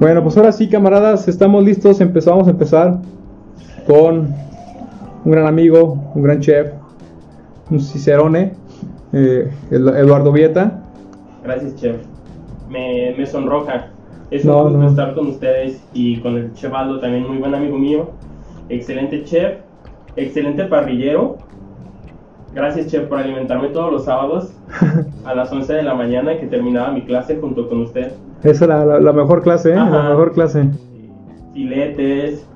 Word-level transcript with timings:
Bueno, 0.00 0.22
pues 0.22 0.34
ahora 0.38 0.50
sí, 0.50 0.66
camaradas, 0.66 1.28
estamos 1.28 1.62
listos. 1.62 2.00
Empezamos 2.00 2.48
a 2.48 2.52
empezar 2.52 3.00
con 3.86 4.34
un 5.26 5.30
gran 5.30 5.46
amigo, 5.46 6.10
un 6.14 6.22
gran 6.22 6.40
chef, 6.40 6.72
un 7.70 7.80
cicerone, 7.80 8.54
eh, 9.12 9.50
Eduardo 9.70 10.32
Vieta. 10.32 10.84
Gracias, 11.44 11.76
chef. 11.76 11.96
Me, 12.70 13.14
me 13.18 13.26
sonroja. 13.26 13.88
Es 14.30 14.46
un 14.46 14.72
gusto 14.72 14.86
estar 14.88 15.14
con 15.14 15.26
ustedes 15.26 15.84
y 15.92 16.18
con 16.20 16.34
el 16.36 16.54
chef 16.54 16.72
Aldo, 16.72 16.98
también 16.98 17.28
muy 17.28 17.36
buen 17.36 17.54
amigo 17.54 17.76
mío. 17.76 18.08
Excelente 18.70 19.24
chef, 19.24 19.58
excelente 20.16 20.64
parrillero. 20.64 21.36
Gracias, 22.54 22.86
chef, 22.86 23.06
por 23.06 23.18
alimentarme 23.18 23.68
todos 23.68 23.92
los 23.92 24.06
sábados 24.06 24.50
a 25.26 25.34
las 25.34 25.52
11 25.52 25.74
de 25.74 25.82
la 25.82 25.92
mañana 25.92 26.38
que 26.38 26.46
terminaba 26.46 26.90
mi 26.90 27.02
clase 27.02 27.36
junto 27.38 27.68
con 27.68 27.82
usted. 27.82 28.12
Esa 28.42 28.64
es 28.64 29.02
la, 29.04 29.12
mejor 29.12 29.42
clase, 29.42 29.72
¿eh? 29.72 29.76
La 29.76 30.10
mejor 30.10 30.32
clase. 30.32 30.68
Filetes. 31.52 32.46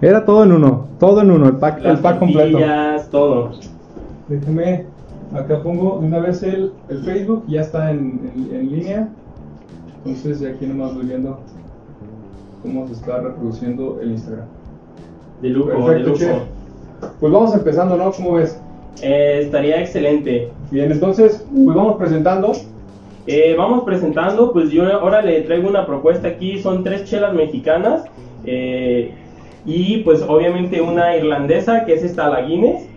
Era 0.00 0.24
todo 0.24 0.44
en 0.44 0.52
uno, 0.52 0.86
todo 0.98 1.20
en 1.20 1.30
uno, 1.30 1.48
el 1.48 1.56
pack, 1.56 1.84
el 1.84 1.98
pack 1.98 2.18
completo. 2.18 2.58
todo. 3.10 3.50
Déjame, 4.28 4.86
acá 5.34 5.62
pongo 5.62 5.94
una 5.98 6.18
vez 6.20 6.42
el, 6.42 6.72
el 6.88 6.98
Facebook, 7.02 7.44
ya 7.46 7.60
está 7.60 7.90
en, 7.90 8.30
en, 8.52 8.70
línea. 8.70 9.08
Entonces, 10.04 10.42
aquí 10.48 10.66
nomás 10.66 10.94
voy 10.94 11.06
viendo 11.06 11.38
cómo 12.62 12.86
se 12.86 12.94
está 12.94 13.20
reproduciendo 13.20 13.98
el 14.00 14.12
Instagram. 14.12 14.46
De 15.42 15.48
lujo, 15.50 15.90
de 15.90 15.98
lujo. 16.00 16.24
Pues 17.20 17.32
vamos 17.32 17.54
empezando, 17.54 17.96
¿no? 17.96 18.10
¿Cómo 18.12 18.34
ves? 18.34 18.60
Eh, 19.02 19.42
estaría 19.44 19.80
excelente. 19.80 20.50
Bien, 20.70 20.90
entonces, 20.90 21.44
pues 21.52 21.76
vamos 21.76 21.96
presentando. 21.96 22.52
Eh, 23.30 23.54
vamos 23.58 23.84
presentando, 23.84 24.54
pues 24.54 24.70
yo 24.70 24.90
ahora 24.90 25.20
le 25.20 25.42
traigo 25.42 25.68
una 25.68 25.84
propuesta 25.84 26.28
aquí, 26.28 26.62
son 26.62 26.82
tres 26.82 27.04
chelas 27.04 27.34
mexicanas 27.34 28.06
eh, 28.46 29.12
y 29.66 29.98
pues 29.98 30.24
obviamente 30.26 30.80
una 30.80 31.14
irlandesa 31.14 31.84
que 31.84 31.92
es 31.92 32.04
esta 32.04 32.30
la 32.30 32.40
Guinness. 32.40 32.88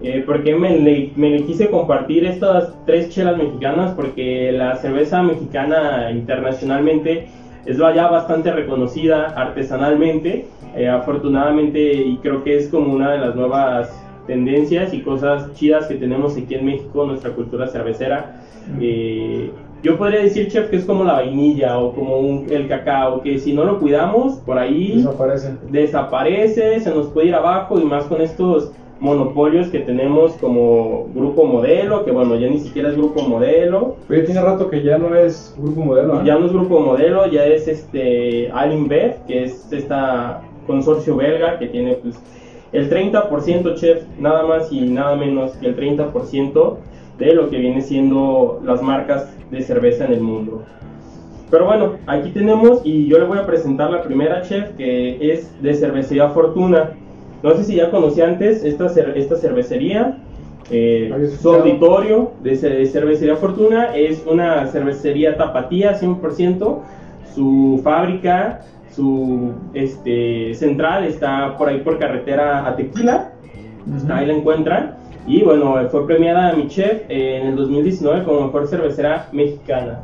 Eh, 0.00 0.22
porque 0.26 0.54
me 0.54 0.78
le, 0.78 1.10
me 1.16 1.42
quise 1.42 1.70
compartir 1.70 2.24
estas 2.24 2.72
tres 2.84 3.08
chelas 3.08 3.36
mexicanas 3.38 3.94
porque 3.94 4.52
la 4.52 4.76
cerveza 4.76 5.22
mexicana 5.22 6.10
internacionalmente 6.12 7.26
es 7.64 7.78
ya 7.78 8.08
bastante 8.08 8.52
reconocida 8.52 9.24
artesanalmente, 9.36 10.46
afortunadamente 10.88 11.94
y 11.94 12.18
creo 12.18 12.44
que 12.44 12.58
es 12.58 12.68
como 12.68 12.92
una 12.92 13.10
de 13.10 13.18
las 13.18 13.34
nuevas 13.34 13.90
tendencias 14.28 14.94
y 14.94 15.00
cosas 15.00 15.52
chidas 15.54 15.86
que 15.86 15.96
tenemos 15.96 16.36
aquí 16.36 16.54
en 16.54 16.66
México, 16.66 17.04
nuestra 17.04 17.30
cultura 17.30 17.66
cervecera. 17.66 18.42
Eh, 18.80 19.50
yo 19.82 19.96
podría 19.96 20.20
decir, 20.20 20.48
chef, 20.48 20.70
que 20.70 20.76
es 20.76 20.84
como 20.84 21.04
la 21.04 21.14
vainilla 21.14 21.78
o 21.78 21.92
como 21.92 22.44
el 22.50 22.68
cacao, 22.68 23.22
que 23.22 23.38
si 23.38 23.52
no 23.52 23.64
lo 23.64 23.78
cuidamos, 23.78 24.34
por 24.38 24.58
ahí 24.58 24.96
desaparece. 24.96 25.52
desaparece, 25.70 26.80
se 26.80 26.90
nos 26.90 27.06
puede 27.08 27.28
ir 27.28 27.34
abajo 27.34 27.78
y 27.78 27.84
más 27.84 28.04
con 28.04 28.20
estos 28.20 28.72
monopolios 29.00 29.68
que 29.68 29.78
tenemos 29.78 30.32
como 30.32 31.06
grupo 31.14 31.44
modelo, 31.44 32.04
que 32.04 32.10
bueno, 32.10 32.34
ya 32.36 32.48
ni 32.48 32.58
siquiera 32.58 32.88
es 32.88 32.96
grupo 32.96 33.22
modelo. 33.22 33.96
Oye, 34.10 34.22
tiene 34.22 34.40
rato 34.40 34.68
que 34.68 34.82
ya 34.82 34.98
no 34.98 35.14
es 35.14 35.54
grupo 35.56 35.80
modelo. 35.80 36.20
¿eh? 36.20 36.22
Ya 36.24 36.36
no 36.36 36.46
es 36.46 36.52
grupo 36.52 36.80
modelo, 36.80 37.26
ya 37.30 37.46
es 37.46 37.68
este 37.68 38.50
Alinbev, 38.50 39.26
que 39.26 39.44
es 39.44 39.72
esta 39.72 40.42
consorcio 40.66 41.16
belga 41.16 41.58
que 41.58 41.66
tiene 41.68 41.94
pues 41.94 42.20
el 42.72 42.90
30%, 42.90 43.74
chef, 43.76 44.02
nada 44.18 44.44
más 44.46 44.70
y 44.72 44.82
nada 44.82 45.16
menos 45.16 45.52
que 45.52 45.68
el 45.68 45.76
30% 45.76 46.76
de 47.18 47.34
lo 47.34 47.50
que 47.50 47.58
viene 47.58 47.80
siendo 47.80 48.60
las 48.64 48.82
marcas 48.82 49.28
de 49.50 49.62
cerveza 49.62 50.04
en 50.04 50.12
el 50.12 50.20
mundo. 50.20 50.64
Pero 51.50 51.64
bueno, 51.64 51.94
aquí 52.06 52.30
tenemos 52.30 52.82
y 52.84 53.06
yo 53.06 53.18
le 53.18 53.24
voy 53.24 53.38
a 53.38 53.46
presentar 53.46 53.90
la 53.90 54.02
primera, 54.02 54.42
chef, 54.42 54.76
que 54.76 55.32
es 55.32 55.50
de 55.62 55.74
Cervecería 55.74 56.28
Fortuna. 56.28 56.92
No 57.42 57.54
sé 57.54 57.64
si 57.64 57.76
ya 57.76 57.90
conocí 57.90 58.20
antes 58.20 58.64
esta, 58.64 58.86
esta 59.14 59.36
cervecería. 59.36 60.18
Eh, 60.70 61.10
su 61.40 61.50
auditorio 61.50 62.32
de, 62.42 62.56
Cervecería 62.56 63.36
Fortuna 63.36 63.96
es 63.96 64.22
una 64.26 64.66
cervecería 64.66 65.36
tapatía 65.36 65.98
100%. 65.98 66.78
Su 67.34 67.80
fábrica 67.82 68.60
su 68.98 69.52
este, 69.74 70.54
central 70.54 71.04
está 71.04 71.56
por 71.56 71.68
ahí 71.68 71.78
por 71.82 72.00
carretera 72.00 72.66
a 72.66 72.74
Tequila, 72.74 73.30
ahí 74.10 74.26
la 74.26 74.32
encuentran. 74.32 74.96
Y 75.28 75.42
bueno, 75.42 75.76
fue 75.90 76.06
premiada 76.06 76.48
a 76.48 76.52
mi 76.54 76.68
chef 76.68 77.02
en 77.10 77.48
el 77.48 77.56
2019 77.56 78.24
como 78.24 78.46
mejor 78.46 78.66
cervecera 78.66 79.28
mexicana. 79.30 80.00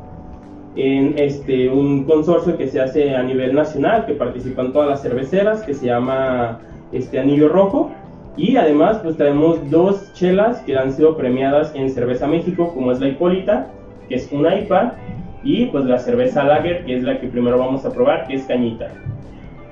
En 0.76 1.18
este, 1.18 1.70
un 1.70 2.04
consorcio 2.04 2.58
que 2.58 2.68
se 2.68 2.78
hace 2.78 3.16
a 3.16 3.22
nivel 3.22 3.54
nacional, 3.54 4.04
que 4.04 4.12
participan 4.12 4.74
todas 4.74 4.86
las 4.86 5.00
cerveceras, 5.00 5.62
que 5.62 5.72
se 5.72 5.86
llama 5.86 6.60
este, 6.92 7.18
Anillo 7.18 7.48
Rojo. 7.48 7.90
Y 8.36 8.56
además, 8.56 8.98
pues 9.02 9.16
traemos 9.16 9.70
dos 9.70 10.12
chelas 10.12 10.58
que 10.60 10.76
han 10.76 10.92
sido 10.92 11.16
premiadas 11.16 11.72
en 11.74 11.88
Cerveza 11.88 12.26
México, 12.26 12.74
como 12.74 12.92
es 12.92 13.00
la 13.00 13.08
Hipólita, 13.08 13.68
que 14.10 14.16
es 14.16 14.30
una 14.30 14.54
IPA, 14.54 14.94
y 15.42 15.66
pues 15.66 15.86
la 15.86 16.00
cerveza 16.00 16.44
lager, 16.44 16.84
que 16.84 16.98
es 16.98 17.02
la 17.02 17.18
que 17.18 17.28
primero 17.28 17.58
vamos 17.58 17.86
a 17.86 17.92
probar, 17.92 18.26
que 18.26 18.34
es 18.34 18.44
cañita. 18.44 18.90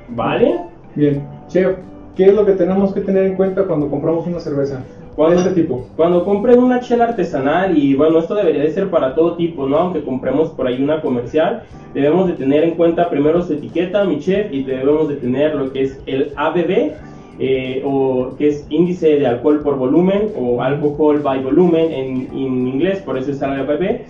¿Vale? 0.09 0.61
Bien. 0.95 1.23
Chef, 1.49 1.77
¿qué 2.17 2.27
es 2.27 2.35
lo 2.35 2.47
que 2.47 2.53
tenemos 2.53 2.95
que 2.95 3.03
tener 3.03 3.25
en 3.25 3.35
cuenta 3.35 3.65
cuando 3.65 3.91
compramos 3.91 4.27
una 4.27 4.41
cerveza? 4.41 4.83
¿Cuál 5.15 5.33
de 5.33 5.37
este 5.43 5.63
tipo? 5.63 5.87
Cuando 5.95 6.25
compren 6.25 6.59
una 6.59 6.81
chela 6.81 7.05
artesanal, 7.05 7.77
y 7.77 7.95
bueno, 7.95 8.19
esto 8.19 8.35
debería 8.35 8.63
de 8.63 8.71
ser 8.71 8.89
para 8.89 9.15
todo 9.15 9.37
tipo, 9.37 9.69
¿no? 9.69 9.77
Aunque 9.77 10.03
compremos 10.03 10.51
por 10.51 10.67
ahí 10.67 10.83
una 10.83 11.03
comercial, 11.03 11.65
debemos 11.93 12.29
de 12.29 12.35
tener 12.35 12.65
en 12.65 12.73
cuenta 12.73 13.11
primero 13.11 13.43
su 13.43 13.53
etiqueta, 13.53 14.05
mi 14.05 14.21
chef, 14.21 14.53
y 14.53 14.63
debemos 14.63 15.09
de 15.09 15.17
tener 15.17 15.55
lo 15.55 15.71
que 15.71 15.83
es 15.83 16.01
el 16.07 16.33
ABV, 16.35 16.93
eh, 17.39 17.83
o 17.85 18.35
que 18.39 18.49
es 18.49 18.67
índice 18.71 19.19
de 19.19 19.27
alcohol 19.27 19.61
por 19.61 19.77
volumen, 19.77 20.31
o 20.39 20.63
alcohol 20.63 21.21
by 21.21 21.43
volumen 21.43 21.93
en, 21.93 22.39
inglés, 22.39 23.01
por 23.01 23.19
eso 23.19 23.33
es 23.33 23.43
el 23.43 23.51
ABV. 23.51 24.01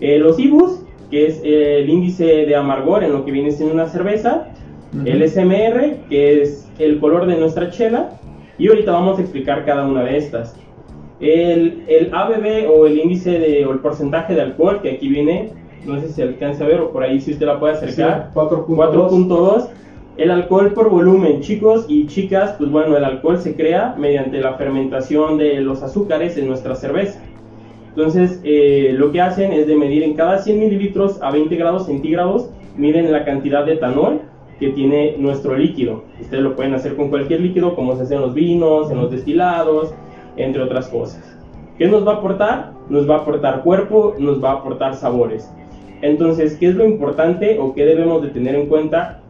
Eh, 0.00 0.18
los 0.18 0.38
IBUs, 0.38 0.82
que 1.10 1.26
es 1.26 1.40
el 1.42 1.90
índice 1.90 2.24
de 2.24 2.54
amargor 2.54 3.02
en 3.02 3.12
lo 3.12 3.24
que 3.24 3.32
viene 3.32 3.50
siendo 3.50 3.74
una 3.74 3.88
cerveza, 3.88 4.48
el 5.04 5.28
SMR, 5.28 5.96
que 6.08 6.42
es 6.42 6.70
el 6.78 7.00
color 7.00 7.26
de 7.26 7.36
nuestra 7.36 7.70
chela, 7.70 8.10
y 8.58 8.68
ahorita 8.68 8.92
vamos 8.92 9.18
a 9.18 9.22
explicar 9.22 9.64
cada 9.64 9.86
una 9.86 10.04
de 10.04 10.16
estas. 10.16 10.56
El, 11.20 11.84
el 11.88 12.10
ABV 12.12 12.70
o 12.70 12.86
el 12.86 12.98
índice 12.98 13.38
de, 13.38 13.64
o 13.66 13.72
el 13.72 13.78
porcentaje 13.78 14.34
de 14.34 14.42
alcohol, 14.42 14.80
que 14.82 14.90
aquí 14.90 15.08
viene, 15.08 15.50
no 15.86 16.00
sé 16.00 16.08
si 16.08 16.14
se 16.14 16.22
alcanza 16.22 16.64
a 16.64 16.68
ver 16.68 16.80
o 16.80 16.90
por 16.90 17.02
ahí 17.02 17.20
si 17.20 17.32
usted 17.32 17.46
la 17.46 17.58
puede 17.58 17.74
acercar, 17.74 18.30
4.2. 18.34 19.68
El 20.16 20.30
alcohol 20.30 20.72
por 20.74 20.90
volumen, 20.90 21.40
chicos 21.40 21.86
y 21.88 22.06
chicas, 22.06 22.54
pues 22.56 22.70
bueno, 22.70 22.96
el 22.96 23.04
alcohol 23.04 23.38
se 23.38 23.56
crea 23.56 23.96
mediante 23.98 24.40
la 24.40 24.54
fermentación 24.54 25.38
de 25.38 25.60
los 25.60 25.82
azúcares 25.82 26.36
en 26.36 26.46
nuestra 26.46 26.76
cerveza. 26.76 27.20
Entonces, 27.88 28.40
eh, 28.44 28.94
lo 28.96 29.10
que 29.10 29.20
hacen 29.20 29.52
es 29.52 29.66
de 29.66 29.76
medir 29.76 30.04
en 30.04 30.14
cada 30.14 30.38
100 30.38 30.58
mililitros 30.58 31.20
a 31.20 31.32
20 31.32 31.56
grados 31.56 31.86
centígrados, 31.86 32.48
miden 32.76 33.10
la 33.10 33.24
cantidad 33.24 33.66
de 33.66 33.74
etanol 33.74 34.20
que 34.58 34.70
tiene 34.70 35.16
nuestro 35.18 35.56
líquido. 35.56 36.04
Ustedes 36.20 36.42
lo 36.42 36.56
pueden 36.56 36.74
hacer 36.74 36.96
con 36.96 37.10
cualquier 37.10 37.40
líquido, 37.40 37.74
como 37.74 37.96
se 37.96 38.02
hace 38.02 38.14
en 38.14 38.20
los 38.22 38.34
vinos, 38.34 38.90
en 38.90 38.98
los 38.98 39.10
destilados, 39.10 39.94
entre 40.36 40.62
otras 40.62 40.88
cosas. 40.88 41.38
¿Qué 41.78 41.88
nos 41.88 42.06
va 42.06 42.12
a 42.12 42.16
aportar? 42.16 42.72
Nos 42.88 43.08
va 43.08 43.16
a 43.16 43.18
aportar 43.18 43.62
cuerpo, 43.62 44.14
nos 44.18 44.42
va 44.42 44.50
a 44.50 44.54
aportar 44.54 44.94
sabores. 44.94 45.52
Entonces, 46.02 46.56
¿qué 46.56 46.68
es 46.68 46.74
lo 46.74 46.84
importante 46.84 47.58
o 47.58 47.74
qué 47.74 47.84
debemos 47.84 48.22
de 48.22 48.28
tener 48.28 48.54
en 48.54 48.66
cuenta? 48.66 49.22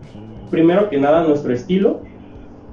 Primero 0.51 0.91
que 0.91 0.99
nada, 0.99 1.25
nuestro 1.25 1.53
estilo, 1.53 2.01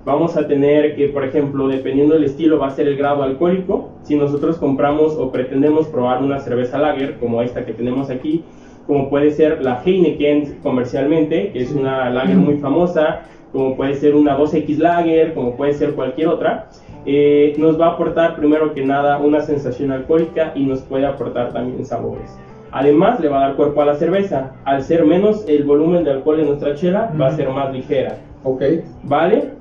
vamos 0.05 0.35
a 0.35 0.47
tener 0.47 0.95
que, 0.95 1.07
por 1.07 1.23
ejemplo, 1.23 1.67
dependiendo 1.67 2.15
del 2.15 2.25
estilo, 2.25 2.59
va 2.59 2.67
a 2.67 2.71
ser 2.71 2.87
el 2.87 2.97
grado 2.97 3.23
alcohólico. 3.23 3.91
Si 4.03 4.15
nosotros 4.15 4.57
compramos 4.57 5.15
o 5.17 5.31
pretendemos 5.31 5.87
probar 5.87 6.23
una 6.23 6.39
cerveza 6.39 6.79
lager, 6.79 7.17
como 7.17 7.41
esta 7.41 7.65
que 7.65 7.73
tenemos 7.73 8.09
aquí, 8.09 8.43
como 8.87 9.09
puede 9.09 9.31
ser 9.31 9.63
la 9.63 9.81
Heineken 9.83 10.59
comercialmente, 10.61 11.51
que 11.51 11.59
es 11.59 11.71
una 11.71 12.09
lager 12.09 12.37
muy 12.37 12.57
famosa, 12.57 13.21
como 13.51 13.75
puede 13.75 13.95
ser 13.95 14.15
una 14.15 14.37
2X 14.37 14.77
lager, 14.77 15.33
como 15.33 15.55
puede 15.55 15.73
ser 15.73 15.93
cualquier 15.93 16.29
otra, 16.29 16.69
eh, 17.05 17.53
nos 17.57 17.79
va 17.79 17.87
a 17.87 17.89
aportar 17.91 18.35
primero 18.35 18.73
que 18.73 18.85
nada 18.85 19.17
una 19.17 19.41
sensación 19.41 19.91
alcohólica 19.91 20.53
y 20.55 20.65
nos 20.65 20.81
puede 20.81 21.05
aportar 21.05 21.51
también 21.51 21.85
sabores. 21.85 22.37
Además, 22.71 23.19
le 23.19 23.27
va 23.27 23.43
a 23.43 23.47
dar 23.47 23.55
cuerpo 23.55 23.81
a 23.81 23.85
la 23.85 23.95
cerveza. 23.95 24.53
Al 24.63 24.81
ser 24.81 25.05
menos 25.05 25.45
el 25.47 25.65
volumen 25.65 26.05
de 26.05 26.11
alcohol 26.11 26.39
en 26.39 26.47
nuestra 26.47 26.73
chela, 26.75 27.11
va 27.19 27.27
a 27.27 27.31
ser 27.35 27.49
más 27.49 27.73
ligera. 27.73 28.17
Ok. 28.43 28.63
¿Vale? 29.03 29.51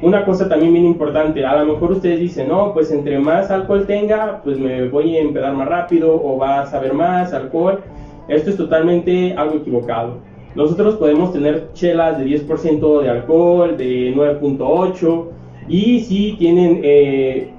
una 0.00 0.24
cosa 0.24 0.48
también 0.48 0.72
bien 0.72 0.84
importante, 0.84 1.44
a 1.44 1.60
lo 1.62 1.72
mejor 1.72 1.92
ustedes 1.92 2.20
dicen, 2.20 2.48
no, 2.48 2.72
pues 2.72 2.90
entre 2.92 3.18
más 3.18 3.50
alcohol 3.50 3.84
tenga, 3.86 4.40
pues 4.44 4.58
me 4.58 4.88
voy 4.88 5.16
a 5.16 5.20
empedar 5.20 5.54
más 5.54 5.68
rápido 5.68 6.14
o 6.14 6.38
va 6.38 6.60
a 6.60 6.66
saber 6.66 6.94
más 6.94 7.32
alcohol. 7.32 7.80
Esto 8.28 8.50
es 8.50 8.56
totalmente 8.56 9.34
algo 9.34 9.56
equivocado. 9.56 10.18
Nosotros 10.54 10.96
podemos 10.96 11.32
tener 11.32 11.72
chelas 11.72 12.18
de 12.18 12.26
10% 12.26 13.02
de 13.02 13.10
alcohol, 13.10 13.76
de 13.76 14.14
9.8 14.14 15.24
y 15.68 16.00
si 16.00 16.32
tienen 16.38 16.80
eh, 16.82 17.50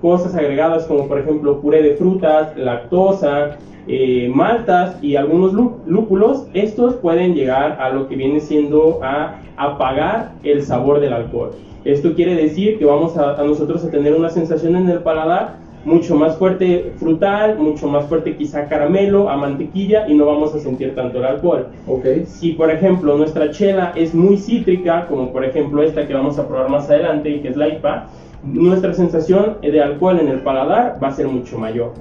cosas 0.00 0.34
agregadas 0.34 0.86
como 0.86 1.06
por 1.06 1.18
ejemplo 1.18 1.60
puré 1.60 1.82
de 1.82 1.94
frutas, 1.94 2.56
lactosa, 2.56 3.58
eh, 3.86 4.30
maltas 4.34 5.02
y 5.02 5.16
algunos 5.16 5.52
lúpulos, 5.86 6.46
estos 6.54 6.94
pueden 6.96 7.34
llegar 7.34 7.78
a 7.80 7.90
lo 7.90 8.08
que 8.08 8.16
viene 8.16 8.40
siendo 8.40 9.00
a 9.02 9.40
apagar 9.56 10.32
el 10.42 10.62
sabor 10.62 11.00
del 11.00 11.12
alcohol. 11.12 11.52
Esto 11.84 12.14
quiere 12.14 12.34
decir 12.34 12.78
que 12.78 12.84
vamos 12.84 13.16
a, 13.16 13.42
nosotros 13.42 13.84
a 13.84 13.90
tener 13.90 14.14
una 14.14 14.28
sensación 14.28 14.76
en 14.76 14.88
el 14.88 14.98
paladar 14.98 15.59
mucho 15.84 16.14
más 16.14 16.36
fuerte 16.36 16.92
frutal, 16.96 17.58
mucho 17.58 17.88
más 17.88 18.06
fuerte 18.06 18.36
quizá 18.36 18.68
caramelo, 18.68 19.30
a 19.30 19.36
mantequilla 19.36 20.08
y 20.08 20.14
no 20.14 20.26
vamos 20.26 20.54
a 20.54 20.58
sentir 20.58 20.94
tanto 20.94 21.18
el 21.18 21.24
alcohol. 21.24 21.68
Okay. 21.86 22.26
Si 22.26 22.52
por 22.52 22.70
ejemplo 22.70 23.16
nuestra 23.16 23.50
chela 23.50 23.92
es 23.96 24.14
muy 24.14 24.36
cítrica, 24.36 25.06
como 25.06 25.32
por 25.32 25.44
ejemplo 25.44 25.82
esta 25.82 26.06
que 26.06 26.14
vamos 26.14 26.38
a 26.38 26.46
probar 26.46 26.68
más 26.68 26.88
adelante 26.90 27.30
y 27.30 27.40
que 27.40 27.48
es 27.48 27.56
la 27.56 27.68
IPA, 27.68 28.08
nuestra 28.42 28.94
sensación 28.94 29.58
de 29.62 29.82
alcohol 29.82 30.18
en 30.18 30.28
el 30.28 30.40
paladar 30.40 30.98
va 31.02 31.08
a 31.08 31.12
ser 31.12 31.28
mucho 31.28 31.58
mayor, 31.58 31.92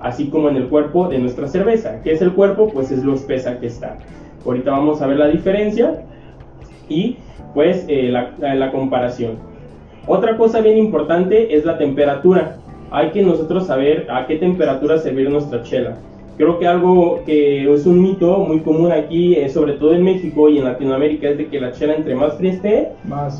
así 0.00 0.28
como 0.28 0.48
en 0.48 0.56
el 0.56 0.68
cuerpo 0.68 1.08
de 1.08 1.18
nuestra 1.18 1.46
cerveza. 1.48 2.00
¿Qué 2.02 2.12
es 2.12 2.22
el 2.22 2.32
cuerpo? 2.32 2.68
Pues 2.68 2.90
es 2.90 3.04
lo 3.04 3.14
espesa 3.14 3.58
que 3.60 3.66
está. 3.66 3.98
Ahorita 4.44 4.70
vamos 4.70 5.02
a 5.02 5.06
ver 5.06 5.18
la 5.18 5.28
diferencia 5.28 6.02
y 6.88 7.16
pues 7.54 7.84
eh, 7.88 8.10
la, 8.10 8.72
comparación. 8.72 9.36
Otra 10.06 10.36
cosa 10.36 10.60
bien 10.60 10.78
importante 10.78 11.54
es 11.54 11.64
la 11.64 11.78
temperatura. 11.78 12.56
Hay 12.92 13.10
que 13.10 13.22
nosotros 13.22 13.66
saber 13.66 14.06
a 14.10 14.26
qué 14.26 14.36
temperatura 14.36 14.98
servir 14.98 15.30
nuestra 15.30 15.62
chela. 15.62 15.96
Creo 16.36 16.58
que 16.58 16.66
algo 16.66 17.22
que 17.24 17.72
es 17.72 17.86
un 17.86 18.02
mito 18.02 18.38
muy 18.38 18.60
común 18.60 18.92
aquí, 18.92 19.34
eh, 19.34 19.48
sobre 19.48 19.74
todo 19.74 19.94
en 19.94 20.02
México 20.02 20.48
y 20.48 20.58
en 20.58 20.64
Latinoamérica, 20.64 21.30
es 21.30 21.38
de 21.38 21.46
que 21.46 21.60
la 21.60 21.72
chela 21.72 21.94
entre 21.94 22.14
más 22.14 22.36
fría 22.36 22.52
esté, 22.52 22.88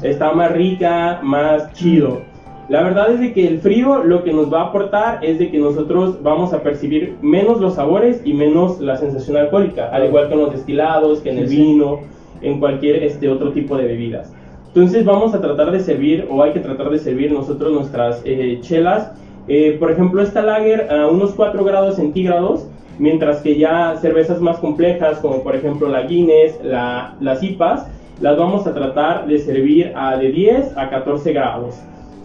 está 0.02 0.32
más 0.32 0.52
rica, 0.52 1.20
más 1.22 1.72
chido. 1.74 2.20
La 2.68 2.82
verdad 2.82 3.12
es 3.12 3.20
de 3.20 3.32
que 3.32 3.46
el 3.46 3.58
frío 3.58 4.02
lo 4.04 4.24
que 4.24 4.32
nos 4.32 4.52
va 4.52 4.62
a 4.62 4.64
aportar 4.68 5.22
es 5.22 5.38
de 5.38 5.50
que 5.50 5.58
nosotros 5.58 6.22
vamos 6.22 6.54
a 6.54 6.62
percibir 6.62 7.16
menos 7.20 7.60
los 7.60 7.74
sabores 7.74 8.22
y 8.24 8.32
menos 8.32 8.80
la 8.80 8.96
sensación 8.96 9.36
alcohólica, 9.36 9.88
al 9.88 10.06
igual 10.06 10.28
que 10.28 10.34
en 10.34 10.40
los 10.40 10.52
destilados, 10.52 11.20
que 11.20 11.30
en 11.30 11.38
el 11.38 11.46
vino, 11.48 12.00
en 12.40 12.58
cualquier 12.60 13.02
este 13.02 13.28
otro 13.28 13.52
tipo 13.52 13.76
de 13.76 13.84
bebidas. 13.84 14.32
Entonces 14.68 15.04
vamos 15.04 15.34
a 15.34 15.40
tratar 15.40 15.70
de 15.70 15.80
servir 15.80 16.26
o 16.30 16.42
hay 16.42 16.52
que 16.52 16.60
tratar 16.60 16.88
de 16.88 16.98
servir 16.98 17.30
nosotros 17.30 17.72
nuestras 17.72 18.22
eh, 18.24 18.58
chelas. 18.62 19.12
Eh, 19.48 19.76
por 19.78 19.90
ejemplo, 19.90 20.22
esta 20.22 20.42
lager 20.42 20.90
a 20.90 21.08
unos 21.08 21.32
4 21.32 21.64
grados 21.64 21.96
centígrados, 21.96 22.66
mientras 22.98 23.40
que 23.40 23.56
ya 23.58 23.96
cervezas 24.00 24.40
más 24.40 24.58
complejas 24.58 25.18
como 25.18 25.42
por 25.42 25.56
ejemplo 25.56 25.88
la 25.88 26.02
Guinness, 26.02 26.60
la, 26.62 27.16
las 27.20 27.42
IPAs, 27.42 27.86
las 28.20 28.36
vamos 28.38 28.66
a 28.66 28.74
tratar 28.74 29.26
de 29.26 29.38
servir 29.38 29.92
a 29.96 30.16
de 30.16 30.30
10 30.30 30.76
a 30.76 30.90
14 30.90 31.32
grados 31.32 31.74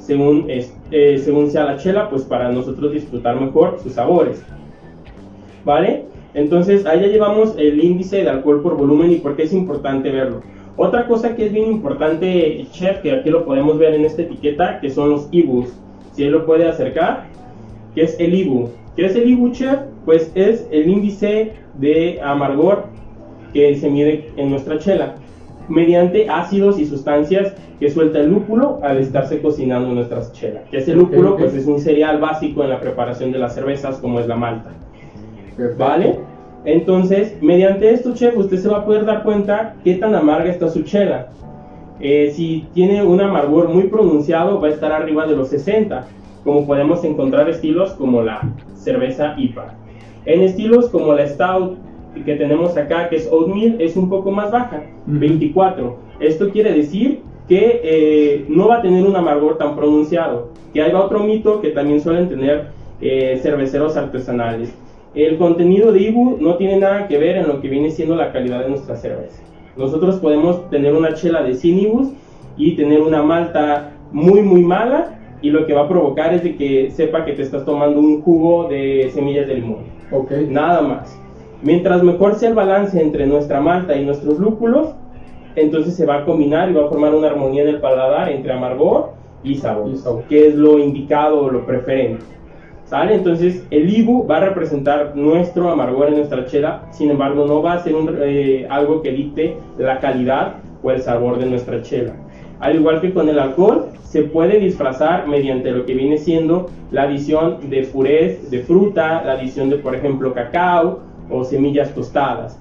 según, 0.08 0.46
eh, 0.48 1.22
según 1.22 1.52
sea 1.52 1.66
la 1.66 1.78
chela, 1.78 2.10
pues 2.10 2.24
para 2.24 2.50
nosotros 2.50 2.94
disfrutar 2.94 3.40
mejor 3.40 3.78
sus 3.84 3.92
sabores. 3.92 4.42
¿Vale? 5.66 6.06
Entonces, 6.34 6.86
ya 6.86 6.96
llevamos 6.96 7.56
el 7.58 7.84
índice 7.84 8.24
de 8.24 8.30
alcohol 8.30 8.62
por 8.62 8.78
volumen 8.78 9.12
y 9.12 9.18
por 9.18 9.36
qué 9.36 9.44
es 9.44 9.54
importante 9.54 10.10
verlo. 10.10 10.42
Otra 10.78 11.08
cosa 11.08 11.36
que 11.36 11.48
es 11.48 11.52
bien 11.52 11.70
importante, 11.70 12.66
chef, 12.72 13.02
que 13.02 13.12
aquí 13.12 13.30
lo 13.30 13.44
podemos 13.44 13.78
ver 13.78 13.96
en 13.96 14.06
esta 14.06 14.22
etiqueta, 14.22 14.80
que 14.80 14.90
son 14.90 15.10
los 15.10 15.28
IBUs. 15.32 15.74
Si 16.18 16.24
él 16.24 16.32
lo 16.32 16.48
puede 16.48 16.68
acercar, 16.68 17.26
¿qué 17.94 18.02
es 18.02 18.20
el 18.20 18.34
IBU? 18.34 18.70
¿Qué 18.96 19.06
es 19.06 19.16
el 19.16 19.30
IBU, 19.30 19.52
chef? 19.52 19.82
Pues 20.04 20.32
es 20.34 20.68
el 20.72 20.90
índice 20.90 21.54
de 21.76 22.20
amargor 22.24 22.86
que 23.54 23.76
se 23.76 23.88
mide 23.88 24.32
en 24.36 24.50
nuestra 24.50 24.80
chela 24.80 25.14
mediante 25.70 26.28
ácidos 26.28 26.80
y 26.80 26.88
sustancias 26.88 27.54
que 27.80 27.92
suelta 27.92 28.18
el 28.18 28.32
lúpulo 28.32 28.80
al 28.82 28.98
estarse 28.98 29.44
cocinando 29.44 29.90
nuestras 29.90 30.34
chelas. 30.34 30.64
Que 30.72 30.78
ese 30.78 30.96
lúpulo 30.96 31.38
pues 31.38 31.54
es 31.54 31.68
un 31.68 31.80
cereal 31.80 32.20
básico 32.20 32.64
en 32.64 32.72
la 32.72 32.80
preparación 32.80 33.32
de 33.32 33.38
las 33.38 33.54
cervezas 33.54 33.98
como 33.98 34.20
es 34.20 34.28
la 34.28 34.38
malta. 34.38 34.72
¿Vale? 35.78 36.18
Entonces, 36.66 37.38
mediante 37.42 37.92
esto, 37.92 38.16
chef, 38.16 38.36
usted 38.36 38.58
se 38.58 38.70
va 38.70 38.80
a 38.80 38.86
poder 38.86 39.06
dar 39.06 39.22
cuenta 39.22 39.76
qué 39.84 39.94
tan 39.94 40.16
amarga 40.16 40.50
está 40.50 40.68
su 40.68 40.82
chela. 40.82 41.28
Eh, 42.00 42.32
si 42.36 42.68
tiene 42.74 43.04
un 43.04 43.22
amargor 43.22 43.70
muy 43.70 43.84
pronunciado, 43.84 44.62
va 44.62 44.68
a 44.68 44.72
estar 44.72 44.92
arriba 44.92 45.26
de 45.26 45.36
los 45.36 45.50
60, 45.50 46.08
como 46.44 46.66
podemos 46.66 47.04
encontrar 47.04 47.50
estilos 47.50 47.92
como 47.94 48.22
la 48.22 48.42
cerveza 48.76 49.36
IPA. 49.38 49.74
En 50.26 50.42
estilos 50.42 50.90
como 50.90 51.14
la 51.14 51.28
Stout 51.28 51.78
que 52.26 52.36
tenemos 52.36 52.76
acá, 52.78 53.10
que 53.10 53.18
es 53.18 53.30
oatmeal, 53.32 53.80
es 53.80 53.96
un 53.96 54.10
poco 54.10 54.32
más 54.32 54.52
baja, 54.52 54.84
24. 55.06 55.98
Esto 56.20 56.50
quiere 56.50 56.74
decir 56.74 57.22
que 57.48 57.82
eh, 57.84 58.46
no 58.50 58.68
va 58.68 58.78
a 58.78 58.82
tener 58.82 59.06
un 59.06 59.16
amargor 59.16 59.58
tan 59.58 59.76
pronunciado. 59.76 60.50
Que 60.74 60.82
hay 60.82 60.94
otro 60.94 61.20
mito 61.20 61.62
que 61.62 61.70
también 61.70 62.02
suelen 62.02 62.28
tener 62.28 62.68
eh, 63.02 63.40
cerveceros 63.42 63.96
artesanales. 63.96 64.74
El 65.16 65.38
contenido 65.38 65.92
de 65.92 66.02
Ibu 66.02 66.38
no 66.40 66.58
tiene 66.58 66.78
nada 66.78 67.08
que 67.08 67.18
ver 67.18 67.38
en 67.38 67.48
lo 67.48 67.62
que 67.62 67.70
viene 67.70 67.90
siendo 67.90 68.16
la 68.16 68.32
calidad 68.32 68.62
de 68.62 68.70
nuestra 68.70 68.96
cerveza. 68.96 69.42
Nosotros 69.78 70.18
podemos 70.18 70.70
tener 70.70 70.94
una 70.94 71.14
chela 71.14 71.44
de 71.44 71.54
sin 71.54 72.16
y 72.58 72.76
tener 72.76 73.02
una 73.02 73.22
malta 73.22 73.92
muy 74.12 74.42
muy 74.42 74.64
mala 74.64 75.20
y 75.42 75.52
lo 75.52 75.66
que 75.66 75.74
va 75.74 75.84
a 75.84 75.88
provocar 75.88 76.34
es 76.34 76.44
de 76.44 76.56
que 76.56 76.90
sepa 76.92 77.26
que 77.26 77.34
te 77.34 77.44
estás 77.44 77.64
tomando 77.64 78.00
un 78.00 78.22
jugo 78.22 78.68
de 78.68 79.10
semillas 79.14 79.48
de 79.48 79.56
limón. 79.56 79.84
Okay. 80.12 80.48
Nada 80.50 80.82
más. 80.82 81.20
Mientras 81.62 82.04
mejor 82.04 82.36
sea 82.36 82.50
el 82.50 82.56
balance 82.56 83.02
entre 83.02 83.28
nuestra 83.28 83.62
malta 83.62 83.96
y 83.96 84.06
nuestros 84.06 84.40
lúpulos, 84.40 84.96
entonces 85.56 85.96
se 85.96 86.06
va 86.06 86.20
a 86.20 86.26
combinar 86.26 86.70
y 86.70 86.74
va 86.74 86.86
a 86.86 86.90
formar 86.90 87.14
una 87.16 87.28
armonía 87.28 87.64
en 87.64 87.70
el 87.70 87.82
paladar 87.82 88.30
entre 88.30 88.54
amargor 88.54 89.14
y 89.44 89.56
sabor, 89.56 89.92
que 90.30 90.48
es 90.48 90.56
lo 90.56 90.80
indicado 90.80 91.42
o 91.42 91.52
lo 91.52 91.66
preferente. 91.66 92.37
¿Sale? 92.88 93.16
Entonces 93.16 93.68
el 93.70 93.94
Ibu 93.94 94.26
va 94.26 94.38
a 94.38 94.46
representar 94.46 95.12
nuestro 95.16 95.70
amargor 95.70 96.08
en 96.08 96.16
nuestra 96.16 96.46
chela, 96.46 96.84
sin 96.92 97.12
embargo 97.12 97.46
no 97.46 97.62
va 97.62 97.74
a 97.74 97.80
ser 97.80 97.94
eh, 98.22 98.66
algo 98.70 99.02
que 99.02 99.12
dicte 99.12 99.58
la 99.78 100.00
calidad 100.00 100.56
o 100.82 100.92
el 100.92 101.02
sabor 101.02 101.38
de 101.38 101.48
nuestra 101.48 101.82
chela. 101.82 102.14
Al 102.62 102.76
igual 102.76 103.02
que 103.02 103.14
con 103.14 103.28
el 103.28 103.40
alcohol, 103.40 103.88
se 104.04 104.24
puede 104.24 104.58
disfrazar 104.60 105.28
mediante 105.28 105.70
lo 105.72 105.86
que 105.86 105.96
viene 105.96 106.18
siendo 106.18 106.70
la 106.92 107.04
adición 107.04 107.70
de 107.70 107.84
purés 107.84 108.50
de 108.50 108.62
fruta, 108.62 109.22
la 109.26 109.34
adición 109.34 109.70
de 109.70 109.78
por 109.78 109.94
ejemplo 109.94 110.34
cacao 110.34 111.02
o 111.30 111.44
semillas 111.44 111.94
tostadas. 111.94 112.58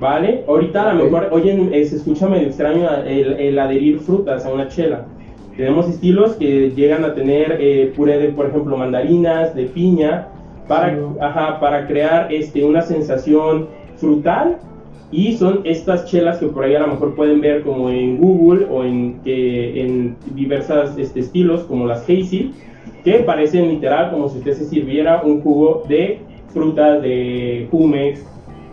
¿Vale? 0.00 0.44
Ahorita 0.48 0.90
a 0.90 0.94
lo 0.94 1.04
mejor, 1.04 1.28
oye, 1.30 1.84
se 1.84 1.96
escucha 1.96 2.26
medio 2.26 2.48
extraño 2.48 2.88
el, 3.06 3.58
adherir 3.58 4.00
frutas 4.00 4.44
a 4.46 4.52
una 4.52 4.66
chela. 4.66 5.04
Tenemos 5.56 5.88
estilos 5.88 6.36
que 6.36 6.70
llegan 6.70 7.04
a 7.04 7.14
tener 7.14 7.58
eh, 7.60 7.92
puré 7.94 8.18
de, 8.18 8.28
por 8.28 8.46
ejemplo, 8.46 8.76
mandarinas, 8.76 9.54
de 9.54 9.64
piña, 9.64 10.28
para, 10.68 11.58
para 11.60 11.86
crear 11.86 12.32
este, 12.32 12.64
una 12.64 12.82
sensación 12.82 13.68
frutal. 13.96 14.58
Y 15.12 15.32
son 15.32 15.62
estas 15.64 16.06
chelas 16.06 16.38
que 16.38 16.46
por 16.46 16.62
ahí 16.62 16.76
a 16.76 16.80
lo 16.80 16.86
mejor 16.86 17.16
pueden 17.16 17.40
ver 17.40 17.62
como 17.62 17.90
en 17.90 18.18
Google 18.18 18.66
o 18.70 18.84
en, 18.84 19.20
que, 19.24 19.82
en 19.82 20.16
diversos 20.36 20.96
este, 20.96 21.18
estilos, 21.18 21.64
como 21.64 21.86
las 21.86 22.04
Hazy, 22.04 22.52
que 23.02 23.14
parecen 23.20 23.68
literal 23.68 24.12
como 24.12 24.28
si 24.28 24.38
usted 24.38 24.52
se 24.52 24.66
sirviera 24.66 25.22
un 25.24 25.40
jugo 25.40 25.82
de 25.88 26.20
frutas 26.52 27.02
de 27.02 27.66
Jumex 27.70 28.24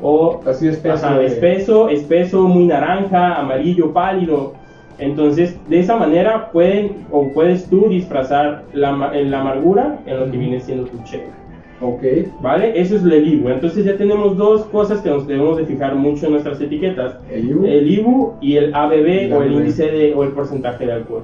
o 0.02 0.42
así 0.46 0.68
espeso, 0.68 1.22
espeso, 1.22 1.90
espeso, 1.90 2.48
muy 2.48 2.66
naranja, 2.66 3.36
amarillo, 3.36 3.92
pálido. 3.92 4.54
Entonces, 5.00 5.58
de 5.70 5.80
esa 5.80 5.96
manera 5.96 6.52
pueden 6.52 7.06
o 7.12 7.30
puedes 7.30 7.70
tú 7.70 7.88
disfrazar 7.90 8.64
la, 8.74 8.92
la 8.92 9.42
amargura 9.42 10.00
en 10.06 10.20
lo 10.20 10.32
que 10.32 10.38
viene 10.38 10.60
siendo 10.60 10.86
tu 10.86 11.04
chela. 11.04 11.34
Ok. 11.80 12.02
¿Vale? 12.42 12.80
Eso 12.80 12.96
es 12.96 13.04
el 13.04 13.28
IBU. 13.28 13.50
Entonces 13.50 13.86
ya 13.86 13.98
tenemos 13.98 14.36
dos 14.36 14.66
cosas 14.66 15.02
que 15.02 15.10
nos 15.10 15.28
debemos 15.28 15.58
de 15.58 15.66
fijar 15.66 15.96
mucho 15.96 16.26
en 16.26 16.32
nuestras 16.34 16.60
etiquetas. 16.60 17.18
El 17.32 17.50
IBU, 17.52 17.66
el 17.66 17.92
IBU 17.92 18.34
y 18.42 18.58
el 18.58 18.74
ABB 18.74 19.34
o 19.34 19.44
el 19.44 19.52
índice 19.54 19.92
de, 19.92 20.14
o 20.16 20.24
el 20.24 20.32
porcentaje 20.32 20.86
de 20.86 20.94
alcohol. 20.94 21.24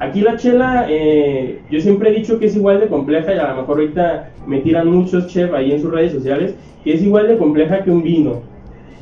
Aquí 0.00 0.20
la 0.20 0.36
chela, 0.36 0.86
eh, 0.90 1.60
yo 1.70 1.80
siempre 1.80 2.10
he 2.10 2.14
dicho 2.14 2.38
que 2.38 2.46
es 2.46 2.56
igual 2.56 2.80
de 2.80 2.88
compleja 2.88 3.34
y 3.34 3.38
a 3.38 3.48
lo 3.48 3.60
mejor 3.60 3.78
ahorita 3.78 4.30
me 4.46 4.58
tiran 4.58 4.90
muchos 4.90 5.28
chefs 5.28 5.54
ahí 5.54 5.72
en 5.72 5.80
sus 5.80 5.90
redes 5.90 6.12
sociales, 6.12 6.54
que 6.82 6.94
es 6.94 7.02
igual 7.02 7.28
de 7.28 7.38
compleja 7.38 7.82
que 7.82 7.90
un 7.90 8.02
vino. 8.02 8.42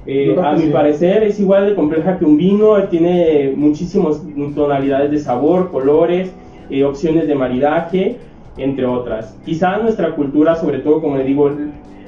Eh, 0.06 0.36
a 0.42 0.52
mi 0.54 0.66
parecer 0.68 1.22
es 1.22 1.38
igual 1.38 1.66
de 1.66 1.74
compleja 1.74 2.18
que 2.18 2.24
un 2.24 2.36
vino, 2.36 2.82
tiene 2.84 3.52
muchísimas 3.56 4.20
tonalidades 4.54 5.10
de 5.12 5.18
sabor, 5.18 5.70
colores, 5.70 6.32
eh, 6.70 6.84
opciones 6.84 7.28
de 7.28 7.34
maridaje, 7.34 8.16
entre 8.56 8.84
otras. 8.84 9.36
Quizá 9.44 9.78
nuestra 9.78 10.14
cultura, 10.14 10.56
sobre 10.56 10.80
todo 10.80 11.00
como 11.00 11.16
le 11.16 11.24
digo, 11.24 11.50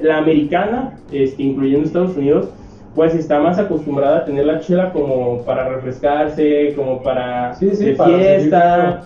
la 0.01 0.17
americana, 0.17 0.97
este, 1.11 1.43
incluyendo 1.43 1.85
Estados 1.85 2.17
Unidos, 2.17 2.49
pues 2.95 3.13
está 3.13 3.39
más 3.39 3.59
acostumbrada 3.59 4.19
a 4.19 4.25
tener 4.25 4.45
la 4.45 4.59
chela 4.59 4.91
como 4.91 5.41
para 5.43 5.67
refrescarse, 5.69 6.73
como 6.75 7.01
para 7.01 7.53
fiesta. 7.55 9.03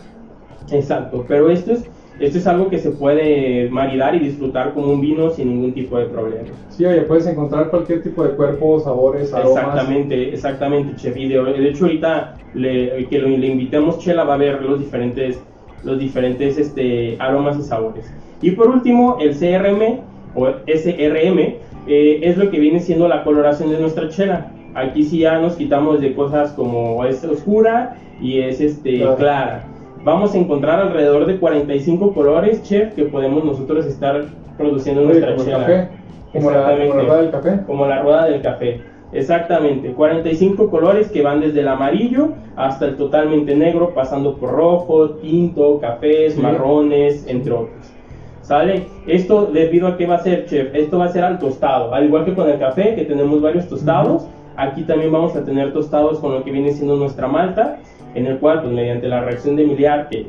Exacto, 0.71 1.25
pero 1.27 1.49
esto 1.49 1.73
es, 1.73 1.89
esto 2.19 2.37
es 2.37 2.47
algo 2.47 2.69
que 2.69 2.79
se 2.79 2.91
puede 2.91 3.69
maridar 3.69 4.15
y 4.15 4.19
disfrutar 4.19 4.73
como 4.73 4.91
un 4.91 5.01
vino 5.01 5.29
sin 5.29 5.49
ningún 5.49 5.73
tipo 5.73 5.97
de 5.97 6.05
problema. 6.05 6.49
Sí, 6.69 6.85
oye, 6.85 7.01
puedes 7.01 7.25
encontrar 7.27 7.69
cualquier 7.69 8.03
tipo 8.03 8.23
de 8.23 8.31
cuerpo, 8.31 8.79
sabores, 8.79 9.33
aromas. 9.33 9.57
Exactamente, 9.57 10.33
exactamente, 10.33 10.95
chef. 10.95 11.17
Y 11.17 11.27
de, 11.27 11.69
hecho 11.69 11.85
ahorita 11.85 12.35
le, 12.53 13.07
que 13.07 13.19
le 13.19 13.47
invitemos 13.47 13.99
chela 13.99 14.23
va 14.23 14.33
a 14.33 14.37
ver 14.37 14.61
los 14.61 14.79
diferentes, 14.79 15.41
los 15.83 15.97
diferentes 15.97 16.57
este, 16.57 17.15
aromas 17.19 17.57
y 17.57 17.61
sabores. 17.61 18.13
Y 18.41 18.51
por 18.51 18.67
último, 18.67 19.17
el 19.19 19.35
CRM 19.35 20.01
o 20.35 20.47
SRM 20.67 21.39
eh, 21.87 22.19
es 22.21 22.37
lo 22.37 22.51
que 22.51 22.59
viene 22.59 22.79
siendo 22.79 23.07
la 23.07 23.23
coloración 23.23 23.71
de 23.71 23.79
nuestra 23.79 24.09
chela. 24.09 24.51
Aquí 24.75 25.03
sí 25.03 25.19
ya 25.19 25.39
nos 25.39 25.55
quitamos 25.55 25.99
de 25.99 26.13
cosas 26.13 26.51
como 26.53 27.03
es 27.05 27.23
oscura 27.23 27.97
y 28.21 28.39
es 28.41 28.61
este 28.61 28.97
Claro. 28.97 29.15
clara. 29.15 29.67
Vamos 30.03 30.33
a 30.33 30.37
encontrar 30.37 30.79
alrededor 30.79 31.25
de 31.25 31.37
45 31.39 32.13
colores, 32.13 32.63
chef, 32.63 32.93
que 32.93 33.03
podemos 33.05 33.43
nosotros 33.43 33.85
estar 33.85 34.23
produciendo 34.57 35.01
Oye, 35.01 35.09
nuestra 35.19 35.35
como 35.35 35.41
el 35.41 35.45
chela. 35.47 35.59
café, 35.59 35.87
como 36.33 36.51
la, 36.51 36.63
como 36.63 36.93
la 36.95 37.01
rueda 37.03 37.21
del 37.21 37.31
café. 37.31 37.59
Como 37.67 37.85
la 37.85 38.01
rueda 38.01 38.25
del 38.25 38.41
café. 38.41 38.81
Exactamente, 39.11 39.91
45 39.93 40.69
colores 40.69 41.09
que 41.11 41.21
van 41.23 41.41
desde 41.41 41.61
el 41.61 41.67
amarillo 41.67 42.29
hasta 42.55 42.85
el 42.85 42.95
totalmente 42.95 43.55
negro, 43.55 43.93
pasando 43.93 44.35
por 44.37 44.51
rojo, 44.51 45.09
tinto, 45.15 45.79
cafés, 45.79 46.33
Sí. 46.35 46.41
marrones, 46.41 47.25
entre 47.27 47.51
otros. 47.51 47.93
¿Sale? 48.41 48.85
Esto 49.05 49.47
debido 49.47 49.87
a 49.87 49.97
qué 49.97 50.05
va 50.07 50.15
a 50.15 50.19
ser, 50.19 50.45
chef. 50.45 50.73
Esto 50.73 50.97
va 50.99 51.05
a 51.05 51.09
ser 51.09 51.23
al 51.23 51.39
tostado. 51.39 51.93
Al 51.93 52.05
igual 52.05 52.25
que 52.25 52.33
con 52.35 52.49
el 52.49 52.57
café, 52.59 52.95
que 52.95 53.03
tenemos 53.05 53.41
varios 53.41 53.67
tostados, 53.67 54.27
aquí 54.55 54.83
también 54.83 55.11
vamos 55.11 55.35
a 55.35 55.43
tener 55.43 55.73
tostados 55.73 56.19
con 56.19 56.33
lo 56.33 56.43
que 56.43 56.51
viene 56.51 56.71
siendo 56.71 56.95
nuestra 56.95 57.27
malta, 57.27 57.77
en 58.15 58.25
el 58.25 58.39
cual, 58.39 58.61
pues 58.61 58.73
mediante 58.73 59.07
la 59.07 59.21
reacción 59.21 59.55
de 59.55 59.65
Miliar, 59.65 60.09
que 60.09 60.27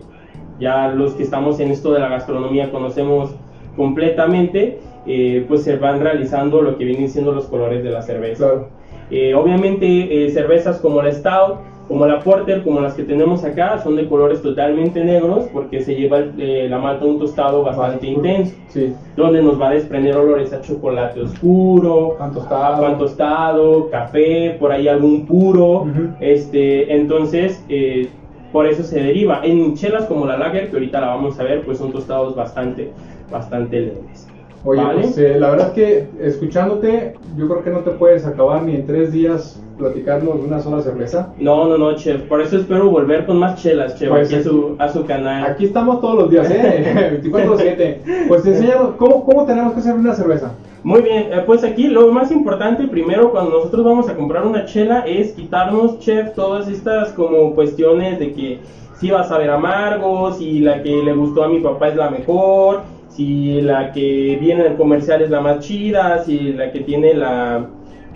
ya 0.58 0.88
los 0.88 1.14
que 1.14 1.22
estamos 1.22 1.58
en 1.60 1.70
esto 1.70 1.92
de 1.92 2.00
la 2.00 2.08
gastronomía 2.08 2.70
conocemos 2.70 3.34
completamente, 3.76 4.78
eh, 5.06 5.44
pues 5.48 5.62
se 5.64 5.76
van 5.76 6.00
realizando 6.00 6.60
lo 6.60 6.76
que 6.76 6.84
vienen 6.84 7.08
siendo 7.08 7.32
los 7.32 7.46
colores 7.46 7.82
de 7.82 7.90
la 7.90 8.02
cerveza. 8.02 8.48
Claro. 8.48 8.68
Eh, 9.10 9.34
obviamente 9.34 10.24
eh, 10.24 10.30
cervezas 10.30 10.78
como 10.78 11.02
la 11.02 11.10
Stout, 11.10 11.58
como 11.90 12.06
la 12.06 12.20
Porter, 12.20 12.62
como 12.62 12.80
las 12.80 12.94
que 12.94 13.02
tenemos 13.02 13.42
acá, 13.42 13.80
son 13.82 13.96
de 13.96 14.08
colores 14.08 14.40
totalmente 14.40 15.02
negros 15.04 15.46
porque 15.52 15.80
se 15.82 15.96
lleva 15.96 16.20
eh, 16.38 16.68
la 16.70 16.78
malta 16.78 17.04
un 17.04 17.18
tostado 17.18 17.64
bastante 17.64 18.06
intenso, 18.06 18.54
Sí. 18.68 18.94
donde 19.16 19.42
nos 19.42 19.60
va 19.60 19.70
a 19.70 19.72
desprender 19.72 20.16
olores 20.16 20.52
a 20.52 20.60
chocolate 20.60 21.20
oscuro, 21.20 22.14
Pan 22.16 22.32
tostado. 22.32 22.80
pan 22.82 22.96
tostado, 22.96 23.90
café, 23.90 24.56
por 24.60 24.70
ahí 24.70 24.86
algún 24.86 25.26
puro, 25.26 25.86
este, 26.20 26.94
entonces 26.94 27.64
eh, 27.68 28.08
por 28.52 28.66
eso 28.68 28.84
se 28.84 29.02
deriva. 29.02 29.40
En 29.42 29.74
chelas 29.74 30.06
como 30.06 30.26
la 30.26 30.36
Lager, 30.38 30.70
que 30.70 30.76
ahorita 30.76 31.00
la 31.00 31.08
vamos 31.08 31.40
a 31.40 31.42
ver, 31.42 31.62
pues 31.62 31.78
son 31.78 31.90
tostados 31.90 32.36
bastante, 32.36 32.92
bastante 33.32 33.80
leves. 33.80 34.28
Oye, 34.64 34.82
¿Vale? 34.82 35.02
pues 35.02 35.18
eh, 35.18 35.38
la 35.38 35.50
verdad 35.50 35.68
es 35.68 35.72
que 35.72 36.08
escuchándote, 36.20 37.14
yo 37.36 37.48
creo 37.48 37.64
que 37.64 37.70
no 37.70 37.78
te 37.78 37.92
puedes 37.92 38.26
acabar 38.26 38.62
ni 38.62 38.74
en 38.74 38.86
tres 38.86 39.10
días 39.12 39.62
platicarnos 39.78 40.38
de 40.38 40.46
una 40.46 40.60
sola 40.60 40.82
cerveza. 40.82 41.32
No, 41.38 41.66
no, 41.66 41.78
no, 41.78 41.94
chef. 41.96 42.22
Por 42.22 42.42
eso 42.42 42.58
espero 42.58 42.90
volver 42.90 43.24
con 43.24 43.38
más 43.38 43.60
chelas, 43.62 43.98
chef, 43.98 44.10
Pues 44.10 44.28
aquí 44.28 44.40
a 44.40 44.42
su, 44.42 44.76
a 44.78 44.88
su 44.90 45.06
canal. 45.06 45.44
Aquí 45.44 45.64
estamos 45.64 46.00
todos 46.02 46.16
los 46.16 46.30
días, 46.30 46.50
¿eh? 46.50 47.20
24-7. 47.22 48.28
Pues 48.28 48.44
enséñanos, 48.46 48.96
¿cómo, 48.98 49.24
¿cómo 49.24 49.46
tenemos 49.46 49.72
que 49.72 49.80
hacer 49.80 49.94
una 49.94 50.14
cerveza? 50.14 50.52
Muy 50.82 51.02
bien, 51.02 51.32
eh, 51.32 51.42
pues 51.44 51.62
aquí 51.64 51.88
lo 51.88 52.10
más 52.10 52.30
importante 52.30 52.86
primero 52.88 53.30
cuando 53.30 53.50
nosotros 53.50 53.84
vamos 53.84 54.08
a 54.08 54.16
comprar 54.16 54.46
una 54.46 54.64
chela 54.64 55.00
es 55.00 55.32
quitarnos, 55.32 55.98
chef, 56.00 56.34
todas 56.34 56.68
estas 56.68 57.12
como 57.12 57.54
cuestiones 57.54 58.18
de 58.18 58.32
que 58.32 58.58
si 58.98 59.10
va 59.10 59.20
a 59.20 59.24
saber 59.24 59.50
amargo, 59.50 60.32
si 60.32 60.60
la 60.60 60.82
que 60.82 61.02
le 61.02 61.12
gustó 61.14 61.44
a 61.44 61.48
mi 61.48 61.60
papá 61.60 61.88
es 61.88 61.96
la 61.96 62.10
mejor, 62.10 62.82
si 63.10 63.60
la 63.60 63.92
que 63.92 64.38
viene 64.40 64.62
del 64.64 64.76
comercial 64.76 65.20
es 65.22 65.30
la 65.30 65.40
más 65.40 65.58
chida, 65.60 66.22
si 66.24 66.52
la 66.52 66.70
que 66.72 66.80
tiene 66.80 67.12
la, 67.14 67.66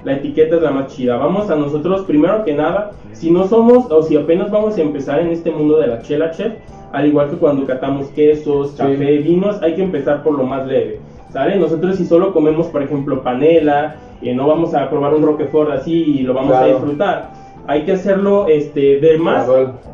la 0.05 0.13
etiqueta 0.13 0.57
es 0.57 0.63
la 0.63 0.71
más 0.71 0.95
chida. 0.95 1.17
Vamos 1.17 1.51
a 1.51 1.57
nosotros 1.57 2.03
primero 2.03 2.45
que 2.45 2.55
nada, 2.55 2.93
si 3.13 3.31
no 3.31 3.47
somos 3.47 3.91
o 3.91 4.03
si 4.03 4.17
apenas 4.17 4.51
vamos 4.51 4.79
a 4.79 4.81
empezar 4.83 5.21
en 5.21 5.29
este 5.29 5.51
mundo 5.51 5.79
de 5.79 5.89
la 5.89 6.01
chela, 6.03 6.31
chef, 6.31 6.53
al 6.93 7.07
igual 7.09 7.29
que 7.31 7.37
cuando 7.37 7.67
catamos 7.67 8.07
quesos, 8.09 8.71
Sí. 8.71 8.77
café, 8.79 9.19
vinos, 9.19 9.61
hay 9.63 9.75
que 9.75 9.83
empezar 9.83 10.23
por 10.23 10.39
lo 10.39 10.45
más 10.45 10.67
leve. 10.67 11.01
¿Sale? 11.31 11.57
Nosotros 11.57 11.97
si 11.97 12.07
solo 12.07 12.33
comemos, 12.33 12.69
por 12.69 12.81
ejemplo, 12.85 13.21
panela, 13.25 13.97
eh, 14.23 14.33
no 14.33 14.47
vamos 14.47 14.73
a 14.75 14.89
probar 14.89 15.13
un 15.15 15.25
Roquefort 15.25 15.73
así 15.73 15.93
y 16.21 16.23
lo 16.23 16.33
vamos 16.35 16.53
a 16.55 16.59
Claro. 16.61 16.75
disfrutar. 16.75 17.33
Hay 17.67 17.83
que 17.83 17.93
hacerlo 17.93 18.47
este, 18.47 19.01
de 19.01 19.19
más, 19.19 19.49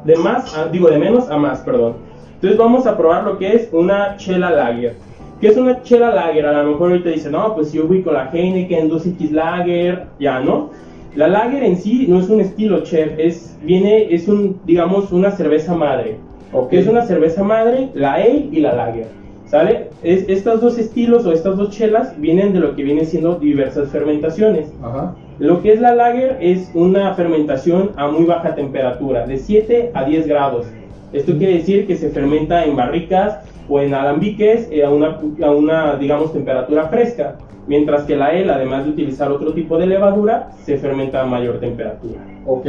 de 0.04 0.16
más, 0.16 0.54
a- 0.58 0.66
digo 0.68 0.90
de 0.90 0.98
menos 0.98 1.30
a 1.30 1.38
más, 1.38 1.60
perdón. 1.60 1.94
Entonces 2.40 2.58
vamos 2.58 2.86
a 2.86 2.96
probar 2.96 3.24
lo 3.24 3.36
que 3.36 3.54
es 3.54 3.68
una 3.70 4.16
chela 4.16 4.50
lager. 4.50 4.94
¿Qué 5.42 5.48
es 5.48 5.58
una 5.58 5.82
chela 5.82 6.10
lager? 6.10 6.46
A 6.46 6.62
lo 6.62 6.70
mejor 6.70 6.92
ahorita 6.92 7.10
dicen, 7.10 7.32
no, 7.32 7.54
pues 7.54 7.70
yo 7.70 7.84
ubico 7.84 8.10
la 8.10 8.30
Heineken, 8.32 8.90
2X 8.90 9.30
Lager, 9.30 10.06
ya, 10.18 10.40
¿no? 10.40 10.70
La 11.14 11.28
lager 11.28 11.62
en 11.64 11.76
sí 11.76 12.06
no 12.08 12.18
es 12.18 12.30
un 12.30 12.40
estilo, 12.40 12.82
chef, 12.82 13.12
es, 13.18 13.58
viene, 13.62 14.14
es 14.14 14.26
un, 14.26 14.58
digamos, 14.64 15.12
una 15.12 15.32
cerveza 15.32 15.74
madre. 15.74 16.16
Ok. 16.54 16.70
que 16.70 16.78
es 16.78 16.86
una 16.86 17.02
cerveza 17.02 17.44
madre, 17.44 17.90
la 17.92 18.14
ale 18.14 18.48
y 18.50 18.60
la 18.60 18.74
lager. 18.74 19.08
¿Sale? 19.44 19.88
Es, 20.02 20.26
estos 20.26 20.62
dos 20.62 20.78
estilos 20.78 21.26
o 21.26 21.32
estas 21.32 21.58
dos 21.58 21.70
chelas 21.70 22.18
vienen 22.18 22.54
de 22.54 22.60
lo 22.60 22.74
que 22.74 22.84
vienen 22.84 23.04
siendo 23.04 23.34
diversas 23.34 23.90
fermentaciones. 23.90 24.72
Ajá. 24.82 25.14
Lo 25.38 25.60
que 25.60 25.74
es 25.74 25.80
la 25.80 25.94
lager 25.94 26.38
es 26.40 26.70
una 26.72 27.12
fermentación 27.14 27.90
a 27.96 28.08
muy 28.08 28.24
baja 28.24 28.54
temperatura, 28.54 29.26
de 29.26 29.36
7 29.36 29.90
a 29.92 30.04
10 30.04 30.26
grados. 30.26 30.66
Esto 31.12 31.36
quiere 31.36 31.54
decir 31.54 31.86
que 31.86 31.96
se 31.96 32.10
fermenta 32.10 32.64
en 32.64 32.76
barricas 32.76 33.40
o 33.68 33.80
en 33.80 33.94
alambiques 33.94 34.68
eh, 34.70 34.84
a, 34.84 34.90
una, 34.90 35.20
a 35.42 35.50
una, 35.50 35.96
digamos, 35.96 36.32
temperatura 36.32 36.88
fresca. 36.88 37.36
Mientras 37.66 38.04
que 38.04 38.16
la 38.16 38.26
ale, 38.26 38.50
además 38.50 38.84
de 38.84 38.90
utilizar 38.90 39.30
otro 39.30 39.52
tipo 39.52 39.78
de 39.78 39.86
levadura, 39.86 40.50
se 40.64 40.78
fermenta 40.78 41.22
a 41.22 41.26
mayor 41.26 41.60
temperatura. 41.60 42.26
Ok. 42.46 42.66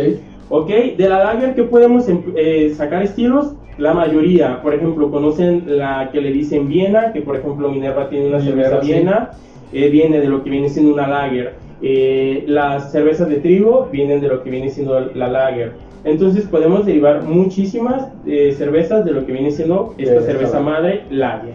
Ok, 0.50 0.70
de 0.98 1.10
la 1.10 1.24
lager 1.24 1.56
que 1.56 1.64
podemos 1.64 2.08
em- 2.10 2.24
eh, 2.36 2.74
sacar 2.76 3.02
estilos, 3.04 3.56
la 3.78 3.94
mayoría, 3.94 4.62
por 4.62 4.74
ejemplo, 4.74 5.10
conocen 5.10 5.64
la 5.78 6.10
que 6.12 6.20
le 6.20 6.32
dicen 6.32 6.68
Viena, 6.68 7.14
que 7.14 7.22
por 7.22 7.38
ejemplo 7.38 7.70
Minerva 7.72 8.10
tiene 8.10 8.28
una 8.28 8.40
Minerva, 8.40 8.64
cerveza 8.64 8.82
sí. 8.82 8.92
Viena, 8.92 9.30
eh, 9.72 9.90
viene 9.90 10.20
de 10.20 10.28
lo 10.28 10.44
que 10.44 10.50
viene 10.50 10.68
siendo 10.70 10.94
una 10.94 11.08
lager. 11.08 11.56
Eh, 11.82 12.44
las 12.48 12.92
cervezas 12.92 13.30
de 13.30 13.38
trigo 13.38 13.88
vienen 13.92 14.20
de 14.22 14.28
lo 14.28 14.44
que 14.44 14.50
viene 14.52 14.70
siendo 14.70 15.00
la 15.00 15.30
lager. 15.30 15.78
Entonces 16.04 16.46
podemos 16.48 16.86
derivar 16.86 17.24
muchísimas 17.24 18.08
eh, 18.26 18.54
cervezas 18.58 19.06
de 19.06 19.12
lo 19.12 19.26
que 19.26 19.32
viene 19.34 19.52
siendo 19.52 19.94
esta 19.98 20.16
De 20.16 20.22
cerveza 20.22 20.46
esta. 20.58 20.60
madre 20.60 21.06
lager. 21.12 21.54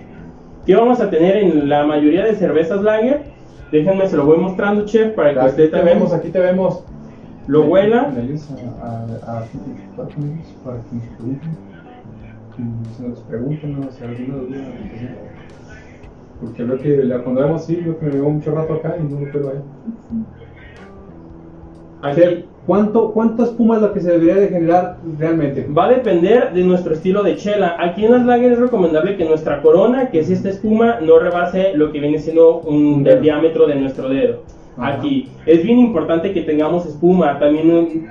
¿Qué 0.65 0.75
vamos 0.77 1.01
a 1.01 1.11
tener 1.11 1.37
en 1.39 1.69
la 1.69 1.85
mayoría 1.87 2.25
de 2.25 2.35
cervezas 2.35 2.83
lager? 2.83 3.23
Déjenme, 3.73 4.07
se 4.09 4.17
lo 4.17 4.25
voy 4.25 4.39
mostrando, 4.39 4.85
chef, 4.85 5.15
para 5.15 5.33
que 5.35 5.41
Aquí 5.41 5.49
usted 5.51 5.65
te 5.65 5.71
también 5.77 5.99
vemos, 5.99 6.13
aquí 6.15 6.29
te 6.29 6.39
vemos. 6.39 6.85
lo 7.49 7.63
¿Me- 7.65 7.69
huela. 7.69 8.13
¿Me 8.15 8.23
ayudas 8.23 8.51
a, 8.81 8.87
a, 8.87 9.39
a 9.39 9.45
identificar 9.47 10.15
con 10.15 10.25
ellos 10.25 10.55
para 10.65 10.77
que 10.79 10.95
nos 10.95 11.05
pregunten? 11.17 11.51
Que 12.57 12.95
se 12.97 13.09
nos 13.09 13.19
pregunten, 13.21 13.81
¿no? 13.81 13.91
Si 13.91 14.05
alguna 14.05 14.35
duda. 14.37 14.59
lo 14.59 14.91
que 14.91 14.99
sea. 14.99 15.17
Porque 16.41 17.05
la, 17.05 17.19
cuando 17.23 17.43
vemos 17.43 17.65
sí, 17.65 17.77
veo 17.77 17.99
que 17.99 18.07
me 18.07 18.13
llevo 18.13 18.31
mucho 18.31 18.55
rato 18.55 18.75
acá 18.75 18.95
y 18.99 19.03
no 19.13 19.21
lo 19.21 19.33
pelo 19.33 19.49
ahí. 19.51 19.59
Aquí, 22.03 22.45
¿cuánto, 22.67 23.13
¿Cuánta 23.13 23.45
espuma 23.45 23.77
es 23.77 23.83
la 23.83 23.93
que 23.93 24.01
se 24.01 24.11
debería 24.13 24.35
de 24.37 24.49
generar 24.49 24.97
realmente? 25.19 25.67
Va 25.77 25.87
a 25.87 25.91
depender 25.91 26.53
de 26.53 26.65
nuestro 26.65 26.95
estilo 26.95 27.23
de 27.23 27.37
chela. 27.37 27.77
Aquí 27.79 28.05
en 28.05 28.13
las 28.13 28.27
lager 28.27 28.53
es 28.53 28.59
recomendable 28.59 29.17
que 29.17 29.25
nuestra 29.25 29.63
corona, 29.63 30.11
que 30.11 30.21
es 30.21 30.31
esta 30.31 30.49
espuma, 30.49 31.01
no 31.01 31.19
rebase 31.19 31.73
lo 31.75 31.93
que 31.93 32.01
viene 32.01 32.19
siendo 32.19 32.59
un, 32.61 32.77
Un 32.77 32.99
el 32.99 33.05
dedo. 33.05 33.21
diámetro 33.21 33.67
de 33.67 33.77
nuestro 33.77 34.09
dedo. 34.09 34.43
Ajá. 34.77 34.95
Aquí 34.99 35.29
es 35.47 35.63
bien 35.63 35.79
importante 35.79 36.33
que 36.33 36.43
tengamos 36.43 36.87
espuma. 36.87 37.39
También 37.39 38.07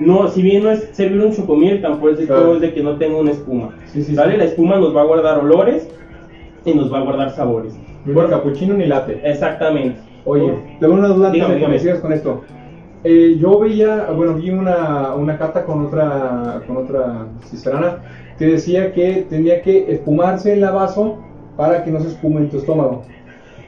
no, 0.00 0.28
si 0.28 0.42
bien 0.42 0.62
no 0.62 0.70
es 0.70 0.88
servir 0.92 1.20
un 1.20 1.32
chocomil, 1.32 1.80
tampoco 1.82 2.10
es 2.10 2.18
de, 2.18 2.26
Claro. 2.26 2.42
todo 2.42 2.54
es 2.56 2.60
de 2.60 2.72
que 2.74 2.82
no 2.82 2.96
tenga 2.96 3.18
una 3.18 3.30
espuma. 3.32 3.70
Sí, 3.86 4.02
sí, 4.02 4.14
¿Sale? 4.14 4.32
sí. 4.32 4.38
La 4.38 4.44
espuma 4.44 4.76
nos 4.76 4.94
va 4.94 5.02
a 5.02 5.04
guardar 5.04 5.38
olores 5.38 5.88
y 6.64 6.74
nos 6.74 6.92
va 6.92 6.98
a 6.98 7.02
guardar 7.02 7.30
sabores. 7.30 7.78
Ni 8.04 8.14
capuchino 8.14 8.74
ni 8.74 8.86
latte. 8.86 9.20
Exactamente. 9.24 9.98
Oye, 10.24 10.52
tengo 10.80 10.94
una 10.94 11.08
duda 11.08 11.28
antes 11.28 11.48
de 11.48 11.58
que 11.58 11.68
me 11.68 11.78
sigas 11.78 12.00
con 12.00 12.12
esto. 12.12 12.42
Eh, 13.08 13.36
yo 13.38 13.60
veía, 13.60 14.10
bueno, 14.10 14.34
vi 14.34 14.50
una, 14.50 15.14
una 15.14 15.38
carta 15.38 15.64
con 15.64 15.86
otra, 15.86 16.64
con 16.66 16.76
otra 16.76 17.28
cisterana 17.44 18.02
que 18.36 18.46
decía 18.46 18.92
que 18.92 19.24
tenía 19.30 19.62
que 19.62 19.92
espumarse 19.92 20.52
en 20.52 20.60
la 20.60 20.72
vaso 20.72 21.24
para 21.54 21.84
que 21.84 21.92
no 21.92 22.00
se 22.00 22.08
espume 22.08 22.40
en 22.40 22.50
tu 22.50 22.56
estómago. 22.58 23.06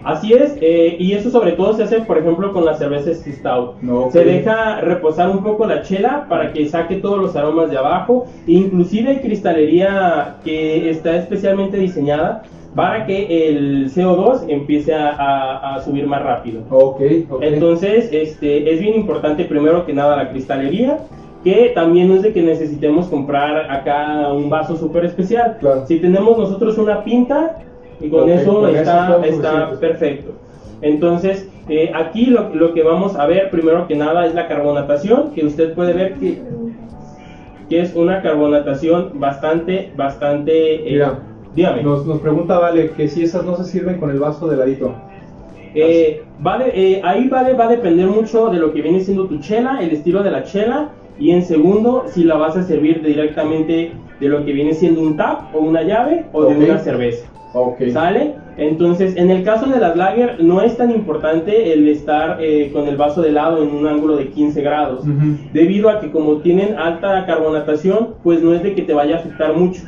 Así 0.05 0.33
es, 0.33 0.57
eh, 0.61 0.97
y 0.99 1.13
eso 1.13 1.29
sobre 1.31 1.53
todo 1.53 1.73
se 1.75 1.83
hace, 1.83 2.01
por 2.03 2.19
ejemplo, 2.19 2.53
con 2.53 2.65
las 2.65 2.79
cervezas 2.79 3.23
Stout. 3.27 3.83
No. 3.83 4.11
Se 4.13 4.25
deja 4.25 4.81
reposar 4.81 5.29
un 5.31 5.43
poco 5.43 5.67
la 5.67 5.83
chela 5.83 6.27
para 6.29 6.53
que 6.53 6.67
saque 6.69 6.97
todos 6.97 7.19
los 7.19 7.35
aromas 7.37 7.71
de 7.71 7.79
abajo. 7.79 8.27
Inclusive 8.47 9.11
hay 9.11 9.19
cristalería 9.19 10.37
que 10.45 10.89
está 10.91 11.17
especialmente 11.17 11.77
diseñada 11.79 12.43
para 12.77 13.07
que 13.07 13.49
el 13.49 13.91
CO2 13.91 14.45
empiece 14.49 14.95
a, 14.95 15.11
a- 15.11 15.75
a 15.75 15.81
subir 15.83 16.07
más 16.07 16.23
rápido. 16.23 16.63
Ok, 16.71 17.01
ok. 17.31 17.43
Entonces, 17.43 18.09
este, 18.13 18.73
es 18.73 18.81
bien 18.81 18.95
importante 18.95 19.45
primero 19.47 19.85
que 19.85 19.93
nada 19.93 20.17
la 20.17 20.31
cristalería, 20.31 20.99
que 21.43 21.73
también 21.75 22.09
no 22.09 22.15
es 22.17 22.23
de 22.23 22.33
que 22.33 22.43
necesitemos 22.43 23.07
comprar 23.09 23.71
acá 23.71 24.33
un 24.33 24.49
vaso 24.51 24.77
súper 24.77 25.05
especial. 25.07 25.57
Claro. 25.61 25.87
Si 25.87 25.99
tenemos 25.99 26.37
nosotros 26.39 26.79
una 26.79 27.03
pinta, 27.03 27.57
y 28.01 28.09
con 28.09 28.23
Ok, 28.23 28.29
eso 28.29 28.61
con 28.61 28.71
eso 28.71 28.79
está, 28.79 29.01
estamos 29.03 29.27
está 29.29 29.71
perfecto. 29.81 30.33
Entonces, 30.81 31.49
eh, 31.69 31.91
aquí 31.95 32.27
lo, 32.27 32.55
lo 32.55 32.73
que 32.73 32.83
vamos 32.83 33.17
a 33.17 33.27
ver 33.27 33.51
primero 33.51 33.87
que 33.89 33.97
nada 33.97 34.27
es 34.27 34.35
la 34.35 34.47
carbonatación, 34.47 35.33
que 35.35 35.45
usted 35.45 35.75
puede 35.75 35.93
ver 35.93 36.15
que, 36.15 36.41
que 37.69 37.81
es 37.81 37.95
una 37.97 38.23
carbonatación 38.23 39.13
bastante, 39.15 39.93
bastante... 39.97 40.75
eh, 40.89 40.93
Mira, 40.93 41.19
dígame. 41.55 41.83
Nos, 41.83 42.07
nos 42.07 42.21
pregunta 42.21 42.59
Vale 42.59 42.91
que 42.97 43.09
si 43.09 43.25
esas 43.25 43.45
no 43.45 43.57
se 43.57 43.65
sirven 43.65 43.99
con 43.99 44.11
el 44.11 44.19
vaso 44.19 44.47
de 44.49 44.57
ladito. 44.57 44.93
Eh, 45.75 46.23
va 46.45 46.59
de- 46.59 46.71
eh, 46.75 47.01
ahí 47.05 47.29
vale, 47.29 47.53
va 47.55 47.67
a 47.67 47.69
depender 47.69 48.07
mucho 48.07 48.49
de 48.49 48.59
lo 48.59 48.73
que 48.73 48.81
viene 48.81 49.01
siendo 49.01 49.27
tu 49.27 49.39
chela, 49.39 49.79
el 49.83 49.91
estilo 49.91 50.23
de 50.23 50.31
la 50.31 50.45
chela, 50.45 50.91
y 51.19 51.33
en 51.33 51.43
segundo, 51.43 52.05
si 52.07 52.25
la 52.25 52.37
vas 52.37 52.57
a 52.57 52.63
servir 52.63 53.03
directamente 53.03 53.93
de 54.21 54.29
lo 54.29 54.45
que 54.45 54.53
viene 54.53 54.75
siendo 54.75 55.01
un 55.01 55.17
tap 55.17 55.55
o 55.55 55.61
una 55.61 55.83
llave 55.83 56.27
o 56.33 56.45
de 56.45 56.57
una 56.57 56.79
cerveza. 56.79 57.27
Ok. 57.55 57.83
¿Sale? 57.93 58.35
Entonces, 58.59 59.17
en 59.17 59.31
el 59.31 59.45
caso 59.45 59.67
de 59.67 59.79
las 59.79 59.97
lager, 59.97 60.43
no 60.43 60.61
es 60.61 60.77
tan 60.77 60.91
importante 60.91 61.73
el 61.73 61.89
estar 61.89 62.39
eh, 62.41 62.71
con 62.73 62.89
el 62.89 62.97
vaso 62.97 63.23
de 63.23 63.31
lado 63.31 63.63
en 63.63 63.71
un 63.71 63.87
ángulo 63.87 64.17
de 64.17 64.29
15 64.29 64.61
grados, 64.63 65.05
debido 65.53 65.89
a 65.89 66.01
que 66.01 66.11
como 66.11 66.39
tienen 66.39 66.77
alta 66.77 67.25
carbonatación, 67.25 68.15
pues 68.25 68.43
no 68.43 68.53
es 68.53 68.63
de 68.65 68.75
que 68.75 68.83
te 68.83 68.93
vaya 68.93 69.17
a 69.17 69.19
afectar 69.21 69.55
mucho. 69.55 69.83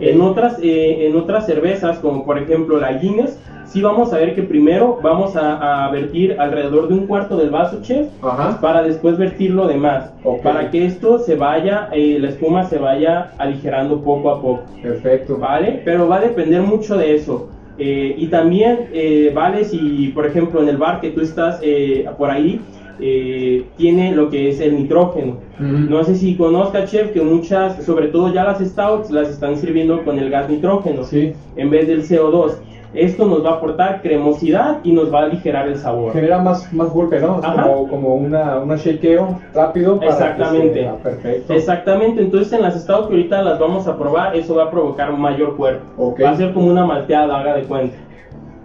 En 0.00 0.20
otras, 0.20 0.58
eh, 0.62 1.06
en 1.06 1.16
otras 1.16 1.46
cervezas, 1.46 1.98
como 1.98 2.26
por 2.26 2.38
ejemplo 2.38 2.78
la 2.78 2.92
Guinness, 2.92 3.38
sí 3.70 3.80
vamos 3.80 4.12
a 4.12 4.18
ver 4.18 4.34
que 4.34 4.42
primero 4.42 4.98
vamos 5.02 5.36
a, 5.36 5.86
a 5.86 5.90
vertir 5.90 6.36
alrededor 6.38 6.88
de 6.88 6.94
un 6.94 7.06
cuarto 7.06 7.36
del 7.36 7.50
vaso, 7.50 7.78
chef, 7.82 8.08
Ajá. 8.22 8.60
para 8.60 8.82
después 8.82 9.16
vertir 9.16 9.52
lo 9.52 9.66
demás, 9.68 10.12
Ok. 10.24 10.42
para 10.42 10.70
que 10.70 10.84
esto 10.84 11.18
se 11.20 11.36
vaya, 11.36 11.88
eh, 11.92 12.18
la 12.20 12.28
espuma 12.30 12.64
se 12.64 12.78
vaya 12.78 13.32
aligerando 13.38 14.00
poco 14.02 14.30
a 14.30 14.42
poco. 14.42 14.62
Perfecto. 14.82 15.38
¿vale? 15.38 15.82
Pero 15.84 16.08
va 16.08 16.16
a 16.16 16.20
depender 16.20 16.62
mucho 16.62 16.96
de 16.96 17.14
eso. 17.14 17.48
Eh, 17.78 18.14
y 18.18 18.26
también, 18.26 18.88
eh, 18.92 19.32
vale, 19.34 19.64
si 19.64 20.08
por 20.14 20.26
ejemplo 20.26 20.60
en 20.62 20.68
el 20.68 20.76
bar 20.76 21.00
que 21.00 21.10
tú 21.10 21.20
estás 21.22 21.60
eh, 21.62 22.06
por 22.18 22.28
ahí, 22.30 22.60
eh, 23.02 23.64
tiene 23.78 24.14
lo 24.14 24.28
que 24.28 24.50
es 24.50 24.60
el 24.60 24.76
nitrógeno. 24.76 25.38
Ujú. 25.58 25.66
No 25.88 26.04
sé 26.04 26.16
si 26.16 26.34
conozca, 26.36 26.84
chef, 26.84 27.12
que 27.12 27.22
muchas, 27.22 27.82
sobre 27.84 28.08
todo 28.08 28.34
ya 28.34 28.44
las 28.44 28.58
stouts, 28.58 29.10
las 29.10 29.30
están 29.30 29.56
sirviendo 29.56 30.02
con 30.04 30.18
el 30.18 30.28
gas 30.28 30.50
nitrógeno 30.50 31.04
Sí. 31.04 31.32
en 31.56 31.70
vez 31.70 31.86
del 31.88 32.02
CO2. 32.02 32.56
Esto 32.92 33.26
nos 33.26 33.44
va 33.44 33.50
a 33.50 33.54
aportar 33.54 34.02
cremosidad 34.02 34.78
y 34.82 34.92
nos 34.92 35.12
va 35.14 35.20
a 35.20 35.22
aligerar 35.24 35.68
el 35.68 35.76
sabor. 35.76 36.12
Genera 36.12 36.38
más, 36.38 36.72
más 36.72 36.90
golpe, 36.90 37.20
¿no? 37.20 37.40
Como, 37.40 37.88
como 37.88 38.14
una, 38.16 38.58
una 38.58 38.76
shakeo 38.76 39.38
rápido. 39.54 39.98
para 39.98 40.08
que 40.08 40.14
Exactamente. 40.14 40.80
sea 40.80 40.96
perfecto. 40.96 41.52
Exactamente, 41.52 42.22
entonces 42.22 42.52
en 42.52 42.62
las 42.62 42.80
stouts 42.80 43.06
que 43.06 43.14
ahorita 43.14 43.42
las 43.42 43.58
vamos 43.58 43.86
a 43.86 43.96
probar, 43.96 44.34
eso 44.34 44.56
va 44.56 44.64
a 44.64 44.70
provocar 44.70 45.12
mayor 45.12 45.56
cuerpo. 45.56 46.14
Va 46.20 46.30
a 46.30 46.36
ser 46.36 46.52
como 46.52 46.66
una 46.66 46.84
malteada, 46.84 47.38
haga 47.38 47.54
de 47.54 47.62
cuenta. 47.62 47.96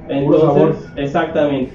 Sabor. 0.07 0.75
exactamente, 0.95 1.71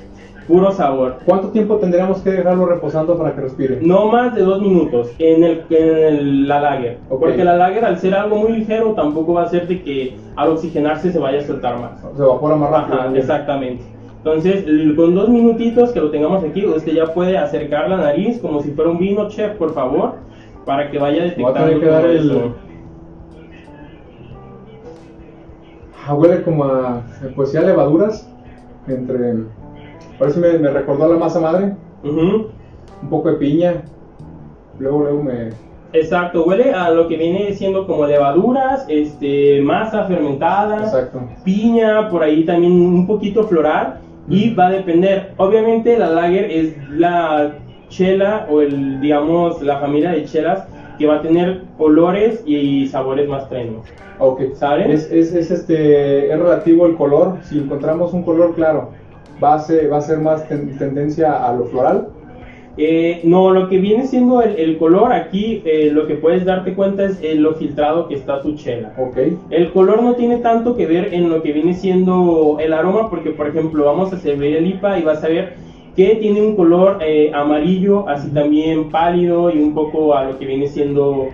puro 0.48 0.72
sabor. 0.72 1.16
¿Cuánto 1.24 1.48
tiempo 1.48 1.76
tendríamos 1.76 2.20
que 2.22 2.30
dejarlo 2.30 2.66
reposando 2.66 3.16
para 3.16 3.34
que 3.34 3.40
respire? 3.42 3.78
No 3.82 4.06
más 4.06 4.34
de 4.34 4.42
dos 4.42 4.60
minutos 4.60 5.12
en, 5.18 5.44
el, 5.44 5.62
en 5.70 5.88
el- 6.04 6.48
la 6.48 6.60
lager. 6.60 6.98
Ok. 7.08 7.20
Porque 7.20 7.44
la 7.44 7.56
lager, 7.56 7.84
al 7.84 7.98
ser 7.98 8.14
algo 8.14 8.36
muy 8.36 8.52
ligero, 8.52 8.94
tampoco 8.94 9.34
va 9.34 9.42
a 9.42 9.44
hacer 9.44 9.68
de 9.68 9.82
que 9.82 10.16
al 10.36 10.48
oxigenarse 10.50 11.12
se 11.12 11.18
vaya 11.18 11.38
a 11.38 11.42
soltar 11.42 11.78
más. 11.78 12.00
Se 12.16 12.22
evapora 12.22 12.56
más 12.56 12.70
rápido. 12.70 13.00
Ajá, 13.00 13.16
exactamente. 13.16 13.84
Entonces, 14.18 14.64
con 14.96 15.14
dos 15.14 15.28
minutitos 15.28 15.92
que 15.92 16.00
lo 16.00 16.10
tengamos 16.10 16.44
aquí, 16.44 16.66
usted 16.66 16.92
ya 16.92 17.06
puede 17.14 17.38
acercar 17.38 17.88
la 17.88 17.96
nariz 17.96 18.38
como 18.40 18.60
si 18.60 18.70
fuera 18.72 18.90
un 18.90 18.98
vino, 18.98 19.28
chef, 19.28 19.52
por 19.56 19.72
favor, 19.72 20.14
para 20.66 20.90
que 20.90 20.98
vaya 20.98 21.22
detectando 21.22 21.54
tener 21.64 21.80
que 21.80 21.86
dar 21.86 22.04
el- 22.06 22.30
eso. 22.30 22.54
Ah, 26.06 26.14
huele 26.14 26.42
como 26.42 26.64
a, 26.64 27.02
pues 27.36 27.50
sí, 27.52 27.56
a 27.56 27.60
levaduras. 27.62 28.26
Entre. 28.88 29.34
Parece 30.20 30.38
me, 30.38 30.58
me 30.58 30.68
recordó 30.68 31.04
a 31.04 31.08
la 31.08 31.16
masa 31.16 31.40
madre. 31.40 31.72
Ujú. 32.04 32.48
Un 33.02 33.08
poco 33.08 33.30
de 33.30 33.36
piña. 33.38 33.82
Luego, 34.78 35.00
luego 35.00 35.22
me. 35.22 35.48
Exacto, 35.94 36.44
huele 36.44 36.72
a 36.72 36.90
lo 36.90 37.08
que 37.08 37.16
viene 37.16 37.52
siendo 37.54 37.86
como 37.86 38.06
levaduras, 38.06 38.84
este, 38.88 39.60
masa 39.62 40.04
fermentada, 40.04 40.84
Exacto. 40.84 41.20
piña, 41.42 42.08
por 42.10 42.22
ahí 42.22 42.44
también 42.44 42.72
un 42.72 43.06
poquito 43.08 43.44
floral 43.44 43.98
y 44.28 44.48
Ujú. 44.50 44.60
va 44.60 44.68
a 44.68 44.72
depender. 44.72 45.32
Obviamente 45.38 45.98
la 45.98 46.10
lager 46.10 46.50
es 46.50 46.76
la 46.90 47.54
chela 47.88 48.46
o 48.50 48.60
el, 48.60 49.00
digamos, 49.00 49.62
la 49.62 49.78
familia 49.78 50.12
de 50.12 50.26
chelas 50.26 50.64
que 50.98 51.06
va 51.06 51.16
a 51.16 51.22
tener 51.22 51.62
olores 51.78 52.42
y 52.46 52.86
sabores 52.86 53.26
más 53.26 53.48
trenos. 53.48 53.86
Ok. 54.18 54.52
¿Saben? 54.52 54.90
Es, 54.90 55.10
es, 55.10 55.34
es, 55.34 55.50
este, 55.50 56.30
es 56.30 56.38
relativo 56.38 56.86
el 56.86 56.94
color. 56.94 57.38
Si 57.42 57.58
encontramos 57.58 58.12
un 58.12 58.22
color 58.22 58.54
claro, 58.54 58.90
va 59.42 59.54
a 59.54 59.58
ser, 59.58 59.92
va 59.92 59.98
a 59.98 60.00
ser 60.00 60.18
más 60.18 60.48
ten- 60.48 60.76
tendencia 60.78 61.46
a 61.46 61.52
lo 61.54 61.64
floral. 61.66 62.08
Eh, 62.76 63.20
no, 63.24 63.50
lo 63.50 63.68
que 63.68 63.78
viene 63.78 64.06
siendo 64.06 64.40
el, 64.42 64.56
el 64.58 64.78
color 64.78 65.12
aquí, 65.12 65.60
eh, 65.64 65.90
lo 65.92 66.06
que 66.06 66.14
puedes 66.14 66.44
darte 66.44 66.74
cuenta 66.74 67.04
es 67.04 67.18
eh, 67.22 67.34
lo 67.34 67.54
filtrado 67.54 68.08
que 68.08 68.14
está 68.14 68.40
tu 68.42 68.54
chela. 68.54 68.92
Ok. 68.96 69.18
El 69.50 69.72
color 69.72 70.02
no 70.02 70.14
tiene 70.14 70.38
tanto 70.38 70.76
que 70.76 70.86
ver 70.86 71.12
en 71.12 71.28
lo 71.28 71.42
que 71.42 71.52
viene 71.52 71.74
siendo 71.74 72.56
el 72.60 72.72
aroma, 72.72 73.10
porque 73.10 73.30
por 73.30 73.48
ejemplo 73.48 73.84
vamos 73.84 74.12
a 74.12 74.18
servir 74.18 74.56
el 74.56 74.66
IPA 74.66 74.98
y 74.98 75.02
vas 75.02 75.22
a 75.24 75.28
ver 75.28 75.54
que 75.96 76.14
tiene 76.14 76.40
un 76.40 76.54
color 76.54 76.98
eh, 77.02 77.32
amarillo, 77.34 78.08
así 78.08 78.30
también 78.30 78.90
pálido 78.90 79.50
y 79.50 79.58
un 79.58 79.74
poco 79.74 80.14
a 80.14 80.24
lo 80.24 80.38
que 80.38 80.46
viene 80.46 80.66
siendo 80.66 81.28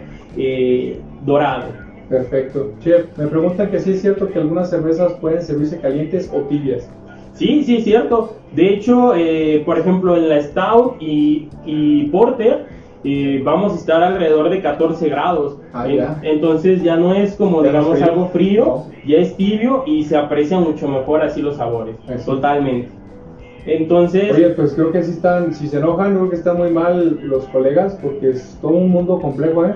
dorado. 1.24 1.64
Perfecto. 2.08 2.70
Chef, 2.80 3.06
me 3.18 3.26
preguntan 3.26 3.70
que 3.70 3.78
si 3.78 3.90
es 3.90 4.00
cierto 4.00 4.28
que 4.28 4.38
algunas 4.38 4.70
cervezas 4.70 5.12
pueden 5.14 5.42
servirse 5.42 5.78
calientes 5.80 6.30
o 6.32 6.40
tibias. 6.42 6.88
Sí, 7.36 7.62
sí, 7.64 7.76
es 7.76 7.84
cierto. 7.84 8.36
De 8.52 8.68
hecho, 8.74 9.14
eh, 9.14 9.62
por 9.64 9.78
ejemplo, 9.78 10.16
en 10.16 10.28
la 10.28 10.40
Stout 10.42 10.96
y, 11.00 11.48
y 11.64 12.04
Porter 12.04 12.66
eh, 13.04 13.40
vamos 13.44 13.72
a 13.72 13.76
estar 13.76 14.02
alrededor 14.02 14.48
de 14.50 14.60
14 14.62 15.08
grados. 15.08 15.58
Ah, 15.72 15.86
ya. 15.86 16.18
entonces 16.22 16.82
ya 16.82 16.96
no 16.96 17.14
es 17.14 17.34
como, 17.36 17.62
Ya 17.62 17.68
digamos, 17.68 17.98
frío. 17.98 18.06
algo 18.10 18.28
frío, 18.28 18.64
No. 18.64 18.84
ya 19.06 19.18
es 19.18 19.36
tibio 19.36 19.84
y 19.86 20.02
se 20.04 20.16
aprecian 20.16 20.62
mucho 20.64 20.88
mejor 20.88 21.22
así 21.22 21.42
los 21.42 21.56
sabores. 21.56 21.96
Eso. 22.08 22.34
Totalmente. 22.36 22.88
Entonces, 23.66 24.32
Oye, 24.32 24.50
pues 24.50 24.74
creo 24.74 24.92
que 24.92 25.02
sí 25.02 25.10
están, 25.10 25.52
si 25.52 25.66
se 25.66 25.78
enojan, 25.78 26.14
creo 26.14 26.30
que 26.30 26.36
están 26.36 26.56
muy 26.56 26.70
mal 26.70 27.18
los 27.24 27.44
colegas, 27.48 27.98
porque 28.00 28.30
es 28.30 28.56
todo 28.62 28.72
un 28.72 28.90
mundo 28.90 29.20
complejo, 29.20 29.66
¿eh? 29.66 29.74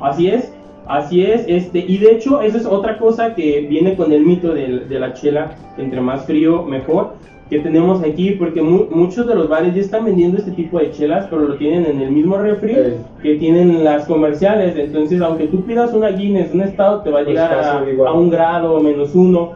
así 0.00 0.28
es. 0.28 0.53
Así 0.86 1.24
es, 1.24 1.44
este, 1.48 1.78
y 1.78 1.98
de 1.98 2.12
hecho, 2.12 2.42
eso 2.42 2.58
es 2.58 2.66
otra 2.66 2.98
cosa 2.98 3.34
que 3.34 3.66
viene 3.68 3.96
con 3.96 4.12
el 4.12 4.24
mito 4.24 4.52
del- 4.52 4.88
de, 4.88 4.98
la 4.98 5.14
chela, 5.14 5.52
entre 5.78 6.00
más 6.00 6.26
frío, 6.26 6.64
mejor, 6.64 7.14
que 7.48 7.58
tenemos 7.58 8.02
aquí, 8.02 8.32
porque 8.32 8.62
mu- 8.62 8.86
muchos 8.90 9.26
de 9.26 9.34
los 9.34 9.48
bares 9.48 9.74
ya 9.74 9.80
están 9.80 10.04
vendiendo 10.04 10.38
este 10.38 10.50
tipo 10.52 10.78
de 10.78 10.90
chelas, 10.90 11.26
pero 11.30 11.42
lo 11.42 11.56
tienen 11.56 11.86
en 11.86 12.00
el 12.00 12.10
mismo 12.10 12.36
refri 12.36 12.76
que 13.22 13.36
tienen 13.36 13.84
las 13.84 14.06
comerciales, 14.06 14.76
entonces 14.76 15.20
aunque 15.20 15.46
tú 15.46 15.62
pidas 15.64 15.92
una 15.92 16.08
Guinness, 16.08 16.52
un 16.52 16.66
Stout, 16.66 17.04
te 17.04 17.10
va 17.10 17.20
a 17.20 17.24
Pues 17.24 17.28
llegar 17.28 17.52
a, 18.06 18.12
un 18.12 18.30
grado 18.30 18.74
o 18.74 18.80
menos 18.80 19.14
uno, 19.14 19.52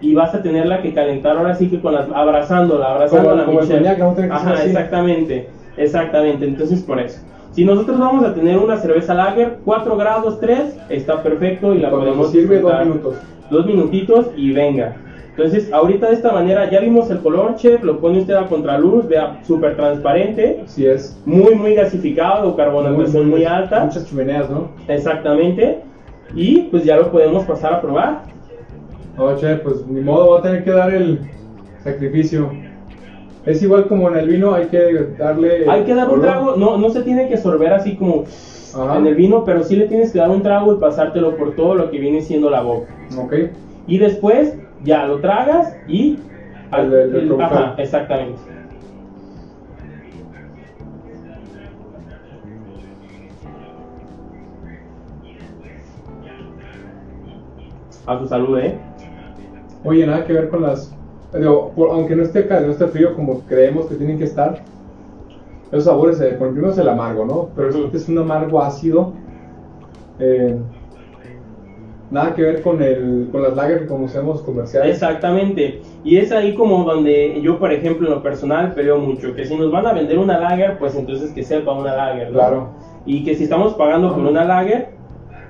y 0.00 0.14
vas 0.14 0.34
a 0.34 0.42
tenerla 0.42 0.82
que 0.82 0.92
calentar 0.92 1.36
ahora 1.38 1.54
sí 1.54 1.68
que 1.68 1.80
con 1.80 1.94
las, 1.94 2.06
abrazándola, 2.12 2.92
abrazándola, 2.92 3.44
como 3.44 3.60
el 3.60 3.64
Michelle. 3.66 3.80
Tiene 3.80 3.96
que 4.26 4.32
Ajá, 4.32 4.64
exactamente, 4.64 5.48
exactamente, 5.76 6.44
entonces 6.44 6.82
por 6.82 7.00
eso. 7.00 7.20
Si 7.56 7.64
nosotros 7.64 7.98
vamos 7.98 8.22
a 8.22 8.34
tener 8.34 8.58
una 8.58 8.76
cerveza 8.76 9.14
lager, 9.14 9.60
4 9.64 9.96
grados 9.96 10.38
3, 10.40 10.76
está 10.90 11.22
perfecto 11.22 11.74
y 11.74 11.78
la 11.78 11.88
Cuando 11.88 12.08
podemos 12.08 12.30
sirve 12.30 12.60
dos 12.60 12.80
minutos. 12.80 13.14
Dos 13.50 13.64
minutitos 13.64 14.26
y 14.36 14.52
venga. 14.52 14.94
Entonces, 15.30 15.72
ahorita 15.72 16.08
de 16.08 16.16
esta 16.16 16.32
manera 16.32 16.68
ya 16.70 16.80
vimos 16.80 17.10
el 17.10 17.20
color, 17.20 17.56
chef, 17.56 17.82
lo 17.82 17.98
pone 17.98 18.18
usted 18.18 18.34
a 18.34 18.46
contraluz, 18.46 19.08
vea, 19.08 19.40
súper 19.42 19.74
transparente, 19.74 20.64
Así 20.66 20.84
es. 20.84 21.18
muy, 21.24 21.54
muy 21.54 21.74
gasificado, 21.74 22.54
carbonatación 22.54 23.30
muy, 23.30 23.46
alta. 23.46 23.84
Muchas 23.84 24.06
chimeneas, 24.06 24.50
¿no? 24.50 24.68
Exactamente. 24.86 25.80
Y 26.34 26.64
pues 26.64 26.84
ya 26.84 26.98
lo 26.98 27.10
podemos 27.10 27.44
pasar 27.44 27.72
a 27.72 27.80
probar. 27.80 28.24
No, 29.16 29.34
che, 29.34 29.56
pues 29.56 29.86
ni 29.86 30.02
modo, 30.02 30.32
va 30.32 30.40
a 30.40 30.42
tener 30.42 30.62
que 30.62 30.72
dar 30.72 30.92
el 30.92 31.20
sacrificio. 31.82 32.50
Es 33.46 33.62
igual 33.62 33.86
como 33.86 34.08
en 34.08 34.16
el 34.16 34.28
vino, 34.28 34.52
hay 34.52 34.66
que 34.66 34.92
darle. 35.16 35.70
Hay 35.70 35.84
que 35.84 35.94
dar 35.94 36.10
un 36.10 36.20
trago, 36.20 36.56
no, 36.56 36.76
no 36.78 36.90
se 36.90 37.02
tiene 37.02 37.28
que 37.28 37.36
sorber 37.36 37.72
así 37.72 37.96
como 37.96 38.24
Ajá. 38.74 38.98
en 38.98 39.06
el 39.06 39.14
vino, 39.14 39.44
pero 39.44 39.62
sí 39.62 39.76
le 39.76 39.86
tienes 39.86 40.12
que 40.12 40.18
dar 40.18 40.30
un 40.30 40.42
trago 40.42 40.74
y 40.74 40.78
pasártelo 40.78 41.36
por 41.36 41.54
todo 41.54 41.76
lo 41.76 41.90
que 41.90 41.98
viene 42.00 42.20
siendo 42.20 42.50
la 42.50 42.62
boca. 42.62 42.92
Ok. 43.16 43.34
Y 43.86 43.98
después 43.98 44.56
ya 44.84 45.06
lo 45.06 45.20
tragas 45.20 45.78
y... 45.86 46.18
El- 46.72 46.92
el- 46.92 47.14
el 47.14 47.40
ajá, 47.40 47.76
exactamente. 47.78 48.40
A 58.06 58.18
tu 58.18 58.26
salud, 58.26 58.58
¿eh? 58.58 58.74
Oye, 59.84 60.06
nada 60.06 60.24
que 60.24 60.32
ver 60.32 60.48
con 60.48 60.62
las. 60.62 60.95
Digo, 61.38 61.72
por- 61.74 61.90
aunque 61.90 62.16
no 62.16 62.22
esté, 62.22 62.44
no 62.48 62.72
esté 62.72 62.86
frío 62.88 63.14
como 63.14 63.40
creemos 63.40 63.86
que 63.86 63.94
tienen 63.96 64.18
que 64.18 64.24
estar, 64.24 64.60
esos 65.70 65.84
sabores, 65.84 66.20
eh, 66.20 66.36
por 66.38 66.50
primero 66.52 66.72
es 66.72 66.78
el 66.78 66.88
amargo, 66.88 67.24
¿no? 67.24 67.48
Pero 67.56 67.68
este 67.86 67.96
es 67.96 68.08
un 68.08 68.18
amargo 68.18 68.62
ácido. 68.62 69.12
eh, 70.18 70.56
nada 72.10 72.34
que 72.34 72.42
ver 72.42 72.62
con, 72.62 72.80
el, 72.82 73.28
con 73.32 73.42
las 73.42 73.56
lager 73.56 73.80
que 73.80 73.86
conocemos 73.86 74.40
comerciales. 74.42 74.92
Exactamente. 74.94 75.82
Y 76.04 76.18
es 76.18 76.30
ahí 76.30 76.54
como 76.54 76.84
donde 76.84 77.40
yo, 77.42 77.58
por 77.58 77.72
ejemplo, 77.72 78.06
en 78.06 78.14
lo 78.14 78.22
personal 78.22 78.74
peleo 78.74 78.98
mucho. 78.98 79.34
Que 79.34 79.44
si 79.44 79.56
nos 79.56 79.72
van 79.72 79.86
a 79.86 79.92
vender 79.92 80.18
una 80.18 80.38
lager, 80.38 80.78
pues 80.78 80.94
entonces 80.94 81.32
que 81.32 81.42
sepa 81.42 81.72
una 81.72 81.96
lager. 81.96 82.28
¿no? 82.28 82.34
Claro. 82.34 82.68
Y 83.04 83.24
que 83.24 83.34
si 83.34 83.44
estamos 83.44 83.74
pagando 83.74 84.14
por 84.14 84.24
una 84.24 84.44
lager, 84.44 84.90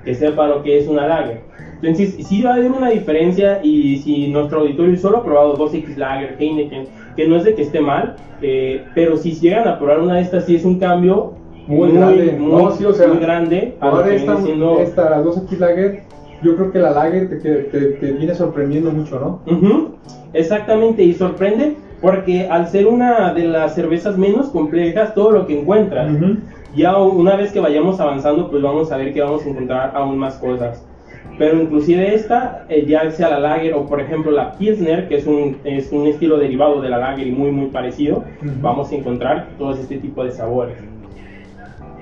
que 0.03 0.15
sepa 0.15 0.47
lo 0.47 0.63
que 0.63 0.79
es 0.79 0.87
una 0.87 1.07
lager. 1.07 1.41
Entonces, 1.81 2.27
sí 2.27 2.41
va 2.41 2.51
a 2.51 2.53
haber 2.55 2.71
una 2.71 2.89
diferencia 2.89 3.59
y 3.63 3.97
si 3.97 4.27
nuestro 4.27 4.61
auditorio 4.61 4.97
solo 4.97 5.17
ha 5.17 5.23
probado 5.23 5.57
2X 5.57 5.95
Lager, 5.95 6.35
Heineken, 6.39 6.87
que 7.15 7.27
no 7.27 7.35
es 7.35 7.43
de 7.43 7.55
que 7.55 7.61
esté 7.61 7.79
mal, 7.79 8.15
eh, 8.41 8.83
pero 8.93 9.17
si 9.17 9.33
llegan 9.33 9.67
a 9.67 9.77
probar 9.77 9.99
una 9.99 10.15
de 10.15 10.21
estas, 10.21 10.45
sí 10.45 10.55
es 10.55 10.65
un 10.65 10.79
cambio 10.79 11.33
muy, 11.67 11.91
grande, 11.91 12.37
muy, 12.39 12.51
no, 12.51 12.71
sí, 12.71 12.85
o 12.85 12.93
sea, 12.93 13.07
muy 13.07 13.19
grande. 13.19 13.75
Ahora 13.79 14.13
esta, 14.13 14.37
esta, 14.81 15.09
la 15.09 15.23
2X 15.23 15.57
Lager, 15.59 16.03
yo 16.41 16.55
creo 16.55 16.71
que 16.71 16.79
la 16.79 16.91
Lager 16.91 17.29
te, 17.29 17.35
te, 17.35 17.79
te 17.93 18.11
viene 18.13 18.33
sorprendiendo 18.33 18.91
mucho, 18.91 19.19
¿no? 19.19 19.41
Ujú, 19.51 19.95
Exactamente, 20.33 21.03
y 21.03 21.13
sorprende 21.13 21.75
porque 22.01 22.47
al 22.47 22.67
ser 22.67 22.87
una 22.87 23.33
de 23.33 23.47
las 23.47 23.75
cervezas 23.75 24.17
menos 24.17 24.49
complejas, 24.49 25.13
todo 25.13 25.31
lo 25.31 25.47
que 25.47 25.59
encuentras, 25.59 26.11
ya 26.75 26.97
una 26.97 27.35
vez 27.35 27.51
que 27.51 27.59
vayamos 27.59 27.99
avanzando, 27.99 28.49
pues 28.49 28.61
vamos 28.61 28.91
a 28.91 28.97
ver 28.97 29.13
que 29.13 29.21
vamos 29.21 29.45
a 29.45 29.49
encontrar 29.49 29.91
aún 29.95 30.17
más 30.17 30.35
cosas. 30.35 30.85
Pero 31.37 31.61
inclusive 31.61 32.15
esta, 32.15 32.65
eh, 32.67 32.85
ya 32.87 33.09
sea 33.11 33.29
la 33.29 33.39
Lager 33.39 33.73
o 33.75 33.85
por 33.85 34.01
ejemplo 34.01 34.31
la 34.31 34.53
Pilsner, 34.53 35.07
que 35.07 35.17
es 35.17 35.27
un, 35.27 35.57
es 35.63 35.91
un 35.91 36.07
estilo 36.07 36.37
derivado 36.37 36.81
de 36.81 36.89
la 36.89 36.97
Lager 36.97 37.27
y 37.27 37.31
muy 37.31 37.51
muy 37.51 37.67
parecido, 37.67 38.23
vamos 38.61 38.91
a 38.91 38.95
encontrar 38.95 39.49
todos 39.57 39.77
este 39.79 39.97
tipo 39.97 40.23
de 40.23 40.31
sabores. 40.31 40.77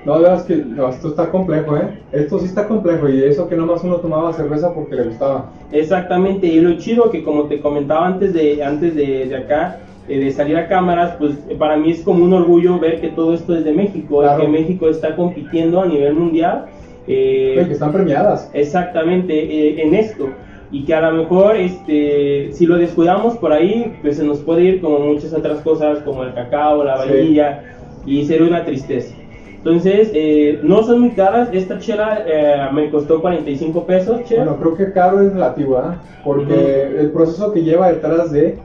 No, 0.06 0.14
de 0.14 0.22
verdad 0.22 0.38
es 0.38 0.42
que 0.44 0.64
esto 0.88 1.08
está 1.08 1.30
complejo, 1.30 1.76
¿eh? 1.76 1.98
Esto 2.12 2.38
sí 2.38 2.46
está 2.46 2.68
complejo 2.68 3.08
y 3.08 3.24
eso 3.24 3.48
que 3.48 3.56
nomás 3.56 3.82
uno 3.82 3.96
tomaba 3.96 4.32
cerveza 4.32 4.72
porque 4.72 4.94
le 4.94 5.02
gustaba. 5.02 5.50
Exactamente, 5.72 6.46
y 6.46 6.60
lo 6.60 6.74
chido 6.78 7.10
que 7.10 7.24
como 7.24 7.44
te 7.44 7.60
comentaba 7.60 8.06
antes 8.06 8.32
de, 8.32 8.62
antes 8.62 8.94
de, 8.94 9.26
de 9.26 9.36
acá, 9.36 9.80
eh, 10.08 10.20
de 10.20 10.30
salir 10.30 10.56
a 10.56 10.68
cámaras, 10.68 11.16
pues 11.18 11.32
eh, 11.48 11.56
para 11.58 11.76
mí 11.76 11.90
es 11.90 12.02
como 12.02 12.24
un 12.24 12.32
orgullo 12.32 12.78
ver 12.78 13.00
que 13.00 13.08
todo 13.08 13.34
esto 13.34 13.56
es 13.56 13.64
de 13.64 13.72
México, 13.72 14.22
y 14.22 14.26
Claro. 14.26 14.42
que 14.42 14.48
México 14.48 14.88
está 14.88 15.16
compitiendo 15.16 15.80
a 15.82 15.86
nivel 15.86 16.14
mundial. 16.14 16.66
Eh, 17.06 17.64
que 17.66 17.72
están 17.72 17.92
premiadas. 17.92 18.50
exactamente 18.52 19.34
eh, 19.34 19.82
en 19.82 19.94
esto 19.94 20.38
y 20.70 20.84
que 20.84 20.94
a 20.94 21.00
lo 21.10 21.16
mejor 21.22 21.56
este 21.56 22.50
si 22.52 22.66
lo 22.66 22.76
descuidamos 22.76 23.36
por 23.38 23.52
ahí 23.52 23.98
pues 24.02 24.16
se 24.16 24.24
nos 24.24 24.40
puede 24.40 24.62
ir 24.64 24.80
como 24.80 24.98
muchas 25.00 25.32
otras 25.32 25.60
cosas 25.62 26.00
como 26.00 26.24
el 26.24 26.34
cacao 26.34 26.82
la 26.84 26.96
Sí. 27.02 27.08
vainilla 27.08 27.62
y 28.04 28.24
sería 28.24 28.46
una 28.48 28.64
tristeza 28.64 29.14
entonces 29.58 30.10
eh, 30.14 30.60
no 30.62 30.82
son 30.82 31.00
muy 31.00 31.10
caras 31.10 31.48
esta 31.52 31.78
chela 31.78 32.24
eh, 32.26 32.68
me 32.72 32.88
costó 32.90 33.20
45 33.20 33.84
pesos 33.86 34.24
chef. 34.24 34.38
Bueno, 34.38 34.56
creo 34.58 34.76
que 34.76 34.92
caro 34.92 35.20
es 35.22 35.32
relativo, 35.32 35.76
¿ah? 35.78 36.00
Porque 36.24 36.54
Ujú. 36.54 36.98
el 37.00 37.10
proceso 37.10 37.52
que 37.52 37.62
lleva 37.62 37.90
detrás 37.92 38.30
de... 38.30 38.58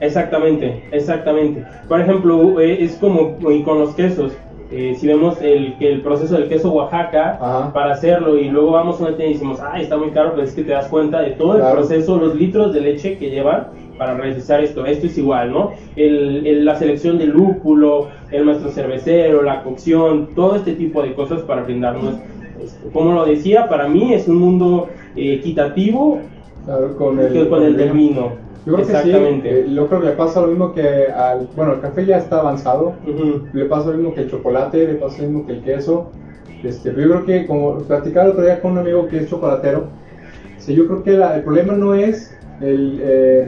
Exactamente, 0.00 0.82
exactamente. 0.90 1.64
Por 1.88 2.00
ejemplo, 2.00 2.60
eh, 2.60 2.82
es 2.82 2.96
como 2.96 3.38
y 3.50 3.62
con 3.62 3.78
los 3.78 3.94
quesos. 3.94 4.32
Eh, 4.74 4.94
si 4.98 5.06
vemos 5.06 5.40
el, 5.42 5.76
que 5.76 5.92
el 5.92 6.00
proceso 6.00 6.34
del 6.34 6.48
queso 6.48 6.72
Oaxaca 6.72 7.38
Ajá. 7.40 7.72
para 7.74 7.92
hacerlo 7.92 8.38
y 8.38 8.48
luego 8.48 8.70
vamos 8.70 8.98
a 9.00 9.04
una 9.04 9.16
tienda 9.16 9.26
y 9.30 9.32
decimos, 9.34 9.60
ay, 9.60 9.82
está 9.82 9.98
muy 9.98 10.10
caro, 10.10 10.30
pero 10.30 10.44
es 10.44 10.54
que 10.54 10.62
te 10.64 10.72
das 10.72 10.88
cuenta 10.88 11.20
de 11.20 11.30
todo 11.32 11.56
el 11.56 11.62
proceso, 11.72 12.16
los 12.16 12.34
litros 12.34 12.72
de 12.72 12.80
leche 12.80 13.18
que 13.18 13.28
llevan 13.28 13.66
para 13.98 14.14
realizar 14.14 14.62
esto. 14.64 14.86
Esto 14.86 15.06
es 15.06 15.18
igual, 15.18 15.52
¿no? 15.52 15.72
El, 15.94 16.46
el- 16.46 16.64
la 16.64 16.74
selección 16.76 17.18
del 17.18 17.30
lúpulo, 17.30 18.08
el 18.30 18.46
nuestro 18.46 18.70
cervecero, 18.70 19.42
la 19.42 19.62
cocción, 19.62 20.28
todo 20.34 20.56
este 20.56 20.72
tipo 20.72 21.02
de 21.02 21.12
cosas 21.12 21.42
para 21.42 21.62
brindarnos. 21.64 22.14
esto. 22.64 22.88
Como 22.94 23.12
lo 23.12 23.26
decía, 23.26 23.68
para 23.68 23.88
mí 23.88 24.14
es 24.14 24.26
un 24.26 24.36
mundo 24.36 24.88
eh, 25.16 25.34
equitativo 25.34 26.20
claro, 26.64 26.96
con 26.96 27.18
el, 27.20 27.48
con 27.48 27.62
el 27.62 27.76
del 27.76 27.90
vino. 27.92 28.32
Yo 28.64 28.74
creo 28.74 28.86
que 28.86 28.94
sí. 28.96 29.10
eh, 29.44 29.66
yo 29.74 29.88
creo 29.88 30.00
que 30.00 30.06
le 30.08 30.12
pasa 30.16 30.40
lo 30.40 30.46
mismo 30.48 30.72
que 30.72 31.06
al... 31.08 31.48
Bueno, 31.54 31.74
el 31.74 31.80
café 31.80 32.06
ya 32.06 32.18
está 32.18 32.38
avanzado. 32.40 33.02
Le 33.50 33.66
pasa 33.66 33.90
lo 33.90 33.96
mismo 33.98 34.14
que 34.14 34.22
el 34.22 34.30
chocolate, 34.30 34.86
le 34.86 34.94
pasa 34.96 35.22
lo 35.22 35.28
mismo 35.28 35.46
que 35.46 35.52
el 35.54 35.62
queso. 35.64 36.16
Este, 36.62 36.92
pero 36.92 37.02
yo 37.02 37.08
creo 37.24 37.24
que, 37.42 37.46
como 37.46 37.86
platicaba 37.86 38.26
el 38.26 38.32
otro 38.32 38.44
día 38.44 38.60
con 38.60 38.72
un 38.72 38.78
amigo 38.78 39.08
que 39.08 39.18
es 39.18 39.28
chocolatero, 39.28 39.96
sí, 40.56 40.74
yo 40.74 40.86
creo 40.86 41.02
que 41.02 41.12
la- 41.12 41.36
el 41.36 41.44
problema 41.44 41.74
no 41.74 41.94
es 41.94 42.40
el, 42.60 43.00
eh, 43.02 43.42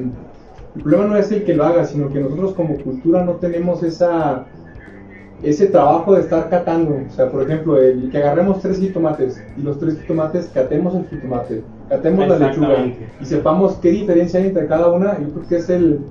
el 0.74 0.82
problema 0.82 1.06
no 1.06 1.16
es 1.16 1.30
el 1.32 1.44
que 1.44 1.54
lo 1.54 1.64
haga, 1.64 1.84
sino 1.84 2.10
que 2.12 2.20
nosotros 2.20 2.54
como 2.54 2.82
cultura 2.82 3.24
no 3.24 3.38
tenemos 3.38 3.82
esa 3.82 4.52
ese 5.50 5.66
trabajo 5.68 6.14
de 6.14 6.20
estar 6.20 6.48
catando. 6.48 7.04
O 7.06 7.10
sea, 7.10 7.30
por 7.30 7.42
ejemplo, 7.42 7.78
el 7.80 8.08
que 8.10 8.18
agarremos 8.18 8.60
tres 8.60 8.78
jitomates 8.78 9.44
y 9.56 9.62
los 9.62 9.78
tres 9.78 9.96
jitomates 9.96 10.48
catemos 10.48 10.94
el 10.94 11.06
jitomate, 11.06 11.62
catemos 11.88 12.26
la 12.26 12.36
lechuga 12.36 12.92
y 13.18 13.26
sepamos 13.26 13.76
qué 13.78 13.90
diferencia 13.90 14.40
hay 14.40 14.46
entre 14.46 14.66
cada 14.66 14.88
una, 14.88 15.18
yo 15.18 15.30
creo 15.30 15.46
que 15.46 15.56
es 15.56 15.68
el, 15.68 16.06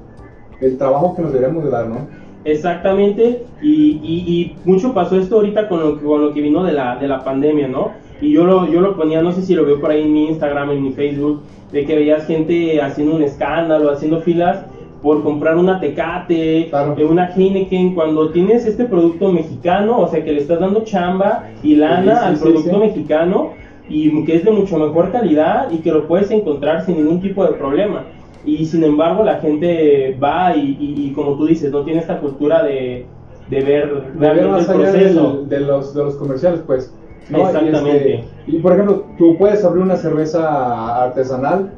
el 0.59 0.77
trabajo 0.77 1.13
que 1.15 1.21
nos 1.21 1.31
deberíamos 1.31 1.63
de 1.63 1.69
dar, 1.69 1.87
¿no? 1.87 2.11
Exactamente, 2.45 3.47
y, 3.61 3.99
y- 4.01 4.41
y 4.41 4.59
mucho 4.63 4.93
pasó 4.93 5.17
esto 5.17 5.35
ahorita 5.35 5.67
con 5.67 5.79
lo 5.81 5.95
que, 5.95 6.03
con 6.05 6.21
lo 6.21 6.31
que 6.33 6.41
vino 6.41 6.63
de 6.63 6.73
la, 6.73 6.97
de 6.97 7.07
la 7.07 7.23
pandemia, 7.23 7.67
¿no? 7.67 7.95
Y 8.19 8.31
yo 8.31 8.45
lo, 8.45 8.67
yo 8.67 8.81
lo 8.81 8.95
ponía, 8.95 9.21
no 9.21 9.31
sé 9.31 9.41
si 9.41 9.53
lo 9.55 9.63
veo 9.65 9.79
por 9.79 9.91
ahí 9.91 10.01
en 10.03 10.11
mi 10.13 10.27
Instagram, 10.27 10.71
en 10.71 10.81
mi 10.81 10.91
Facebook, 10.91 11.43
de 11.71 11.85
que 11.85 11.95
veías 11.95 12.25
gente 12.25 12.81
haciendo 12.81 13.15
un 13.15 13.21
escándalo, 13.21 13.89
haciendo 13.89 14.19
filas 14.19 14.65
por 15.03 15.21
comprar 15.21 15.57
una 15.57 15.79
Tecate, 15.81 16.67
Claro. 16.69 16.95
eh, 16.97 17.03
una 17.03 17.29
Heineken, 17.35 17.93
cuando 17.93 18.29
tienes 18.31 18.65
este 18.65 18.85
producto 18.85 19.31
mexicano, 19.31 19.99
o 19.99 20.07
sea 20.07 20.23
que 20.23 20.31
le 20.31 20.39
estás 20.39 20.61
dando 20.61 20.83
chamba 20.85 21.49
y 21.61 21.75
lana 21.75 22.13
Sí, 22.15 22.19
sí, 22.21 22.25
al 22.27 22.35
producto 22.37 22.69
sí. 22.71 22.77
mexicano 22.77 23.51
y 23.89 24.23
que 24.25 24.35
es 24.37 24.45
de 24.45 24.51
mucho 24.51 24.77
mejor 24.79 25.11
calidad 25.11 25.69
y 25.71 25.79
que 25.79 25.91
lo 25.91 26.07
puedes 26.07 26.31
encontrar 26.31 26.85
sin 26.85 26.95
ningún 26.95 27.21
tipo 27.21 27.43
de 27.45 27.51
problema. 27.51 28.05
Y 28.45 28.65
sin 28.65 28.83
embargo 28.85 29.23
la 29.25 29.35
gente 29.39 30.17
va 30.23 30.55
y, 30.55 30.77
y- 30.79 31.07
y 31.07 31.11
como 31.13 31.35
tú 31.35 31.45
dices, 31.47 31.69
no 31.71 31.83
tiene 31.83 31.99
esta 31.99 32.19
cultura 32.19 32.63
de, 32.63 33.05
de 33.49 33.61
ver 33.61 33.89
de 33.89 34.19
ver 34.19 34.19
realmente 34.19 34.49
más 34.51 34.69
el 34.69 34.75
allá 34.81 34.91
proceso. 34.91 35.33
del- 35.33 35.49
de, 35.49 35.59
los, 35.59 35.93
de 35.93 36.03
los 36.05 36.15
comerciales, 36.15 36.61
pues. 36.65 36.95
Y, 37.29 37.35
Exactamente. 37.35 38.15
este, 38.15 38.23
y, 38.47 38.59
por 38.59 38.71
ejemplo, 38.73 39.03
tú 39.17 39.37
puedes 39.37 39.63
abrir 39.65 39.83
una 39.83 39.95
cerveza 39.97 41.03
artesanal 41.03 41.71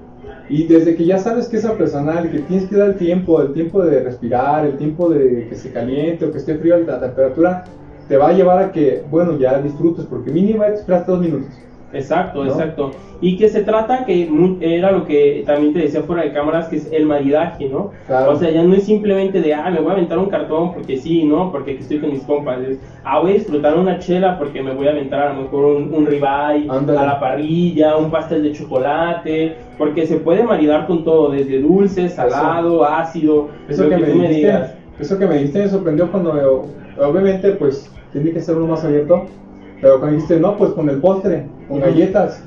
y 0.49 0.67
desde 0.67 0.95
que 0.95 1.05
ya 1.05 1.17
sabes 1.17 1.47
que 1.47 1.57
es 1.57 1.65
artesanal 1.65 2.27
y 2.27 2.29
que 2.29 2.39
tienes 2.39 2.69
que 2.69 2.75
dar 2.75 2.89
el 2.89 2.95
tiempo, 2.95 3.41
el 3.41 3.53
tiempo 3.53 3.83
de 3.83 4.03
respirar, 4.03 4.65
el 4.65 4.77
tiempo 4.77 5.09
de 5.09 5.47
que 5.49 5.55
se 5.55 5.71
caliente 5.71 6.25
o 6.25 6.31
que 6.31 6.37
esté 6.37 6.55
frío 6.55 6.77
la 6.79 6.99
temperatura, 6.99 7.63
te 8.07 8.17
va 8.17 8.29
a 8.29 8.33
llevar 8.33 8.59
a 8.59 8.71
que, 8.71 9.03
bueno, 9.09 9.37
ya 9.39 9.59
disfrutes, 9.61 10.05
porque 10.05 10.31
mínimo 10.31 10.63
esperas 10.63 11.07
dos 11.07 11.19
minutos. 11.19 11.49
Exacto, 11.93 12.43
¿no? 12.43 12.51
exacto. 12.51 12.91
Y 13.21 13.37
que 13.37 13.47
se 13.47 13.63
trata, 13.63 14.05
que 14.05 14.29
era 14.59 14.91
lo 14.91 15.05
que 15.05 15.43
también 15.45 15.73
te 15.73 15.79
decía 15.79 16.01
fuera 16.01 16.23
de 16.23 16.33
cámaras, 16.33 16.67
que 16.67 16.75
es 16.75 16.91
el 16.91 17.05
maridaje, 17.05 17.69
¿no? 17.69 17.91
Claro. 18.07 18.33
O 18.33 18.35
sea, 18.35 18.51
ya 18.51 18.63
no 18.63 18.75
es 18.75 18.83
simplemente 18.83 19.41
de, 19.41 19.53
ah, 19.53 19.69
me 19.71 19.79
voy 19.79 19.91
a 19.91 19.93
aventar 19.93 20.19
un 20.19 20.25
cartón 20.25 20.73
porque 20.73 20.97
sí, 20.97 21.23
¿no? 21.23 21.51
Porque 21.51 21.71
aquí 21.71 21.81
estoy 21.81 21.99
con 21.99 22.11
mis 22.11 22.23
compas. 22.23 22.59
Es, 22.67 22.77
ah, 23.05 23.19
voy 23.21 23.31
a 23.31 23.33
disfrutar 23.35 23.77
una 23.77 23.99
chela 23.99 24.37
porque 24.37 24.61
me 24.61 24.73
voy 24.73 24.87
a 24.87 24.91
aventar 24.91 25.21
a 25.21 25.33
lo 25.33 25.43
mejor 25.43 25.65
un, 25.65 25.93
un 25.93 26.05
ribeye 26.05 26.67
a 26.69 26.81
la 27.05 27.19
parrilla, 27.19 27.95
un 27.95 28.11
pastel 28.11 28.43
de 28.43 28.51
chocolate, 28.51 29.55
porque 29.77 30.05
se 30.05 30.17
puede 30.17 30.43
maridar 30.43 30.85
con 30.85 31.03
todo, 31.05 31.29
desde 31.31 31.61
dulce, 31.61 32.09
salado, 32.09 32.83
ácido, 32.83 33.47
Eso 33.69 33.83
lo 33.83 33.89
que, 33.89 33.97
me 33.97 34.07
tú 34.07 34.15
me 34.15 34.27
dijiste, 34.27 34.47
digas. 34.47 34.73
eso 34.99 35.17
que 35.17 35.25
me 35.25 35.35
dijiste 35.35 35.59
me 35.59 35.69
sorprendió 35.69 36.11
cuando, 36.11 36.65
obviamente, 36.99 37.51
pues, 37.51 37.89
tiene 38.11 38.31
que 38.31 38.41
ser 38.41 38.57
uno 38.57 38.67
más 38.67 38.83
abierto, 38.83 39.25
pero 39.81 39.99
cuando 39.99 40.15
dijiste, 40.15 40.39
no, 40.39 40.55
pues 40.57 40.71
con 40.71 40.89
el 40.89 40.99
postre, 40.99 41.45
con 41.67 41.79
galletas. 41.79 42.43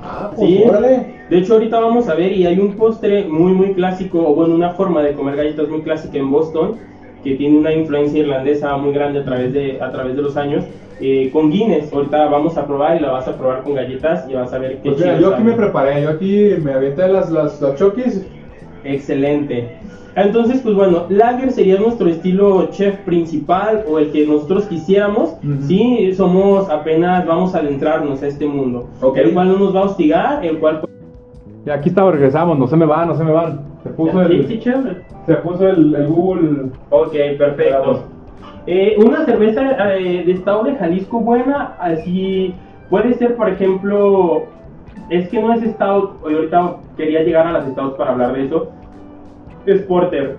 Ah, 0.00 0.30
pues, 0.34 0.48
Sí. 0.50 0.62
órale. 0.66 1.16
De 1.30 1.38
hecho, 1.38 1.54
ahorita 1.54 1.80
vamos 1.80 2.08
a 2.08 2.14
ver 2.14 2.32
y 2.32 2.46
hay 2.46 2.58
un 2.60 2.74
postre 2.74 3.24
muy, 3.24 3.52
muy 3.52 3.72
clásico, 3.72 4.18
o 4.28 4.34
bueno, 4.34 4.54
una 4.54 4.70
forma 4.70 5.02
de 5.02 5.12
comer 5.14 5.36
galletas 5.36 5.68
muy 5.68 5.80
clásica 5.82 6.18
en 6.18 6.30
Boston, 6.30 6.76
que 7.24 7.34
tiene 7.34 7.58
una 7.58 7.72
influencia 7.72 8.20
irlandesa 8.20 8.76
muy 8.76 8.92
grande 8.92 9.20
a 9.20 9.24
través 9.24 9.52
de, 9.52 9.80
a 9.80 9.90
través 9.90 10.14
de 10.14 10.22
los 10.22 10.36
años, 10.36 10.64
eh, 11.00 11.30
con 11.32 11.50
Guinness. 11.50 11.92
Ahorita 11.92 12.26
vamos 12.28 12.56
a 12.56 12.66
probar 12.66 12.96
y 12.96 13.00
la 13.00 13.10
vas 13.10 13.26
a 13.26 13.36
probar 13.36 13.62
con 13.62 13.74
galletas 13.74 14.26
y 14.30 14.34
vas 14.34 14.52
a 14.52 14.58
ver 14.58 14.76
qué 14.80 14.90
Pues 14.90 14.98
mira, 15.00 15.16
chido 15.16 15.30
yo 15.30 15.34
aquí 15.34 15.42
sabe. 15.42 15.50
me 15.50 15.56
preparé, 15.56 16.02
yo 16.02 16.10
aquí 16.10 16.50
me 16.62 16.72
aventé 16.72 17.08
las, 17.08 17.30
las, 17.30 17.60
las 17.60 17.74
chokis. 17.74 18.24
Excelente. 18.86 19.76
Entonces, 20.14 20.60
pues 20.62 20.74
bueno, 20.74 21.04
Lager 21.10 21.50
sería 21.52 21.78
nuestro 21.78 22.08
estilo 22.08 22.68
chef 22.70 22.96
principal 23.00 23.84
o 23.88 23.98
el 23.98 24.10
que 24.12 24.26
nosotros 24.26 24.64
quisiéramos. 24.64 25.36
Ujú. 25.44 25.62
Sí, 25.62 26.14
somos 26.14 26.70
apenas, 26.70 27.26
vamos 27.26 27.54
a 27.54 27.58
adentrarnos 27.58 28.22
a 28.22 28.26
este 28.28 28.46
mundo. 28.46 28.88
Ok. 29.02 29.18
El 29.18 29.34
cual 29.34 29.48
no 29.48 29.58
nos 29.58 29.76
va 29.76 29.80
a 29.80 29.84
hostigar, 29.84 30.44
el 30.44 30.58
cual... 30.58 30.80
Y 31.66 31.70
aquí 31.70 31.90
estamos, 31.90 32.12
regresamos, 32.14 32.58
no 32.58 32.66
se 32.66 32.76
me 32.76 32.86
van, 32.86 33.08
no 33.08 33.16
se 33.16 33.24
me 33.24 33.32
van. 33.32 33.60
Se 33.82 33.90
puso 33.90 34.26
Sí, 34.26 34.34
el, 34.34 34.48
sí, 34.48 34.58
chévere. 34.60 34.96
se 35.26 35.34
puso 35.34 35.68
el, 35.68 35.94
el 35.94 36.06
Google. 36.06 36.70
Ok, 36.90 37.12
perfecto. 37.36 38.04
Eh, 38.66 38.96
una 38.98 39.24
cerveza 39.26 39.96
eh, 39.96 40.24
de 40.24 40.32
estado 40.32 40.64
de 40.64 40.74
Jalisco 40.76 41.20
buena, 41.20 41.74
así 41.78 42.54
puede 42.88 43.14
ser, 43.14 43.36
por 43.36 43.48
ejemplo, 43.48 44.44
es 45.10 45.28
que 45.28 45.40
no 45.40 45.52
es 45.52 45.62
stout, 45.72 46.12
hoy 46.24 46.34
ahorita 46.34 46.76
quería 46.96 47.22
llegar 47.22 47.46
a 47.46 47.52
las 47.52 47.68
stouts 47.68 47.96
para 47.96 48.12
hablar 48.12 48.32
de 48.32 48.46
eso, 48.46 48.68
es 49.72 49.82
porter. 49.82 50.36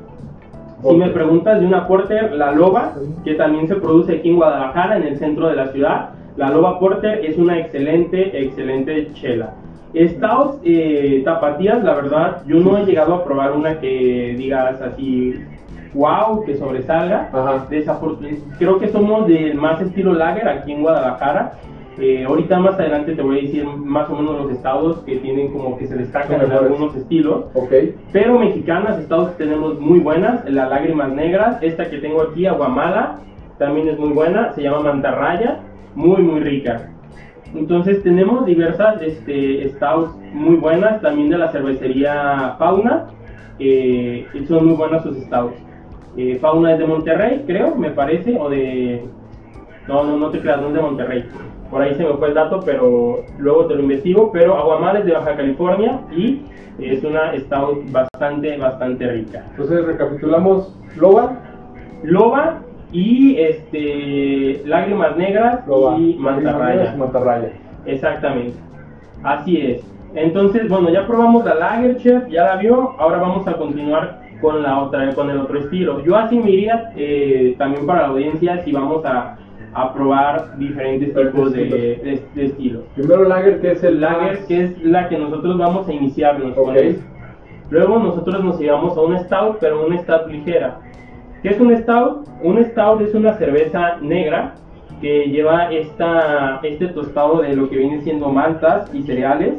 Si 0.83 0.95
me 0.95 1.09
preguntas 1.09 1.59
de 1.59 1.65
una 1.65 1.87
porter, 1.87 2.33
la 2.33 2.51
loba, 2.51 2.93
que 3.23 3.33
también 3.33 3.67
se 3.67 3.75
produce 3.75 4.17
aquí 4.17 4.29
en 4.29 4.35
Guadalajara, 4.35 4.97
en 4.97 5.03
el 5.03 5.17
centro 5.17 5.47
de 5.47 5.55
la 5.55 5.67
ciudad, 5.67 6.09
la 6.35 6.49
loba 6.49 6.79
porter 6.79 7.25
es 7.25 7.37
una 7.37 7.57
excelente, 7.57 8.39
excelente 8.39 9.11
chela. 9.13 9.53
Stouts 9.95 10.59
eh, 10.63 11.21
tapatías, 11.25 11.83
la 11.83 11.95
verdad, 11.95 12.43
yo 12.45 12.59
no 12.59 12.77
he 12.77 12.85
llegado 12.85 13.15
a 13.15 13.23
probar 13.23 13.53
una 13.53 13.79
que 13.79 14.35
digas 14.37 14.79
así, 14.81 15.33
wow, 15.93 16.43
que 16.45 16.57
sobresalga. 16.57 17.29
Ajá. 17.33 17.65
Creo 18.59 18.79
que 18.79 18.89
somos 18.89 19.27
del 19.27 19.55
más 19.55 19.81
estilo 19.81 20.13
lager 20.13 20.47
aquí 20.47 20.73
en 20.73 20.81
Guadalajara. 20.81 21.53
Eh, 21.99 22.25
ahorita 22.25 22.59
más 22.59 22.75
adelante 22.75 23.15
te 23.15 23.21
voy 23.23 23.39
a 23.39 23.41
decir 23.41 23.65
más 23.65 24.07
o 24.09 24.15
menos 24.15 24.43
los 24.43 24.51
estados 24.51 24.99
que 24.99 25.15
tienen 25.15 25.51
como 25.51 25.77
que 25.77 25.87
se 25.87 25.95
destacan 25.95 26.41
en 26.41 26.51
algunos 26.51 26.95
estilos. 26.95 27.45
Ok. 27.55 27.71
Pero 28.11 28.37
mexicanas, 28.37 28.99
estados 28.99 29.31
que 29.31 29.45
tenemos 29.45 29.79
muy 29.79 29.99
buenas, 29.99 30.47
las 30.49 30.69
lágrimas 30.69 31.11
negras, 31.11 31.57
esta 31.61 31.89
que 31.89 31.97
tengo 31.97 32.21
aquí, 32.21 32.45
aguamala, 32.45 33.19
también 33.57 33.87
es 33.87 33.97
muy 33.97 34.09
buena, 34.09 34.53
se 34.53 34.61
llama 34.61 34.81
mantarraya, 34.81 35.59
muy 35.95 36.21
muy 36.21 36.39
rica. 36.39 36.91
Entonces 37.55 38.03
tenemos 38.03 38.45
diversas 38.45 39.01
este, 39.01 39.67
stouts 39.69 40.11
muy 40.33 40.57
buenas, 40.57 41.01
también 41.01 41.29
de 41.29 41.37
la 41.37 41.51
cervecería 41.51 42.55
Fauna, 42.59 43.05
eh, 43.57 44.27
son 44.47 44.67
muy 44.67 44.75
buenas 44.75 45.01
sus 45.03 45.17
stouts. 45.17 45.55
Eh, 46.17 46.37
Fauna 46.39 46.73
es 46.73 46.79
de 46.79 46.85
Monterrey, 46.85 47.43
creo, 47.47 47.75
me 47.75 47.91
parece, 47.91 48.37
o 48.39 48.49
de... 48.49 49.03
No, 49.87 50.03
no, 50.03 50.17
no 50.17 50.29
te 50.29 50.39
creas, 50.39 50.61
no 50.61 50.67
es 50.67 50.73
de 50.73 50.81
Monterrey. 50.81 51.25
Por 51.69 51.81
ahí 51.81 51.95
se 51.95 52.03
me 52.03 52.13
fue 52.13 52.29
el 52.29 52.33
dato, 52.33 52.61
pero 52.65 53.23
luego 53.37 53.65
te 53.65 53.75
lo 53.75 53.81
investigo. 53.81 54.31
Pero 54.31 54.57
Aguamala 54.57 54.99
es 54.99 55.05
de 55.05 55.11
Baja 55.13 55.35
California 55.35 56.01
y 56.15 56.41
es 56.79 57.03
una 57.03 57.37
stout 57.37 57.91
bastante, 57.91 58.57
bastante 58.57 59.07
rica. 59.07 59.43
Entonces 59.51 59.85
recapitulamos. 59.85 60.73
Loba. 60.95 61.37
Loba 62.03 62.59
y 62.91 63.37
este 63.37 64.61
lágrimas 64.65 65.17
negras 65.17 65.67
Loba. 65.67 65.97
y 65.97 66.15
mantarraya. 66.15 66.95
Mantarraya. 66.95 67.51
Exactamente. 67.85 68.57
Así 69.23 69.57
es. 69.57 69.97
Entonces, 70.15 70.67
bueno, 70.69 70.89
ya 70.89 71.05
probamos 71.05 71.45
la 71.45 71.55
Lager 71.55 71.97
Chef, 71.97 72.27
ya 72.29 72.45
la 72.45 72.55
vio. 72.55 72.95
Ahora 72.97 73.17
vamos 73.17 73.47
a 73.47 73.53
continuar 73.53 74.21
con 74.41 74.63
la 74.63 74.79
otra, 74.81 75.13
con 75.13 75.29
el 75.29 75.39
otro 75.39 75.59
estilo. 75.59 76.03
Yo 76.03 76.15
así 76.15 76.39
me 76.39 76.51
iría 76.51 76.91
eh, 76.95 77.55
también 77.57 77.85
para 77.85 78.03
la 78.03 78.07
audiencia 78.09 78.63
si 78.63 78.71
vamos 78.71 79.05
a, 79.05 79.37
a 79.79 79.93
probar 79.93 80.57
diferentes 80.57 81.13
tipos 81.13 81.53
de, 81.53 81.61
estilos. 81.63 82.03
de- 82.03 82.23
de 82.41 82.45
estilos. 82.47 82.83
Primero 82.95 83.23
Lager, 83.25 83.61
que 83.61 83.71
es 83.73 83.83
el 83.83 84.01
Lager, 84.01 84.39
que 84.47 84.63
es 84.63 84.83
la 84.83 85.07
que 85.07 85.17
nosotros 85.19 85.57
vamos 85.57 85.87
a 85.87 85.93
iniciarnos 85.93 86.53
con 86.55 86.71
Ok. 86.71 86.75
esto. 86.77 87.03
Luego 87.69 87.99
nosotros 87.99 88.43
nos 88.43 88.59
llevamos 88.59 88.97
a 88.97 89.01
un 89.01 89.19
stout, 89.19 89.57
pero 89.59 89.85
una 89.85 89.97
stout 90.01 90.27
ligera. 90.29 90.79
¿Qué 91.43 91.49
es 91.49 91.59
un 91.59 91.75
stout? 91.77 92.27
Un 92.41 92.63
stout 92.63 93.01
es 93.01 93.13
una 93.13 93.33
cerveza 93.33 93.97
negra 94.01 94.55
que 94.99 95.25
lleva 95.29 95.71
esta, 95.71 96.59
este 96.63 96.87
tostado 96.87 97.41
de 97.41 97.55
lo 97.55 97.69
que 97.69 97.77
viene 97.77 98.01
siendo 98.01 98.29
maltas 98.29 98.89
y 98.95 99.03
cereales, 99.03 99.53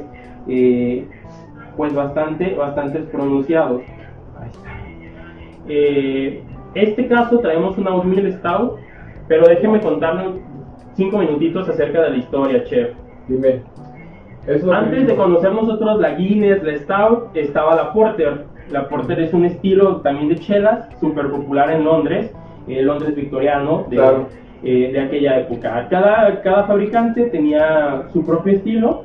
eh, 0.48 1.06
pues 1.76 1.94
bastante, 1.94 2.54
bastante 2.56 2.98
pronunciados. 3.00 3.82
Ahí 4.40 4.48
está. 4.50 4.68
Eh, 5.68 6.42
este 6.74 7.06
caso 7.06 7.38
traemos 7.38 7.78
una 7.78 7.94
oatmeal 7.94 8.32
stout, 8.32 8.78
pero 9.28 9.46
déjeme 9.46 9.80
contarle 9.80 10.40
cinco 10.94 11.18
minutitos 11.18 11.68
acerca 11.68 12.02
de 12.02 12.10
la 12.10 12.16
historia, 12.16 12.64
chef. 12.64 12.90
Dime. 13.28 13.62
Eso 14.46 14.72
Antes 14.72 15.06
de 15.06 15.14
conocer 15.14 15.52
nosotros 15.52 16.00
la 16.00 16.14
Guinness, 16.14 16.62
la 16.62 16.76
Stout, 16.78 17.36
estaba 17.36 17.76
la 17.76 17.92
Porter. 17.92 18.44
La 18.70 18.88
Porter 18.88 19.20
es 19.20 19.32
un 19.34 19.44
estilo 19.44 19.96
también 19.96 20.30
de 20.30 20.36
chelas, 20.36 20.88
súper 21.00 21.28
popular 21.30 21.70
en 21.70 21.84
Londres, 21.84 22.32
eh, 22.66 22.82
Londres 22.82 23.14
victoriano 23.14 23.84
de, 23.88 23.96
Claro. 23.96 24.26
eh, 24.62 24.90
de 24.92 25.00
aquella 25.00 25.40
época. 25.40 25.86
Cada, 25.90 26.40
cada 26.42 26.64
fabricante 26.64 27.24
tenía 27.24 28.04
su 28.12 28.24
propio 28.24 28.54
estilo, 28.54 29.04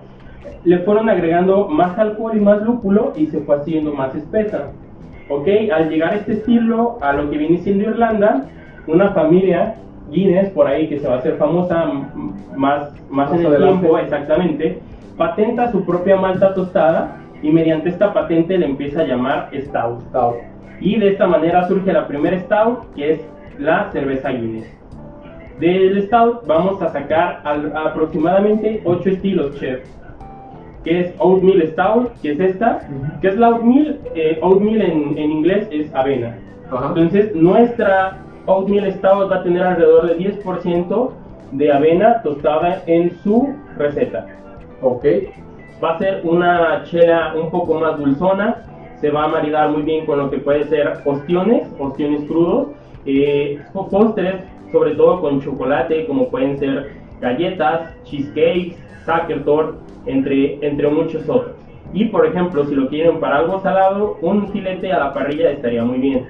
le 0.63 0.79
fueron 0.79 1.09
agregando 1.09 1.67
más 1.67 1.97
alcohol 1.99 2.33
y 2.35 2.39
más 2.39 2.61
lúpulo 2.61 3.11
y 3.15 3.27
se 3.27 3.41
fue 3.41 3.57
haciendo 3.57 3.93
más 3.93 4.15
espesa. 4.15 4.69
Ok, 5.29 5.47
al 5.73 5.89
llegar 5.89 6.13
a 6.13 6.15
este 6.17 6.33
estilo, 6.33 6.97
a 7.01 7.13
lo 7.13 7.29
que 7.29 7.37
viene 7.37 7.57
siendo 7.57 7.89
Irlanda, 7.89 8.45
una 8.87 9.11
familia 9.11 9.75
Guinness 10.13 10.49
por 10.51 10.67
ahí 10.67 10.87
que 10.87 10.99
se 10.99 11.07
va 11.07 11.15
a 11.15 11.17
hacer 11.17 11.35
famosa 11.37 11.85
más, 12.55 12.91
más, 13.09 13.31
en 13.33 13.39
el 13.41 13.47
adelante. 13.47 13.79
tiempo, 13.79 13.97
exactamente, 13.97 14.79
patenta 15.17 15.71
su 15.71 15.83
propia 15.85 16.15
malta 16.15 16.53
tostada 16.53 17.17
y 17.41 17.51
mediante 17.51 17.89
esta 17.89 18.13
patente 18.13 18.57
le 18.57 18.65
empieza 18.67 19.01
a 19.01 19.05
llamar 19.05 19.49
Stout. 19.53 20.01
Stout. 20.09 20.35
Y 20.79 20.97
de 20.99 21.09
esta 21.09 21.27
manera 21.27 21.67
surge 21.67 21.91
la 21.91 22.07
primera 22.07 22.39
Stout, 22.39 22.93
que 22.95 23.13
es 23.13 23.21
la 23.59 23.89
cerveza 23.91 24.29
Guinness. 24.31 24.65
Del 25.59 26.01
Stout 26.07 26.45
vamos 26.47 26.81
a 26.81 26.89
sacar 26.89 27.41
al- 27.43 27.71
aproximadamente 27.75 28.81
8 28.85 29.09
estilos, 29.09 29.55
chef. 29.59 29.81
Que 30.83 30.99
es 31.01 31.13
Oatmeal 31.19 31.65
Stout, 31.67 32.11
que 32.21 32.31
es 32.31 32.39
esta. 32.39 32.79
Ujú. 32.89 33.21
que 33.21 33.27
es 33.29 33.37
la 33.37 33.49
Oatmeal? 33.51 33.99
Eh, 34.15 34.39
oatmeal 34.41 34.81
en, 34.81 35.17
en 35.17 35.31
inglés 35.31 35.67
es 35.71 35.93
avena. 35.95 36.35
Ajá. 36.71 36.87
Entonces, 36.89 37.33
nuestra 37.35 38.17
Oatmeal 38.45 38.91
Stout 38.93 39.31
va 39.31 39.37
a 39.37 39.43
tener 39.43 39.63
alrededor 39.63 40.07
de 40.07 40.17
10% 40.17 41.11
de 41.51 41.71
avena 41.71 42.21
tostada 42.23 42.83
en 42.87 43.11
su 43.23 43.53
receta. 43.77 44.25
Ok. 44.81 45.05
Va 45.83 45.91
a 45.95 45.97
ser 45.99 46.21
una 46.23 46.83
chela 46.85 47.33
un 47.41 47.49
poco 47.49 47.75
más 47.79 47.97
dulzona. 47.97 48.63
Se 48.99 49.09
va 49.09 49.25
a 49.25 49.27
maridar 49.27 49.69
muy 49.69 49.81
bien 49.83 50.05
con 50.05 50.17
lo 50.19 50.29
que 50.29 50.37
puede 50.37 50.63
ser 50.65 50.99
ostiones, 51.05 51.67
ostiones 51.77 52.23
crudos, 52.25 52.67
eh, 53.05 53.61
po- 53.73 53.89
postres, 53.89 54.35
sobre 54.71 54.95
todo 54.95 55.19
con 55.21 55.41
chocolate, 55.41 56.05
como 56.07 56.29
pueden 56.29 56.57
ser 56.57 56.91
galletas, 57.21 57.93
cheesecakes, 58.05 58.77
Sachertorte, 59.05 59.77
entre, 60.05 60.65
entre 60.65 60.87
muchos 60.87 61.27
otros. 61.29 61.55
Y 61.93 62.05
por 62.05 62.25
ejemplo, 62.25 62.63
si 62.65 62.73
lo 62.75 62.87
quieren 62.87 63.19
para 63.19 63.39
algo 63.39 63.59
salado, 63.59 64.17
un 64.21 64.47
filete 64.49 64.91
a 64.93 64.99
la 64.99 65.13
parrilla 65.13 65.51
estaría 65.51 65.83
muy 65.83 65.97
bien. 65.99 66.25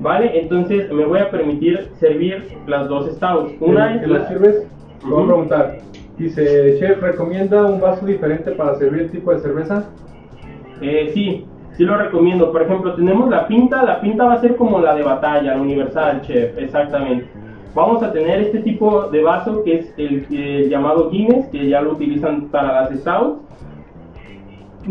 Vale, 0.00 0.40
entonces 0.40 0.90
me 0.92 1.04
voy 1.04 1.18
a 1.18 1.30
permitir 1.30 1.88
servir 1.98 2.46
las 2.66 2.88
dos 2.88 3.10
stouts. 3.16 3.52
Una 3.60 3.88
¿Que 3.88 3.94
es 3.94 4.00
que 4.00 4.06
la 4.06 4.28
sirves? 4.28 4.66
Te 5.00 5.06
voy 5.06 5.22
a 5.22 5.26
preguntar. 5.26 5.78
Dice, 6.16 6.76
chef, 6.78 7.00
¿recomienda 7.00 7.64
un 7.64 7.80
vaso 7.80 8.06
diferente 8.06 8.52
para 8.52 8.74
servir 8.76 9.02
el 9.02 9.10
tipo 9.10 9.32
de 9.32 9.40
cerveza? 9.40 9.88
Eh, 10.80 11.10
sí, 11.14 11.46
sí 11.72 11.84
lo 11.84 11.96
recomiendo. 11.96 12.52
Por 12.52 12.62
ejemplo, 12.62 12.94
tenemos 12.94 13.28
la 13.28 13.46
pinta. 13.46 13.84
La 13.84 14.00
pinta 14.00 14.24
va 14.24 14.34
a 14.34 14.40
ser 14.40 14.56
como 14.56 14.80
la 14.80 14.94
de 14.94 15.02
batalla, 15.02 15.54
la 15.54 15.60
universal, 15.60 16.20
chef. 16.22 16.56
Exactamente. 16.58 17.26
Vamos 17.74 18.02
a 18.02 18.12
tener 18.12 18.40
este 18.40 18.60
tipo 18.60 19.04
de 19.04 19.22
vaso 19.22 19.62
que 19.62 19.78
es 19.78 19.94
el, 19.96 20.26
el 20.30 20.68
llamado 20.68 21.10
Guinness, 21.10 21.46
que 21.48 21.68
ya 21.68 21.80
lo 21.80 21.92
utilizan 21.92 22.48
para 22.48 22.82
las 22.82 22.98
stouts. 22.98 23.40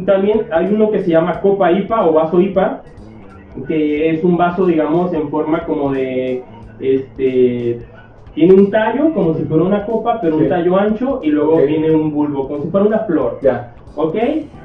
También 0.06 0.46
hay 0.52 0.68
uno 0.74 0.92
que 0.92 1.00
se 1.00 1.12
llama 1.12 1.42
copa 1.42 1.72
IPA 1.72 2.06
o 2.06 2.14
vaso 2.14 2.40
IPA, 2.40 2.84
que 3.66 4.10
es 4.12 4.24
un 4.24 4.38
vaso, 4.38 4.66
digamos, 4.66 5.14
en 5.14 5.30
forma 5.30 5.64
como 5.66 5.92
de, 5.92 6.44
este, 6.80 7.80
tiene 8.34 8.54
un 8.54 8.70
tallo 8.70 9.14
como 9.14 9.34
si 9.36 9.44
fuera 9.46 9.64
una 9.64 9.86
copa, 9.86 10.20
pero 10.22 10.38
Sí. 10.38 10.44
un 10.44 10.50
tallo 10.50 10.78
ancho 10.78 11.20
y 11.24 11.30
luego 11.32 11.56
Ok. 11.56 11.66
viene 11.68 11.92
un 11.92 12.12
bulbo, 12.12 12.48
como 12.48 12.64
si 12.64 12.70
fuera 12.70 12.86
una 12.86 13.00
flor. 13.00 13.40
Ya. 13.42 13.74
¿Ok? 13.96 14.16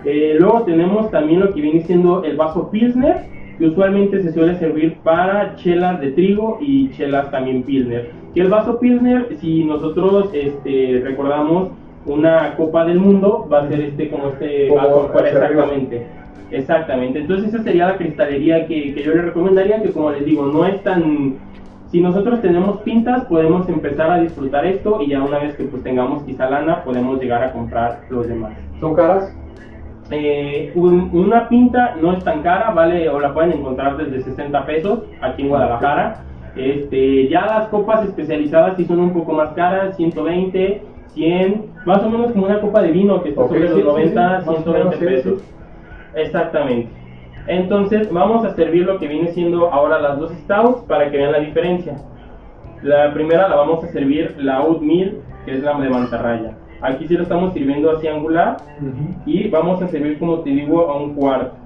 Eh, 0.04 0.36
luego 0.38 0.62
tenemos 0.62 1.10
también 1.10 1.40
lo 1.40 1.54
que 1.54 1.60
viene 1.60 1.80
siendo 1.82 2.22
el 2.24 2.36
vaso 2.36 2.70
Pilsner, 2.70 3.24
que 3.58 3.66
usualmente 3.66 4.22
se 4.22 4.32
suele 4.32 4.56
servir 4.58 4.98
para 5.02 5.56
chelas 5.56 6.00
de 6.00 6.10
trigo 6.12 6.58
y 6.60 6.90
chelas 6.90 7.30
también 7.30 7.62
Pilsner. 7.62 8.10
Y 8.34 8.40
el 8.40 8.48
vaso 8.48 8.78
Pilsner, 8.78 9.28
si 9.40 9.64
nosotros 9.64 10.30
este, 10.34 11.00
recordamos 11.04 11.68
una 12.04 12.56
Copa 12.56 12.84
del 12.84 12.98
Mundo, 12.98 13.46
va 13.50 13.60
a 13.62 13.68
ser 13.68 13.80
este 13.80 14.10
como 14.10 14.28
este 14.28 14.70
vaso 14.70 15.10
arriba. 15.14 15.66
Exactamente. 16.52 17.20
Entonces 17.20 17.52
esa 17.52 17.62
sería 17.62 17.88
la 17.88 17.96
cristalería 17.96 18.66
que, 18.66 18.94
que 18.94 19.02
yo 19.02 19.14
le 19.14 19.22
recomendaría, 19.22 19.82
que 19.82 19.90
como 19.92 20.10
les 20.10 20.24
digo, 20.24 20.46
no 20.46 20.66
es 20.66 20.82
tan... 20.82 21.34
Si 21.90 22.00
nosotros 22.00 22.40
tenemos 22.40 22.80
pintas, 22.80 23.24
podemos 23.26 23.68
empezar 23.68 24.10
a 24.10 24.20
disfrutar 24.20 24.64
esto 24.64 25.02
y 25.02 25.08
ya 25.08 25.22
una 25.22 25.38
vez 25.40 25.54
que 25.56 25.64
pues 25.64 25.82
tengamos 25.82 26.22
quizá 26.22 26.48
lana, 26.48 26.82
podemos 26.84 27.20
llegar 27.20 27.42
a 27.44 27.52
comprar 27.52 28.00
los 28.08 28.26
demás. 28.26 28.52
¿Son 28.80 28.94
caras? 28.94 29.36
Eh, 30.10 30.72
un- 30.74 31.10
una 31.12 31.48
pinta 31.48 31.94
no 32.00 32.12
es 32.14 32.24
tan 32.24 32.42
cara, 32.42 32.70
vale, 32.70 33.08
o 33.10 33.20
la 33.20 33.32
pueden 33.34 33.52
encontrar 33.52 33.96
desde 33.98 34.22
60 34.22 34.64
pesos 34.66 35.00
aquí 35.20 35.42
en 35.42 35.48
Guadalajara. 35.50 36.22
Este, 36.56 37.28
ya 37.28 37.46
las 37.46 37.68
copas 37.68 38.04
especializadas 38.06 38.76
sí 38.76 38.84
son 38.84 39.00
un 39.00 39.12
poco 39.12 39.32
más 39.32 39.50
caras, 39.50 39.96
120, 39.96 40.82
100, 41.08 41.66
más 41.86 42.02
o 42.02 42.10
menos 42.10 42.32
como 42.32 42.46
una 42.46 42.60
copa 42.60 42.82
de 42.82 42.92
vino 42.92 43.22
que 43.22 43.30
está 43.30 43.42
Ok, 43.42 43.48
sobre 43.48 43.68
sí, 43.68 43.68
los 43.68 43.78
sí, 43.78 43.84
90, 43.84 44.40
sí, 44.40 44.48
o 44.48 44.52
120 44.54 44.78
menos, 44.78 44.94
sí, 44.98 45.04
pesos. 45.04 45.42
Exactamente. 46.14 46.88
Entonces 47.46 48.10
vamos 48.12 48.44
a 48.44 48.54
servir 48.54 48.84
lo 48.86 48.98
que 48.98 49.08
viene 49.08 49.28
siendo 49.32 49.72
ahora 49.72 49.98
las 50.00 50.18
dos 50.18 50.30
stouts 50.32 50.82
para 50.86 51.10
que 51.10 51.16
vean 51.16 51.32
la 51.32 51.40
diferencia. 51.40 51.96
La 52.82 53.12
primera 53.12 53.48
la 53.48 53.56
vamos 53.56 53.82
a 53.84 53.88
servir 53.88 54.34
la 54.38 54.62
oatmeal, 54.62 55.18
que 55.44 55.52
es 55.54 55.62
la 55.62 55.78
de 55.80 55.88
mantarraya. 55.88 56.52
Aquí 56.80 57.06
sí 57.06 57.14
lo 57.14 57.22
estamos 57.22 57.52
sirviendo 57.54 57.90
así 57.92 58.08
angular 58.08 58.56
y 59.26 59.48
vamos 59.48 59.80
a 59.82 59.88
servir 59.88 60.18
como 60.18 60.40
te 60.40 60.50
digo 60.50 60.88
a 60.90 60.96
un 60.96 61.14
cuarto 61.14 61.56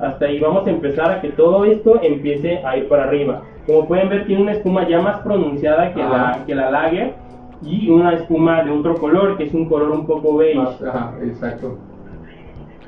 hasta 0.00 0.24
ahí 0.24 0.40
vamos 0.40 0.66
a 0.66 0.70
empezar 0.70 1.10
a 1.12 1.20
que 1.20 1.28
todo 1.28 1.64
esto 1.64 2.00
empiece 2.02 2.58
a 2.66 2.76
ir 2.76 2.88
para 2.88 3.04
arriba 3.04 3.42
como 3.66 3.86
pueden 3.86 4.08
ver 4.08 4.26
tiene 4.26 4.42
una 4.42 4.52
espuma 4.52 4.88
ya 4.88 5.00
más 5.00 5.18
pronunciada 5.20 5.92
que, 5.94 6.00
la, 6.00 6.42
que 6.44 6.54
la 6.56 6.70
lager 6.72 7.14
y 7.62 7.88
una 7.88 8.14
espuma 8.14 8.64
de 8.64 8.72
otro 8.72 8.96
color 8.96 9.36
que 9.36 9.44
es 9.44 9.54
un 9.54 9.66
color 9.68 9.92
un 9.92 10.04
poco 10.04 10.36
beige 10.36 10.58
Más- 10.58 10.82
Ajá, 10.82 11.12
exacto. 11.22 11.78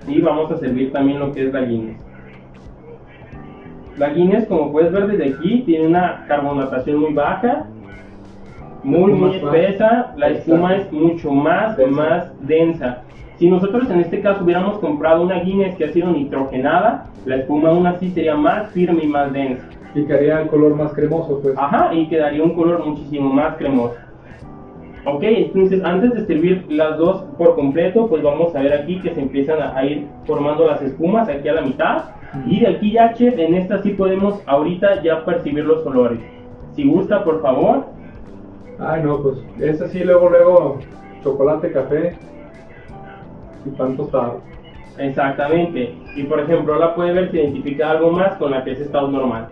Y 0.07 0.21
vamos 0.21 0.51
a 0.51 0.59
servir 0.59 0.93
también 0.93 1.19
lo 1.19 1.33
que 1.33 1.47
es 1.47 1.53
la 1.53 1.63
Guinness 1.63 1.97
la 3.97 4.11
Guinness 4.11 4.47
como 4.47 4.73
puedes 4.73 4.93
ver 4.93 5.07
desde 5.07 5.35
aquí 5.35 5.63
tiene 5.67 5.87
una 5.87 6.25
carbonatación 6.27 6.99
muy 6.99 7.13
baja 7.13 7.67
muy, 8.85 9.15
muy 9.15 9.37
espesa, 9.37 10.13
la 10.17 10.29
espuma 10.29 10.77
es 10.77 10.93
mucho 10.93 11.33
más, 11.33 11.77
Densa. 11.77 11.97
más 11.97 12.47
densa. 12.47 13.03
Si 13.39 13.49
nosotros 13.51 13.91
en 13.91 14.01
este 14.01 14.21
caso 14.21 14.45
hubiéramos 14.45 14.79
comprado 14.79 15.23
una 15.23 15.41
Guinness 15.41 15.75
que 15.77 15.87
ha 15.87 15.93
sido 15.93 16.13
nitrogenada, 16.13 17.07
la 17.25 17.37
espuma 17.37 17.71
aún 17.71 17.87
así 17.87 18.11
sería 18.11 18.37
más 18.37 18.71
firme 18.73 19.05
y 19.05 19.09
más 19.09 19.33
densa. 19.33 19.65
Y 19.95 20.05
que 20.05 20.13
haría 20.13 20.43
el 20.43 20.49
color 20.49 20.77
más 20.77 20.93
cremoso, 20.93 21.41
pues. 21.43 21.57
Ajá, 21.57 21.95
y 21.95 22.09
quedaría 22.09 22.43
un 22.43 22.55
color 22.55 22.85
muchísimo 22.85 23.33
más 23.33 23.57
cremoso. 23.57 23.95
Ok, 25.07 25.23
entonces 25.23 25.85
antes 25.85 26.15
de 26.15 26.25
servir 26.25 26.65
las 26.71 26.97
dos 26.97 27.25
por 27.37 27.55
completo, 27.57 28.09
pues 28.09 28.23
vamos 28.23 28.55
a 28.57 28.63
ver 28.63 28.73
aquí 28.73 29.01
que 29.01 29.15
se 29.15 29.21
empiezan 29.21 29.61
a, 29.61 29.77
a 29.77 29.85
ir 29.85 30.07
formando 30.25 30.67
las 30.67 30.81
espumas 30.81 31.29
aquí 31.29 31.47
a 31.49 31.55
la 31.55 31.61
mitad. 31.61 32.05
Y 32.47 32.61
de 32.61 32.69
aquí 32.69 32.93
ya, 32.93 33.13
chef, 33.13 33.39
en 33.39 33.55
esta 33.55 33.83
sí 33.83 33.91
podemos 33.91 34.43
ahorita 34.47 35.03
ya 35.03 35.25
percibir 35.25 35.65
los 35.65 35.87
olores. 35.87 36.21
Si 36.73 36.89
gusta, 36.89 37.23
por 37.23 37.43
favor. 37.43 37.85
Ay, 38.79 39.03
no, 39.05 39.23
pues 39.23 39.45
es 39.61 39.81
así, 39.81 40.03
luego, 40.03 40.31
luego, 40.31 40.79
chocolate, 41.23 41.71
café 41.71 42.17
y 43.65 43.71
pan 43.71 43.97
tostado. 43.97 44.41
Exactamente. 44.99 45.95
Y 46.17 46.25
por 46.25 46.41
ejemplo, 46.41 46.75
ahora 46.75 46.95
puede 46.95 47.13
ver 47.13 47.31
si 47.31 47.39
identifica 47.39 47.91
algo 47.91 48.11
más 48.11 48.37
con 48.37 48.51
la 48.51 48.65
que 48.65 48.73
es 48.73 48.81
estado 48.81 49.09
normal. 49.09 49.49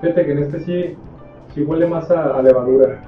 Fíjate 0.00 0.26
que 0.26 0.32
en 0.32 0.38
este 0.38 0.60
sí, 0.60 0.96
sí 1.56 1.62
huele 1.64 1.86
más 1.86 2.08
a, 2.10 2.36
a 2.38 2.42
levadura. 2.42 3.00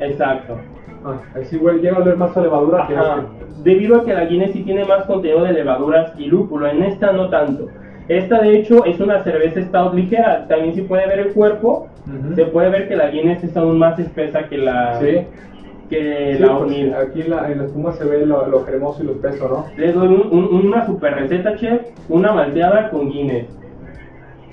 Exacto. 0.00 0.58
Ah, 1.04 1.16
ahí 1.34 1.44
sí 1.46 1.56
huele, 1.56 1.80
llega 1.80 1.96
a 1.96 2.00
oler 2.02 2.16
más 2.16 2.36
a 2.36 2.40
levadura 2.42 2.86
que 2.86 2.94
Ajá. 2.94 3.24
Debido 3.64 3.96
a 3.96 4.04
que 4.04 4.12
la 4.12 4.26
Guinness 4.26 4.52
sí 4.52 4.62
tiene 4.64 4.84
más 4.84 5.06
contenido 5.06 5.42
de 5.42 5.52
levaduras 5.54 6.12
y 6.18 6.26
lúpulo, 6.26 6.66
en 6.68 6.82
esta 6.82 7.12
no 7.12 7.30
tanto. 7.30 7.68
Esta 8.08 8.40
de 8.42 8.58
hecho 8.58 8.84
es 8.84 9.00
una 9.00 9.24
cerveza 9.24 9.62
stout 9.62 9.94
ligera, 9.94 10.46
también 10.46 10.74
si 10.74 10.82
puede 10.82 11.06
ver 11.06 11.20
el 11.20 11.32
cuerpo, 11.32 11.88
Ujú. 12.06 12.34
se 12.34 12.44
puede 12.44 12.68
ver 12.68 12.86
que 12.86 12.96
la 12.96 13.08
Guinness 13.10 13.42
es 13.42 13.56
aún 13.56 13.78
más 13.78 13.98
espesa 13.98 14.44
que 14.48 14.58
la 14.58 15.00
Sí. 15.00 15.20
que 15.88 16.34
Sí, 16.36 16.42
la 16.42 16.58
pues, 16.58 16.92
aquí 16.94 17.22
en 17.22 17.30
la, 17.30 17.50
en 17.50 17.58
la 17.58 17.64
espuma 17.64 17.92
se 17.92 18.04
ve 18.04 18.26
lo, 18.26 18.46
lo 18.46 18.64
cremoso 18.64 19.02
y 19.02 19.06
lo 19.06 19.12
espeso, 19.12 19.48
¿no? 19.48 19.66
Les 19.80 19.94
doy 19.94 20.08
un- 20.08 20.28
un- 20.30 20.66
una 20.66 20.84
super 20.84 21.14
receta, 21.14 21.56
chef, 21.56 21.80
una 22.08 22.32
malteada 22.32 22.90
con 22.90 23.08
Guinness. 23.08 23.46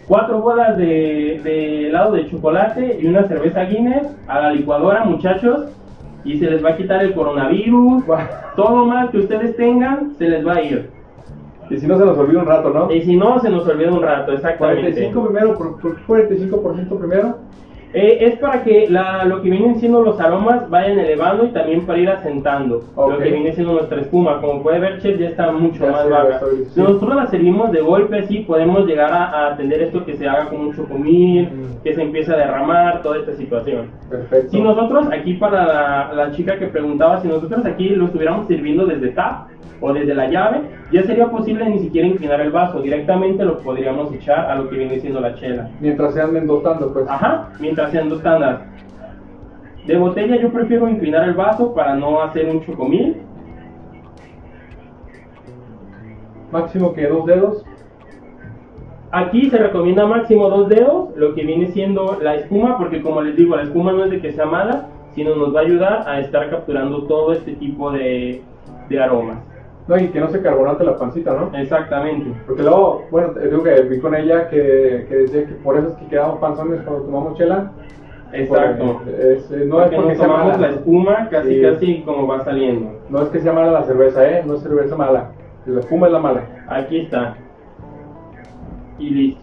Cuatro 0.08 0.40
bolas 0.40 0.78
de, 0.78 1.40
de 1.44 1.88
helado 1.88 2.14
de 2.14 2.30
chocolate 2.30 3.00
y 3.02 3.08
una 3.08 3.24
cerveza 3.28 3.64
Guinness 3.64 4.08
a 4.28 4.42
la 4.42 4.52
licuadora, 4.52 5.06
muchachos, 5.06 5.68
y 6.26 6.40
se 6.40 6.50
les 6.50 6.64
va 6.64 6.72
a 6.72 6.78
quitar 6.78 7.04
el 7.04 7.14
coronavirus, 7.14 8.04
todo 8.56 8.86
mal 8.86 9.10
que 9.12 9.20
ustedes 9.20 9.56
tengan, 9.56 10.14
se 10.18 10.28
les 10.28 10.46
va 10.46 10.56
a 10.56 10.62
ir. 10.62 10.90
Y 11.70 11.78
si 11.78 11.88
no 11.88 11.98
se 11.98 12.06
nos 12.06 12.18
olvida 12.18 12.40
un 12.40 12.46
rato, 12.46 12.70
¿no? 12.70 12.92
Y 12.92 13.02
si 13.02 13.16
no, 13.16 13.40
se 13.40 13.50
nos 13.50 13.68
olvida 13.68 13.92
un 13.92 14.02
rato, 14.02 14.34
exactamente. 14.34 14.82
45 14.82 15.26
primero, 15.26 15.58
¿por, 15.58 15.80
por 15.80 15.96
qué 15.96 16.04
45% 16.52 17.00
primero? 17.00 17.38
Eh, 17.96 18.18
es 18.26 18.38
para 18.40 18.64
que 18.64 18.88
la- 18.90 19.24
lo 19.26 19.42
que 19.44 19.50
vienen 19.52 19.76
siendo 19.80 20.02
los 20.02 20.20
aromas 20.20 20.68
vayan 20.70 20.98
elevando 20.98 21.46
y 21.46 21.50
también 21.50 21.86
para 21.86 22.00
ir 22.00 22.10
asentando 22.10 22.82
lo 22.98 23.18
que 23.20 23.30
viene 23.30 23.54
siendo 23.54 23.74
nuestra 23.74 24.02
espuma. 24.02 24.42
Como 24.42 24.64
puede 24.64 24.80
ver, 24.80 25.00
chef, 25.00 25.20
ya 25.20 25.28
está 25.30 25.52
mucho 25.52 25.86
Ya 25.86 25.92
más 25.92 26.10
baja. 26.10 26.30
estoy- 26.36 26.66
Si 26.66 26.72
sí. 26.74 26.82
nosotros 26.82 27.16
la 27.16 27.28
servimos 27.28 27.72
de 27.72 27.82
golpe, 27.82 28.18
así 28.18 28.40
podemos 28.40 28.86
llegar 28.88 29.12
a, 29.14 29.26
a 29.26 29.48
atender 29.54 29.82
esto 29.84 30.04
que 30.06 30.16
se 30.16 30.28
haga 30.28 30.50
con 30.50 30.66
mucho 30.66 30.86
comir, 30.86 31.50
Mm. 31.52 31.84
que 31.84 31.94
se 31.94 32.02
empiece 32.02 32.34
a 32.34 32.38
derramar, 32.38 33.02
toda 33.04 33.20
esta 33.20 33.34
situación. 33.34 33.88
Perfecto. 34.10 34.50
Si 34.50 34.60
nosotros 34.62 35.08
aquí 35.12 35.36
para 35.36 35.66
la, 35.66 36.14
la 36.16 36.32
chica 36.32 36.58
que 36.58 36.68
preguntaba, 36.68 37.22
si 37.22 37.28
nosotros 37.28 37.64
aquí 37.66 37.90
lo 37.90 38.06
estuviéramos 38.06 38.48
sirviendo 38.48 38.86
desde 38.88 39.10
tap 39.10 39.50
o 39.82 39.94
desde 39.94 40.14
la 40.14 40.30
llave, 40.30 40.62
ya 40.92 41.04
sería 41.04 41.30
posible 41.30 41.70
ni 41.70 41.80
siquiera 41.80 42.08
inclinar 42.08 42.40
el 42.42 42.52
vaso, 42.52 42.82
directamente 42.82 43.44
lo 43.44 43.60
podríamos 43.60 44.14
echar 44.14 44.50
a 44.50 44.56
lo 44.56 44.70
que 44.70 44.78
viene 44.78 45.00
siendo 45.00 45.20
la 45.20 45.36
chela. 45.36 45.70
Mientras 45.80 46.14
se 46.14 46.22
anden 46.22 46.48
dotando, 46.48 46.94
pues. 46.94 47.06
Ajá, 47.10 47.50
mientras 47.60 47.92
sean 47.92 48.10
dos 48.10 48.22
tandas. 48.22 48.62
De 49.86 49.98
botella 49.98 50.38
yo 50.38 50.52
prefiero 50.52 50.88
inclinar 50.88 51.28
el 51.28 51.34
vaso 51.34 51.74
para 51.74 51.96
no 51.96 52.22
hacer 52.22 52.48
un 52.48 52.62
chocomil. 52.62 53.18
Máximo 56.52 56.94
que 56.94 57.08
dos 57.08 57.26
dedos. 57.26 57.66
Aquí 59.12 59.50
se 59.50 59.58
recomienda 59.58 60.08
máximo 60.08 60.50
dos 60.50 60.70
dedos, 60.70 61.10
lo 61.16 61.36
que 61.36 61.44
viene 61.44 61.68
siendo 61.68 62.18
la 62.22 62.36
espuma, 62.36 62.78
porque 62.78 63.02
como 63.02 63.22
les 63.22 63.36
digo, 63.36 63.56
la 63.56 63.64
espuma 63.64 63.92
no 63.92 64.06
es 64.06 64.12
de 64.12 64.22
que 64.22 64.32
sea 64.32 64.46
mala, 64.46 64.88
sino 65.14 65.36
nos 65.36 65.54
va 65.54 65.60
a 65.60 65.64
ayudar 65.64 66.04
a 66.08 66.20
estar 66.20 66.50
capturando 66.50 67.04
todo 67.04 67.34
este 67.34 67.54
tipo 67.54 67.92
de, 67.92 68.42
de 68.90 69.00
aromas. 69.00 69.53
No, 69.88 69.98
y 69.98 70.08
que 70.08 70.20
no 70.20 70.30
se 70.30 70.42
carbonate 70.42 70.84
la 70.86 70.98
pancita, 70.98 71.34
¿no? 71.34 71.58
Exactamente. 71.58 72.32
Porque 72.48 72.64
luego, 72.64 73.06
bueno, 73.12 73.34
digo 73.34 73.64
que 73.64 73.82
vi 73.82 74.00
con 74.00 74.16
ella 74.16 74.48
que, 74.50 75.06
que 75.10 75.16
decía 75.16 75.46
que 75.46 75.54
por 75.56 75.78
eso 75.78 75.90
es 75.90 75.94
que 75.96 76.08
quedamos 76.08 76.40
panzones 76.40 76.82
cuando 76.84 77.04
tomamos 77.04 77.38
chela. 77.38 77.72
Exacto. 78.32 79.02
Porque 79.04 79.34
es- 79.34 79.52
eh, 79.52 79.66
no 79.66 79.76
Porque 79.76 79.96
es 79.96 80.02
porque 80.02 80.10
nos 80.10 80.18
sea 80.18 80.28
tomamos 80.28 80.52
mala. 80.54 80.68
la 80.68 80.74
espuma 80.74 81.28
casi 81.30 81.56
Sí. 81.56 81.62
casi 81.62 82.02
como 82.04 82.26
va 82.28 82.44
saliendo. 82.46 82.92
No 83.10 83.22
es 83.24 83.28
que 83.30 83.40
sea 83.42 83.52
mala 83.54 83.72
la 83.72 83.84
cerveza, 83.84 84.28
¿eh? 84.30 84.44
No 84.46 84.56
es 84.56 84.62
cerveza 84.64 84.96
mala. 84.96 85.32
La 85.66 85.80
espuma 85.82 86.08
es 86.08 86.14
la 86.14 86.20
mala. 86.20 86.42
Aquí 86.70 87.02
está. 87.02 87.36
Y 89.00 89.10
listo. 89.10 89.42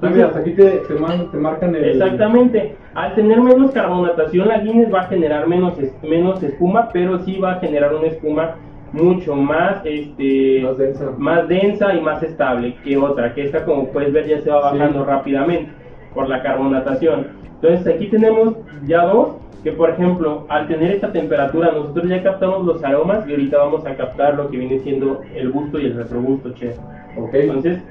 Ah, 0.00 0.10
mira, 0.12 0.26
hasta 0.26 0.40
aquí 0.40 0.52
te, 0.52 0.64
te, 0.78 0.94
man- 0.94 1.30
te 1.30 1.36
marcan 1.36 1.74
el... 1.76 1.84
Exactamente. 1.84 2.76
Al 2.94 3.14
tener 3.14 3.40
menos 3.40 3.70
carbonatación, 3.70 4.48
la 4.48 4.58
Guinness 4.58 4.92
va 4.92 5.00
a 5.02 5.04
generar 5.04 5.46
menos, 5.46 5.74
menos 6.02 6.42
espuma, 6.42 6.88
pero 6.92 7.18
sí 7.20 7.38
va 7.38 7.52
a 7.52 7.60
generar 7.60 7.94
una 7.94 8.06
espuma 8.08 8.56
mucho 8.92 9.34
más, 9.34 9.80
este, 9.84 10.60
Más 10.62 10.76
densa. 10.78 11.04
más 11.18 11.48
densa 11.48 11.94
y 11.94 12.00
más 12.00 12.22
estable 12.22 12.74
que 12.84 12.96
otra, 12.96 13.34
que 13.34 13.44
esta 13.44 13.64
como 13.64 13.88
puedes 13.88 14.12
ver 14.12 14.26
ya 14.26 14.40
se 14.40 14.50
va 14.50 14.70
Sí. 14.72 14.78
bajando 14.78 15.04
rápidamente 15.04 15.70
por 16.14 16.28
la 16.28 16.42
carbonatación. 16.42 17.28
Entonces 17.62 17.94
aquí 17.94 18.08
tenemos 18.08 18.54
ya 18.86 19.04
dos, 19.06 19.36
que 19.64 19.72
por 19.72 19.90
ejemplo, 19.90 20.44
al 20.48 20.66
tener 20.66 20.90
esta 20.92 21.12
temperatura 21.12 21.70
nosotros 21.72 22.08
ya 22.08 22.22
captamos 22.22 22.66
los 22.66 22.82
aromas 22.84 23.26
y 23.26 23.30
ahorita 23.30 23.58
vamos 23.58 23.86
a 23.86 23.94
captar 23.96 24.34
lo 24.34 24.50
que 24.50 24.56
viene 24.58 24.78
siendo 24.80 25.20
el 25.34 25.50
gusto 25.52 25.78
y 25.78 25.86
el 25.86 25.94
retrogusto, 25.96 26.50
chef. 26.52 26.76
Ok. 27.16 27.30
Entonces, 27.34 27.82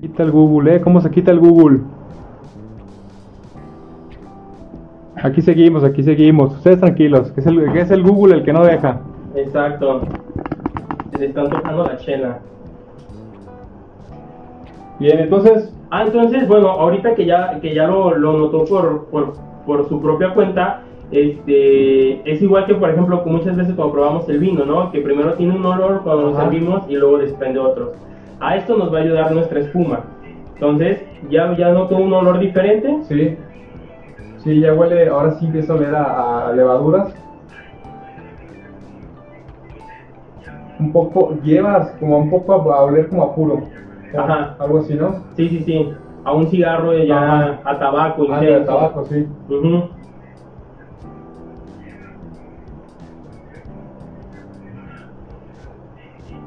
Quita 0.00 0.24
el 0.24 0.32
Google, 0.32 0.74
¿eh? 0.76 0.80
¿Cómo 0.80 1.00
se 1.00 1.08
quita 1.12 1.30
el 1.30 1.38
Google? 1.38 1.78
Aquí 5.22 5.40
seguimos, 5.42 5.84
aquí 5.84 6.02
seguimos. 6.02 6.54
Ustedes 6.56 6.80
tranquilos, 6.80 7.30
que 7.32 7.40
es 7.40 7.46
el, 7.46 7.72
que 7.72 7.80
es 7.80 7.90
el 7.90 8.02
Google 8.02 8.34
el 8.36 8.42
que 8.44 8.52
no 8.52 8.64
deja. 8.64 9.00
Exacto. 9.34 10.02
Se 11.12 11.18
le 11.18 11.26
están 11.26 11.50
tocando 11.50 11.84
la 11.84 11.96
chela. 11.98 12.38
Bien, 14.98 15.18
entonces, 15.18 15.72
Ah, 15.94 16.04
entonces, 16.06 16.48
bueno, 16.48 16.68
ahorita 16.70 17.14
que 17.14 17.26
ya, 17.26 17.60
que 17.60 17.74
ya 17.74 17.86
lo, 17.86 18.16
lo 18.16 18.32
notó 18.32 18.64
por, 18.64 19.04
por, 19.10 19.34
por 19.66 19.86
su 19.90 20.00
propia 20.00 20.32
cuenta, 20.32 20.80
este, 21.10 22.32
es 22.32 22.40
igual 22.40 22.64
que, 22.64 22.74
por 22.76 22.88
ejemplo, 22.88 23.22
que 23.22 23.28
muchas 23.28 23.58
veces 23.58 23.74
cuando 23.74 23.92
probamos 23.92 24.26
el 24.30 24.38
vino, 24.38 24.64
¿no? 24.64 24.90
Que 24.90 25.02
primero 25.02 25.34
tiene 25.34 25.54
un 25.54 25.66
olor 25.66 26.00
cuando 26.02 26.30
lo 26.30 26.34
servimos 26.34 26.84
y 26.88 26.94
luego 26.96 27.18
desprende 27.18 27.58
otros. 27.58 27.90
A 28.40 28.56
esto 28.56 28.74
nos 28.78 28.90
va 28.90 29.00
a 29.00 29.02
ayudar 29.02 29.32
nuestra 29.32 29.60
espuma. 29.60 30.00
Entonces, 30.54 31.02
ya, 31.28 31.54
ya 31.58 31.72
notó 31.72 31.96
un 31.96 32.14
olor 32.14 32.38
diferente. 32.38 33.00
sí. 33.06 33.36
Sí, 34.38 34.60
ya 34.60 34.72
huele, 34.72 35.08
ahora 35.08 35.32
sí 35.32 35.44
empieza 35.44 35.74
a 35.74 35.76
oler 35.76 35.94
a, 35.94 36.48
a 36.48 36.52
levaduras. 36.54 37.14
Un 40.82 40.92
poco, 40.92 41.36
llevas 41.44 41.92
como 42.00 42.18
un 42.18 42.28
poco 42.30 42.52
a, 42.72 42.76
a 42.76 42.80
oler 42.82 43.08
como 43.08 43.22
a 43.22 43.34
puro. 43.36 43.62
Ajá. 44.16 44.56
Algo 44.58 44.78
así, 44.80 44.94
¿no? 44.94 45.14
Sí, 45.36 45.48
sí, 45.48 45.62
sí. 45.64 45.92
A 46.24 46.32
un 46.32 46.48
cigarro 46.48 46.92
ya, 46.98 47.16
Ajá. 47.16 47.60
a 47.64 47.78
tabaco 47.78 48.26
Ah, 48.30 48.42
intenso. 48.42 48.66
tabaco, 48.66 49.04
sí. 49.06 49.26
Ujú. 49.48 49.84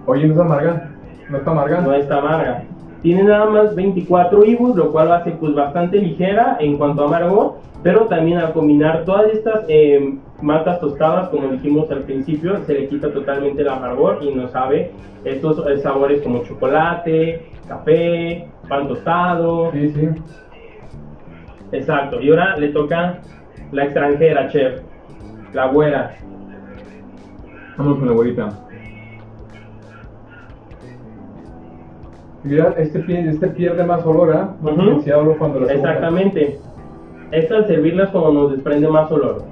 Oye, 0.06 0.28
no 0.28 0.34
es 0.34 0.40
amarga. 0.40 0.90
No 1.30 1.38
está 1.38 1.52
amarga. 1.52 1.82
no 1.82 1.94
está 1.94 2.18
amarga. 2.20 2.64
Tiene 3.02 3.24
nada 3.24 3.46
más 3.50 3.76
24 3.76 4.44
IBUs, 4.46 4.76
lo 4.76 4.92
cual 4.92 5.08
lo 5.08 5.14
hace 5.16 5.32
pues 5.32 5.54
bastante 5.56 5.98
ligera 6.00 6.58
en 6.60 6.78
cuanto 6.78 7.04
a 7.04 7.08
amargor, 7.08 7.54
pero 7.84 8.06
también 8.06 8.40
al 8.40 8.54
combinar 8.54 9.06
todas 9.06 9.28
estas 9.32 9.66
eh, 9.68 10.18
maltas 10.46 10.80
tostadas, 10.80 11.30
como 11.30 11.48
dijimos 11.50 11.90
al 11.92 12.04
principio, 12.04 12.64
se 12.66 12.74
le 12.74 12.88
quita 12.88 13.12
totalmente 13.12 13.62
el 13.64 13.70
amargor 13.70 14.20
y 14.22 14.34
nos 14.34 14.52
sabe 14.52 14.92
estos 15.24 15.58
eh, 15.68 15.78
sabores 15.80 16.22
como 16.22 16.44
chocolate, 16.44 17.50
café, 17.68 18.48
pan 18.70 18.88
tostado. 18.88 19.72
Sí, 19.72 19.90
sí. 19.90 20.08
Exacto. 21.72 22.22
Y 22.22 22.30
ahora 22.30 22.56
le 22.58 22.70
toca 22.70 23.20
la 23.72 23.84
extranjera, 23.86 24.48
chef, 24.50 24.82
la 25.54 25.68
güera. 25.68 26.16
Vamos 27.78 27.98
con 27.98 28.06
la 28.06 28.12
abuelita. 28.14 28.50
Mira, 32.44 32.76
este, 32.78 33.00
pie- 33.00 33.28
este 33.28 33.48
pierde 33.48 33.84
más 33.84 34.06
olor, 34.06 34.32
¿ah? 34.38 34.56
Intensidad 34.62 35.16
de 35.16 35.22
olor 35.22 35.38
cuando 35.40 35.66
segunda. 35.66 35.74
Exactamente. 35.92 36.60
Esta 37.32 37.56
al 37.58 37.68
servirlas 37.68 38.10
como 38.12 38.32
nos 38.32 38.52
desprende 38.52 38.88
más 38.88 39.12
olor. 39.12 39.44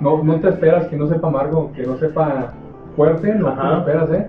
No, 0.00 0.22
no 0.22 0.40
te 0.40 0.48
esperas 0.48 0.86
que 0.88 0.96
no 0.96 1.06
sepa 1.08 1.28
amargo, 1.28 1.70
que 1.74 1.86
no 1.86 1.96
sepa 1.96 2.52
fuerte, 2.96 3.34
no 3.34 3.52
te 3.52 3.78
esperas, 3.78 4.10
¿eh? 4.12 4.26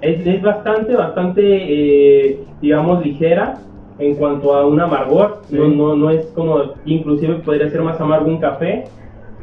Es, 0.00 0.26
es 0.26 0.42
bastante, 0.42 0.96
bastante, 0.96 1.40
eh, 1.44 2.44
digamos, 2.60 3.04
ligera 3.04 3.54
en 3.98 4.16
cuanto 4.16 4.54
a 4.54 4.66
un 4.66 4.80
amargor. 4.80 5.42
Sí. 5.48 5.56
No, 5.56 5.68
no, 5.68 5.96
no 5.96 6.10
es 6.10 6.26
como, 6.34 6.58
inclusive 6.84 7.36
podría 7.36 7.70
ser 7.70 7.80
más 7.82 8.00
amargo 8.00 8.28
un 8.28 8.38
café 8.40 8.84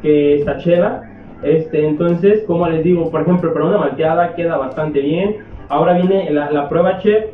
que 0.02 0.36
esta 0.38 0.58
chela. 0.58 1.08
Este, 1.42 1.88
entonces, 1.88 2.44
como 2.46 2.68
les 2.68 2.84
digo, 2.84 3.10
por 3.10 3.22
ejemplo, 3.22 3.52
para 3.52 3.64
una 3.64 3.78
malteada 3.78 4.34
queda 4.34 4.56
bastante 4.58 5.00
bien. 5.00 5.38
Ahora 5.68 5.94
viene 5.94 6.30
la, 6.30 6.50
la 6.52 6.68
prueba 6.68 6.98
chef, 6.98 7.30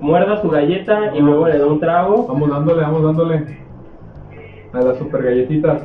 muerda 0.00 0.40
su 0.40 0.48
galleta 0.48 1.12
y 1.14 1.18
Ah. 1.18 1.22
luego 1.22 1.48
le 1.48 1.58
da 1.58 1.66
un 1.66 1.80
trago. 1.80 2.26
Vamos 2.28 2.48
dándole, 2.50 2.82
vamos 2.82 3.02
dándole 3.02 3.58
a 4.72 4.80
las 4.80 4.98
super 4.98 5.22
galletitas. 5.22 5.82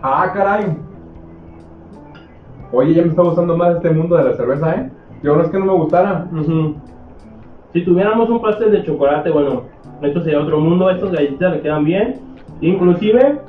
Ah, 0.00 0.30
caray. 0.32 0.76
Oye, 2.72 2.94
ya 2.94 3.02
me 3.02 3.08
está 3.08 3.22
gustando 3.22 3.56
más 3.56 3.76
este 3.76 3.90
mundo 3.90 4.16
de 4.16 4.24
la 4.24 4.34
cerveza, 4.34 4.74
¿eh? 4.74 4.90
Yo 5.22 5.34
no 5.34 5.42
es 5.42 5.50
que 5.50 5.58
no 5.58 5.66
me 5.66 5.72
gustara. 5.72 6.28
Si 7.72 7.84
tuviéramos 7.84 8.30
un 8.30 8.40
pastel 8.40 8.70
de 8.70 8.84
chocolate, 8.84 9.30
bueno, 9.30 9.62
esto 10.02 10.22
sería 10.22 10.40
otro 10.40 10.60
mundo, 10.60 10.88
estas 10.90 11.10
galletitas 11.10 11.52
le 11.54 11.60
quedan 11.62 11.84
bien. 11.84 12.20
Inclusive 12.60 13.40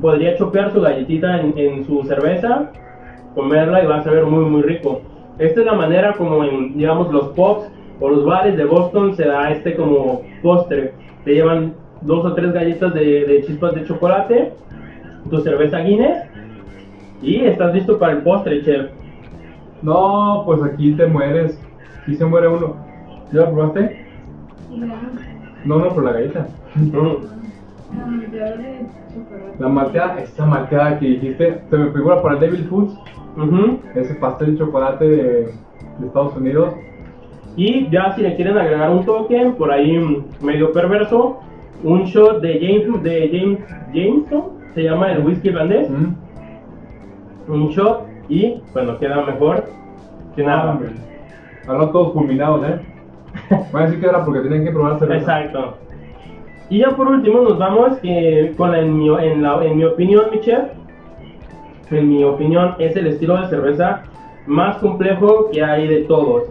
podría 0.00 0.36
chopear 0.36 0.72
su 0.72 0.80
galletita 0.80 1.40
en, 1.40 1.56
en 1.56 1.84
su 1.84 2.02
cerveza, 2.04 2.70
comerla 3.34 3.82
y 3.82 3.86
va 3.86 3.96
a 3.96 4.04
saber 4.04 4.24
muy 4.24 4.44
muy 4.44 4.62
rico. 4.62 5.00
Esta 5.38 5.60
es 5.60 5.66
la 5.66 5.74
manera 5.74 6.12
como 6.12 6.44
en, 6.44 6.76
digamos, 6.76 7.12
los 7.12 7.28
pubs 7.28 7.68
o 8.00 8.08
los 8.08 8.24
bares 8.24 8.56
de 8.56 8.64
Boston 8.64 9.14
se 9.16 9.26
da 9.26 9.50
este 9.50 9.74
como 9.74 10.22
postre. 10.42 10.92
Te 11.24 11.34
llevan 11.34 11.74
dos 12.02 12.24
o 12.24 12.34
tres 12.34 12.52
galletas 12.52 12.94
de, 12.94 13.24
de 13.24 13.42
chispas 13.44 13.74
de 13.74 13.84
chocolate, 13.84 14.52
tu 15.30 15.40
cerveza 15.40 15.78
Guinness 15.78 16.24
y 17.22 17.40
estás 17.40 17.74
listo 17.74 17.98
para 17.98 18.12
el 18.12 18.18
postre, 18.18 18.62
chef. 18.62 18.90
No, 19.82 20.42
pues 20.46 20.62
aquí 20.62 20.92
te 20.92 21.06
mueres. 21.06 21.60
Aquí 22.02 22.14
se 22.16 22.24
muere 22.24 22.48
uno. 22.48 22.76
¿Ya 23.32 23.40
la 23.40 23.50
probaste? 23.50 24.06
No, 25.64 25.78
no, 25.78 25.88
por 25.94 26.04
la 26.04 26.12
galleta. 26.12 26.46
Mm. 26.74 27.43
La 27.98 28.06
malteada 28.06 28.56
de 28.56 28.86
chocolate. 29.12 29.56
La 29.58 29.68
malteada, 29.68 30.20
esa 30.20 30.46
malteada 30.46 30.98
que 30.98 31.06
dijiste, 31.06 31.60
se 31.70 31.76
me 31.76 31.90
figura 31.90 32.22
para 32.22 32.34
el 32.34 32.40
Devil 32.40 32.64
Foods, 32.64 32.98
Ujú. 33.36 33.78
ese 33.94 34.14
pastel 34.14 34.52
de 34.52 34.58
chocolate 34.58 35.04
de, 35.08 35.22
de 35.98 36.06
Estados 36.06 36.36
Unidos. 36.36 36.74
Y 37.56 37.88
ya 37.90 38.12
si 38.14 38.22
le 38.22 38.34
quieren 38.36 38.58
agregar 38.58 38.90
un 38.90 39.04
toque, 39.04 39.52
por 39.56 39.70
ahí 39.70 40.24
medio 40.40 40.72
perverso, 40.72 41.40
un 41.84 42.02
shot 42.04 42.40
de 42.40 42.58
James, 42.60 43.02
de 43.02 43.28
James, 43.32 43.60
Jameson, 43.92 44.44
se 44.74 44.82
llama 44.82 45.12
el 45.12 45.24
whisky 45.24 45.48
irlandés, 45.48 45.88
Mm. 45.88 46.14
un 47.52 47.68
shot 47.68 48.06
y 48.28 48.60
bueno, 48.72 48.98
queda 48.98 49.22
mejor 49.24 49.64
que 50.34 50.42
nada. 50.42 50.78
Ahora 51.68 51.92
todos 51.92 52.12
fulminados, 52.14 52.66
¿eh? 52.68 52.80
Van 53.72 53.82
a 53.82 53.86
decir 53.86 54.00
que 54.00 54.06
era 54.06 54.24
porque 54.24 54.40
tienen 54.40 54.64
que 54.64 54.70
probar 54.72 54.98
cerveza. 54.98 55.40
Exacto. 55.42 55.76
Y 56.70 56.78
ya 56.78 56.90
por 56.90 57.08
último 57.08 57.40
nos 57.42 57.58
vamos 57.58 57.98
que 57.98 58.52
con 58.56 58.72
la, 58.72 58.80
en, 58.80 58.96
mi, 58.98 59.08
en, 59.08 59.42
la, 59.42 59.64
en 59.64 59.76
mi 59.76 59.84
opinión, 59.84 60.24
mi 60.32 60.40
chef, 60.40 60.64
en 61.90 62.08
mi 62.08 62.24
opinión 62.24 62.74
es 62.78 62.96
el 62.96 63.06
estilo 63.06 63.40
de 63.40 63.48
cerveza 63.48 64.02
más 64.46 64.78
complejo 64.78 65.50
que 65.52 65.62
hay 65.62 65.86
de 65.86 66.00
todos. 66.02 66.44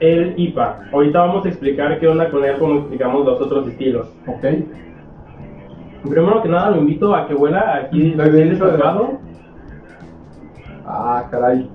El 0.00 0.34
IPA. 0.36 0.88
Ahorita 0.92 1.20
vamos 1.20 1.44
a 1.44 1.48
explicar 1.48 1.98
qué 2.00 2.08
onda 2.08 2.30
con 2.30 2.44
él 2.44 2.56
como 2.58 2.78
explicamos 2.80 3.24
los 3.26 3.40
otros 3.40 3.68
estilos. 3.68 4.08
Ok. 4.26 4.44
Primero 6.08 6.42
que 6.42 6.48
nada 6.48 6.70
lo 6.70 6.78
invito 6.78 7.14
a 7.14 7.26
que 7.28 7.34
huela 7.34 7.76
aquí 7.76 8.00
dicho, 8.00 8.22
descascado. 8.22 9.18
Ah, 10.86 11.24
caray. 11.30 11.68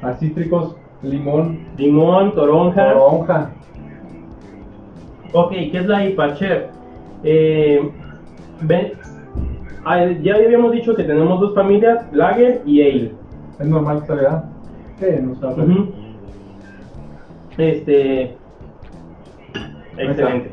A 0.00 0.12
cítricos, 0.14 0.76
limón, 1.02 1.58
Limón, 1.76 2.32
toronja. 2.34 2.92
toronja. 2.92 3.50
Ok, 5.32 5.50
¿qué 5.50 5.78
es 5.78 5.86
la 5.86 6.04
IPA, 6.04 6.34
chef? 6.34 6.62
Eh, 7.24 7.90
ven- 8.62 8.92
ah, 9.84 10.06
ya 10.22 10.34
habíamos 10.36 10.72
dicho 10.72 10.94
que 10.94 11.04
tenemos 11.04 11.40
dos 11.40 11.54
familias, 11.54 12.04
Lager 12.12 12.62
y 12.66 12.82
Ale. 12.82 13.12
Es 13.60 13.66
normal 13.66 14.00
que 14.00 14.06
salga. 14.06 14.44
Sí, 14.98 15.06
no 15.22 15.32
está. 15.32 15.48
Ujú. 15.48 15.88
Este. 17.58 18.34
Excelente. 19.98 20.50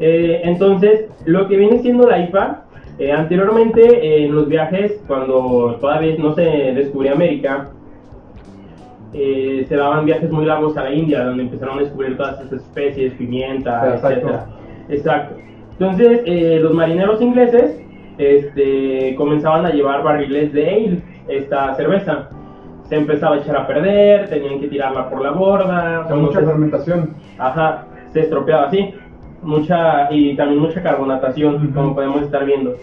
Eh, 0.00 0.40
entonces, 0.44 1.06
lo 1.26 1.46
que 1.48 1.56
viene 1.56 1.78
siendo 1.78 2.08
la 2.08 2.18
IPA, 2.18 2.64
eh, 2.98 3.12
anteriormente 3.12 3.80
eh, 3.82 4.24
en 4.26 4.34
los 4.34 4.48
viajes, 4.48 5.00
cuando 5.06 5.76
todavía 5.80 6.16
no 6.18 6.34
se 6.34 6.42
descubría 6.42 7.12
América, 7.12 7.68
eh, 9.12 9.64
se 9.68 9.76
daban 9.76 10.04
viajes 10.06 10.30
muy 10.30 10.44
largos 10.44 10.76
a 10.76 10.84
la 10.84 10.92
India, 10.94 11.24
donde 11.24 11.44
empezaron 11.44 11.78
a 11.78 11.82
descubrir 11.82 12.16
todas 12.16 12.40
estas 12.40 12.60
especies, 12.60 13.12
pimienta, 13.14 13.94
Exacto. 13.94 14.08
etcétera. 14.08 14.46
Exacto. 14.88 15.36
Entonces, 15.80 16.20
eh, 16.26 16.58
los 16.60 16.74
marineros 16.74 17.22
ingleses 17.22 17.80
este, 18.18 19.14
comenzaban 19.16 19.64
a 19.64 19.70
llevar 19.70 20.02
barriles 20.02 20.52
de 20.52 20.68
ale, 20.68 21.02
esta 21.28 21.74
cerveza. 21.74 22.28
Se 22.82 22.96
empezaba 22.96 23.36
a 23.36 23.38
echar 23.38 23.56
a 23.56 23.66
perder, 23.66 24.28
tenían 24.28 24.60
que 24.60 24.68
tirarla 24.68 25.08
por 25.08 25.22
la 25.22 25.30
borda. 25.30 26.06
Mucha 26.14 26.40
se- 26.40 26.46
fermentación. 26.46 27.14
Ajá, 27.38 27.86
se 28.12 28.20
estropeaba 28.20 28.64
así. 28.66 28.92
Mucha, 29.42 30.12
y 30.12 30.36
también 30.36 30.60
mucha 30.60 30.82
carbonatación, 30.82 31.68
como 31.72 31.94
podemos 31.94 32.22
estar 32.22 32.44
viendo. 32.44 32.74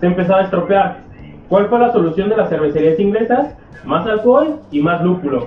Se 0.00 0.06
empezaba 0.06 0.40
a 0.40 0.44
estropear. 0.44 1.02
¿Cuál 1.48 1.66
fue 1.66 1.78
la 1.78 1.92
solución 1.92 2.30
de 2.30 2.36
las 2.36 2.48
cervecerías 2.48 2.98
inglesas? 2.98 3.56
Más 3.84 4.04
alcohol 4.08 4.56
y 4.72 4.80
más 4.80 5.04
lúpulo. 5.04 5.46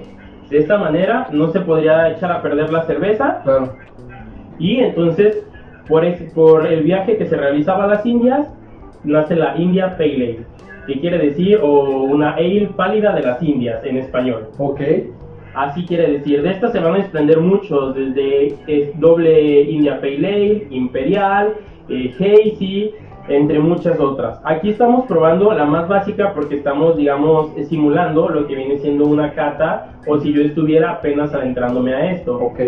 De 0.49 0.59
esta 0.59 0.77
manera 0.77 1.27
no 1.31 1.49
se 1.49 1.59
podría 1.59 2.11
echar 2.11 2.31
a 2.31 2.41
perder 2.41 2.71
la 2.71 2.83
cerveza 2.83 3.41
Claro. 3.43 3.73
y 4.59 4.77
entonces 4.79 5.45
por, 5.87 6.05
ese- 6.05 6.31
por 6.33 6.65
el 6.67 6.83
viaje 6.83 7.17
que 7.17 7.25
se 7.25 7.35
realizaba 7.37 7.85
a 7.85 7.87
las 7.87 8.05
Indias 8.05 8.47
nace 9.03 9.35
la 9.35 9.57
India 9.57 9.97
Pale 9.97 10.13
Ale, 10.15 10.39
que 10.87 10.99
quiere 10.99 11.17
decir 11.17 11.59
o 11.61 12.03
una 12.03 12.31
ale 12.35 12.69
pálida 12.75 13.13
de 13.13 13.21
las 13.23 13.41
Indias 13.43 13.83
en 13.85 13.97
español. 13.97 14.47
Ok. 14.57 14.81
Así 15.55 15.85
quiere 15.85 16.11
decir, 16.13 16.41
de 16.41 16.49
estas 16.49 16.71
se 16.71 16.79
van 16.79 16.95
a 16.95 16.97
desprender 16.97 17.39
muchos, 17.39 17.93
desde 17.95 18.55
es 18.65 18.99
doble 18.99 19.61
India 19.61 19.99
Pale 20.01 20.17
Ale, 20.17 20.67
Imperial, 20.71 21.53
eh, 21.89 22.11
Hazy, 22.17 22.91
entre 23.27 23.59
muchas 23.59 23.99
otras. 23.99 24.41
Aquí 24.43 24.69
estamos 24.69 25.05
probando 25.05 25.53
la 25.53 25.65
más 25.65 25.87
básica 25.87 26.33
porque 26.33 26.55
estamos, 26.55 26.97
digamos, 26.97 27.55
eh, 27.55 27.65
simulando 27.65 28.29
lo 28.29 28.47
que 28.47 28.55
viene 28.55 28.77
siendo 28.79 29.05
una 29.05 29.31
cata 29.33 29.93
o 30.07 30.19
si 30.19 30.33
yo 30.33 30.41
estuviera 30.41 30.91
apenas 30.91 31.33
adentrándome 31.33 31.93
a 31.93 32.11
esto. 32.13 32.35
Ok. 32.37 32.59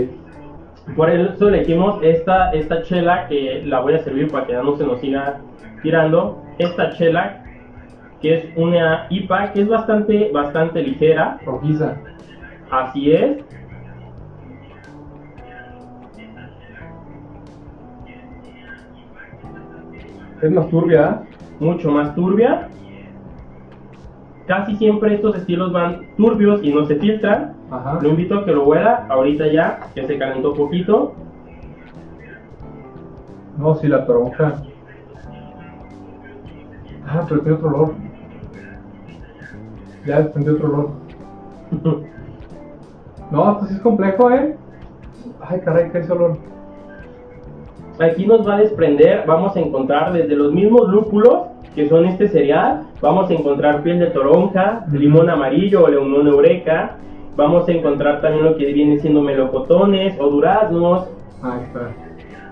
Por 0.93 1.09
eso 1.09 1.49
elegimos 1.49 2.01
esta, 2.03 2.51
esta 2.51 2.83
chela 2.83 3.27
que 3.27 3.63
la 3.65 3.79
voy 3.79 3.95
a 3.95 4.03
servir 4.03 4.31
para 4.31 4.45
que 4.45 4.53
ya 4.53 4.61
no 4.61 4.77
se 4.77 4.86
nos 4.86 4.99
siga 5.01 5.41
tirando. 5.81 6.43
Esta 6.59 6.91
chela 6.91 7.43
que 8.21 8.36
es 8.36 8.45
una 8.55 9.07
IPA 9.09 9.53
que 9.53 9.61
es 9.61 9.67
bastante, 9.67 10.31
bastante 10.31 10.81
ligera. 10.81 11.39
Rojiza. 11.45 11.97
Así 12.69 13.11
es. 13.11 13.43
Es 20.41 20.51
más 20.51 20.69
turbia. 20.69 21.23
Mucho 21.59 21.91
más 21.91 22.13
turbia. 22.15 22.69
Casi 24.45 24.75
siempre 24.75 25.15
estos 25.15 25.36
estilos 25.36 25.73
van 25.73 26.15
turbios 26.15 26.63
y 26.63 26.71
no 26.71 26.86
se 26.86 26.95
filtran. 26.97 27.55
Ajá. 27.72 27.99
Lo 28.01 28.09
invito 28.09 28.39
a 28.39 28.45
que 28.45 28.51
lo 28.51 28.66
huela 28.66 29.05
ahorita 29.09 29.47
ya, 29.47 29.80
que 29.93 30.05
se 30.05 30.18
calentó 30.18 30.51
un 30.51 30.57
poquito. 30.57 31.13
No, 33.57 33.76
sí, 33.76 33.88
la 33.88 34.05
toronja. 34.05 34.61
Ah, 37.07 37.26
pero 37.28 37.41
tiene 37.41 37.57
otro 37.57 37.68
olor. 37.70 37.93
Ya 40.05 40.22
desprendí 40.22 40.49
otro 40.49 40.68
olor. 40.68 40.89
No, 43.32 43.53
esto 43.53 43.66
sí 43.66 43.74
es 43.74 43.82
complejo, 43.82 44.30
¿eh? 44.30 44.55
Ay, 45.41 45.59
caray, 45.61 45.89
¿qué 45.91 45.97
es 45.97 46.03
ese 46.03 46.13
olor? 46.13 46.38
Aquí 47.99 48.28
nos 48.28 48.47
va 48.47 48.55
a 48.55 48.59
desprender, 48.59 49.24
vamos 49.26 49.55
a 49.55 49.59
encontrar 49.59 50.13
desde 50.13 50.36
los 50.36 50.53
mismos 50.53 50.88
lúpulos, 50.89 51.47
que 51.74 51.89
son 51.89 52.05
este 52.05 52.28
cereal, 52.28 52.84
vamos 53.01 53.30
a 53.30 53.34
encontrar 53.34 53.82
piel 53.82 53.99
de 53.99 54.07
toronja, 54.07 54.86
limón 54.91 55.30
amarillo 55.30 55.86
o 55.86 55.88
limón 55.89 56.28
eureka, 56.28 56.97
vamos 57.36 57.67
a 57.67 57.71
encontrar 57.71 58.21
también 58.21 58.45
lo 58.45 58.55
que 58.57 58.71
viene 58.73 58.99
siendo 58.99 59.21
melocotones 59.21 60.17
o 60.19 60.29
duraznos, 60.29 61.09
Ah, 61.43 61.59
está. 61.63 61.91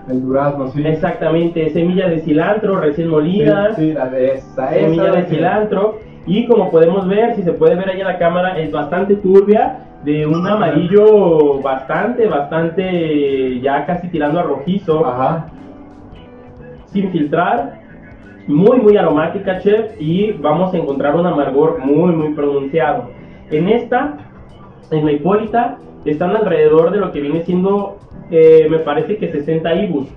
El 0.09 0.21
durazno, 0.21 0.67
sí. 0.67 0.86
exactamente, 0.86 1.69
semilla 1.69 2.09
de 2.09 2.19
cilantro 2.19 2.79
recién 2.79 3.07
molida, 3.07 3.73
Sí, 3.73 3.89
sí, 3.89 3.93
la 3.93 4.07
de 4.07 4.34
esa, 4.34 4.67
semilla 4.69 5.03
esa 5.09 5.15
de 5.15 5.23
cilantro, 5.25 5.99
y 6.25 6.45
como 6.47 6.69
podemos 6.69 7.07
ver, 7.07 7.36
si 7.36 7.43
se 7.43 7.53
puede 7.53 7.75
ver 7.75 7.89
ahí 7.89 8.01
en 8.01 8.07
la 8.07 8.17
cámara, 8.17 8.59
es 8.59 8.71
bastante 8.71 9.15
turbia, 9.15 9.79
de 10.03 10.27
un 10.27 10.45
amarillo 10.45 11.61
bastante, 11.61 12.27
bastante 12.27 13.61
ya 13.61 13.86
casi 13.86 14.09
tirando 14.09 14.41
a 14.41 14.43
rojizo, 14.43 15.05
Ajá. 15.05 15.47
sin 16.88 17.09
filtrar, 17.11 17.79
muy, 18.47 18.79
muy 18.81 18.97
aromática, 18.97 19.59
chef, 19.59 19.95
y 20.01 20.34
vamos 20.34 20.73
a 20.73 20.77
encontrar 20.77 21.15
un 21.15 21.25
amargor 21.25 21.79
muy, 21.79 22.11
muy 22.13 22.34
pronunciado. 22.34 23.09
En 23.49 23.69
esta, 23.69 24.17
en 24.94 25.06
la 25.06 25.12
Hipólita, 25.12 25.78
están 26.06 26.36
alrededor 26.36 26.91
de 26.91 26.98
lo 26.98 27.12
que 27.12 27.22
viene 27.22 27.44
siendo, 27.44 27.98
eh, 28.32 28.68
me 28.70 28.80
parece 28.80 29.18
que 29.18 29.32
60 29.32 29.74
ibus, 29.84 30.08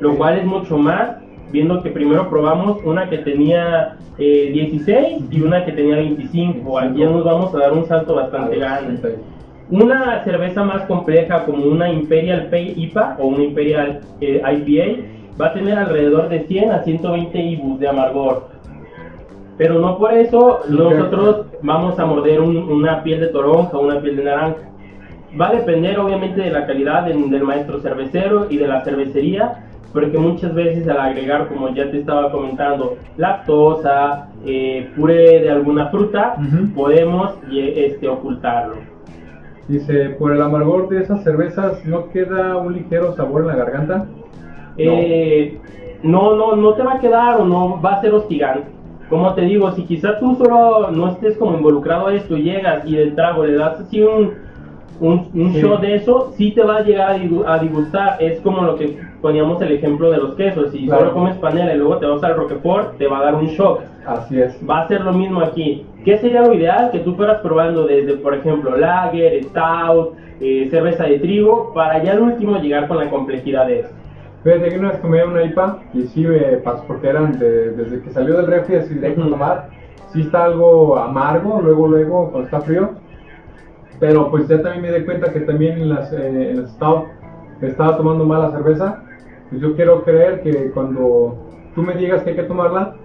lo 0.00 0.16
cual 0.16 0.38
es 0.38 0.44
mucho 0.44 0.78
más, 0.78 1.16
viendo 1.50 1.82
que 1.82 1.90
primero 1.90 2.28
probamos 2.28 2.82
una 2.84 3.08
que 3.08 3.18
tenía 3.18 3.96
eh, 4.18 4.50
16 4.52 5.24
y 5.30 5.40
una 5.40 5.64
que 5.64 5.72
tenía 5.72 5.96
25. 5.96 6.78
Aquí 6.78 7.00
ya 7.00 7.06
nos 7.06 7.24
vamos 7.24 7.54
a 7.54 7.58
dar 7.58 7.72
un 7.72 7.84
salto 7.86 8.14
bastante 8.14 8.56
grande. 8.56 9.18
Una 9.70 10.22
cerveza 10.24 10.62
más 10.62 10.82
compleja 10.86 11.44
como 11.44 11.64
una 11.64 11.88
Imperial 11.88 12.48
Pale 12.50 12.74
IPA 12.76 13.16
o 13.18 13.26
una 13.28 13.44
Imperial 13.44 14.00
eh, 14.20 14.42
IPA 14.44 15.02
va 15.40 15.46
a 15.46 15.52
tener 15.54 15.78
alrededor 15.78 16.28
de 16.28 16.40
100 16.40 16.70
a 16.70 16.82
120 16.82 17.38
IBUs 17.38 17.80
de 17.80 17.88
amargor. 17.88 18.53
Pero 19.56 19.78
no 19.78 19.98
por 19.98 20.12
eso 20.14 20.60
nosotros 20.68 21.46
vamos 21.62 21.98
a 21.98 22.06
morder 22.06 22.40
un- 22.40 22.56
una 22.56 23.02
piel 23.02 23.20
de 23.20 23.28
toronja 23.28 23.76
o 23.76 23.82
una 23.84 24.00
piel 24.00 24.16
de 24.16 24.24
naranja. 24.24 24.56
Va 25.40 25.48
a 25.48 25.54
depender 25.54 25.98
obviamente 25.98 26.40
de 26.40 26.50
la 26.50 26.66
calidad 26.66 27.06
del, 27.06 27.30
del 27.30 27.42
maestro 27.44 27.80
cervecero 27.80 28.46
y 28.50 28.56
de 28.56 28.68
la 28.68 28.82
cervecería, 28.84 29.64
porque 29.92 30.18
muchas 30.18 30.54
veces 30.54 30.88
al 30.88 30.98
agregar, 30.98 31.48
como 31.48 31.68
ya 31.68 31.88
te 31.90 32.00
estaba 32.00 32.30
comentando, 32.32 32.96
lactosa, 33.16 34.28
eh, 34.44 34.90
puré 34.96 35.40
de 35.40 35.50
alguna 35.50 35.88
fruta, 35.88 36.34
Ujú. 36.38 36.74
podemos 36.74 37.34
eh, 37.52 37.86
este, 37.90 38.08
ocultarlo. 38.08 38.74
Dice, 39.68 40.10
por 40.18 40.32
el 40.32 40.42
amargor 40.42 40.88
de 40.88 41.00
esas 41.00 41.22
cervezas, 41.24 41.84
¿no 41.86 42.10
queda 42.10 42.56
un 42.56 42.74
ligero 42.74 43.14
sabor 43.14 43.42
en 43.42 43.46
la 43.48 43.56
garganta? 43.56 44.06
Eh, 44.76 45.58
no, 46.02 46.34
no, 46.36 46.56
no 46.56 46.74
te 46.74 46.82
va 46.82 46.94
a 46.94 47.00
quedar 47.00 47.40
o 47.40 47.44
no 47.44 47.80
va 47.80 47.94
a 47.94 48.00
ser 48.00 48.12
hostigante. 48.12 48.73
Como 49.08 49.34
te 49.34 49.42
digo, 49.42 49.70
si 49.72 49.82
quizá 49.84 50.18
tú 50.18 50.34
solo 50.36 50.90
no 50.90 51.08
estés 51.08 51.36
como 51.36 51.56
involucrado 51.56 52.06
a 52.08 52.14
esto, 52.14 52.36
llegas 52.36 52.86
y 52.86 52.96
del 52.96 53.14
trago 53.14 53.44
le 53.44 53.54
das 53.54 53.80
así 53.80 54.02
un, 54.02 54.32
un, 55.00 55.30
un 55.34 55.52
Sí. 55.52 55.60
shot 55.60 55.80
de 55.80 55.94
eso, 55.96 56.32
sí 56.36 56.52
te 56.52 56.62
va 56.62 56.76
a 56.78 56.82
llegar 56.82 57.20
a 57.46 57.58
disgustar. 57.58 58.16
Es 58.20 58.40
como 58.40 58.62
lo 58.62 58.76
que 58.76 58.98
poníamos 59.20 59.60
el 59.62 59.72
ejemplo 59.72 60.10
de 60.10 60.18
los 60.18 60.34
quesos. 60.36 60.72
Si 60.72 60.86
Claro. 60.86 61.00
solo 61.02 61.14
comes 61.14 61.36
panela 61.36 61.74
y 61.74 61.78
luego 61.78 61.98
te 61.98 62.06
vas 62.06 62.22
al 62.24 62.36
Roquefort, 62.36 62.96
te 62.98 63.06
va 63.06 63.18
a 63.18 63.24
dar 63.24 63.34
un 63.34 63.46
shock. 63.46 63.80
Así 64.06 64.40
es. 64.40 64.58
Va 64.68 64.82
a 64.82 64.88
ser 64.88 65.02
lo 65.02 65.12
mismo 65.12 65.40
aquí. 65.40 65.86
¿Qué 66.04 66.18
sería 66.18 66.42
lo 66.42 66.52
ideal? 66.54 66.90
Que 66.90 66.98
tú 67.00 67.14
fueras 67.14 67.40
probando 67.40 67.86
desde, 67.86 68.14
por 68.14 68.34
ejemplo, 68.34 68.76
lager, 68.76 69.42
stout, 69.44 70.14
eh, 70.40 70.68
cerveza 70.70 71.04
de 71.04 71.18
trigo, 71.20 71.72
para 71.74 72.02
ya 72.02 72.12
al 72.12 72.20
último 72.20 72.56
llegar 72.58 72.86
con 72.88 72.98
la 72.98 73.08
complejidad 73.08 73.66
de 73.66 73.80
esto. 73.80 73.94
Fíjate 74.44 74.68
que 74.68 74.78
una 74.78 74.90
vez 74.90 75.00
tomé 75.00 75.24
una 75.24 75.42
IPA 75.42 75.78
y 75.94 76.02
sí 76.08 76.26
me 76.26 76.38
pasó 76.58 76.84
porque 76.86 77.08
eran 77.08 77.38
de- 77.38 77.70
desde 77.70 78.00
que 78.02 78.10
salió 78.10 78.36
del 78.36 78.46
refri 78.46 78.76
así 78.76 78.92
directo 78.94 79.22
a 79.24 79.28
tomar. 79.30 79.68
Sí 80.12 80.20
está 80.20 80.44
algo 80.44 80.98
amargo, 80.98 81.60
luego, 81.62 81.88
luego, 81.88 82.30
cuando 82.30 82.44
está 82.44 82.60
frío. 82.60 82.90
Pero 83.98 84.30
pues 84.30 84.46
ya 84.46 84.60
también 84.60 84.82
me 84.82 84.98
di 84.98 85.04
cuenta 85.06 85.32
que 85.32 85.40
también 85.40 85.78
en 85.78 85.88
las, 85.88 86.12
eh, 86.12 86.50
en 86.50 86.60
las 86.60 86.72
stout 86.72 87.06
estaba 87.62 87.96
tomando 87.96 88.26
mala 88.26 88.50
cerveza. 88.50 89.02
Pues 89.48 89.62
yo 89.62 89.74
quiero 89.74 90.04
creer 90.04 90.42
que 90.42 90.70
cuando 90.72 91.36
tú 91.74 91.82
me 91.82 91.94
digas 91.94 92.22
que 92.22 92.30
hay 92.30 92.36
que 92.36 92.42
tomarla, 92.42 92.96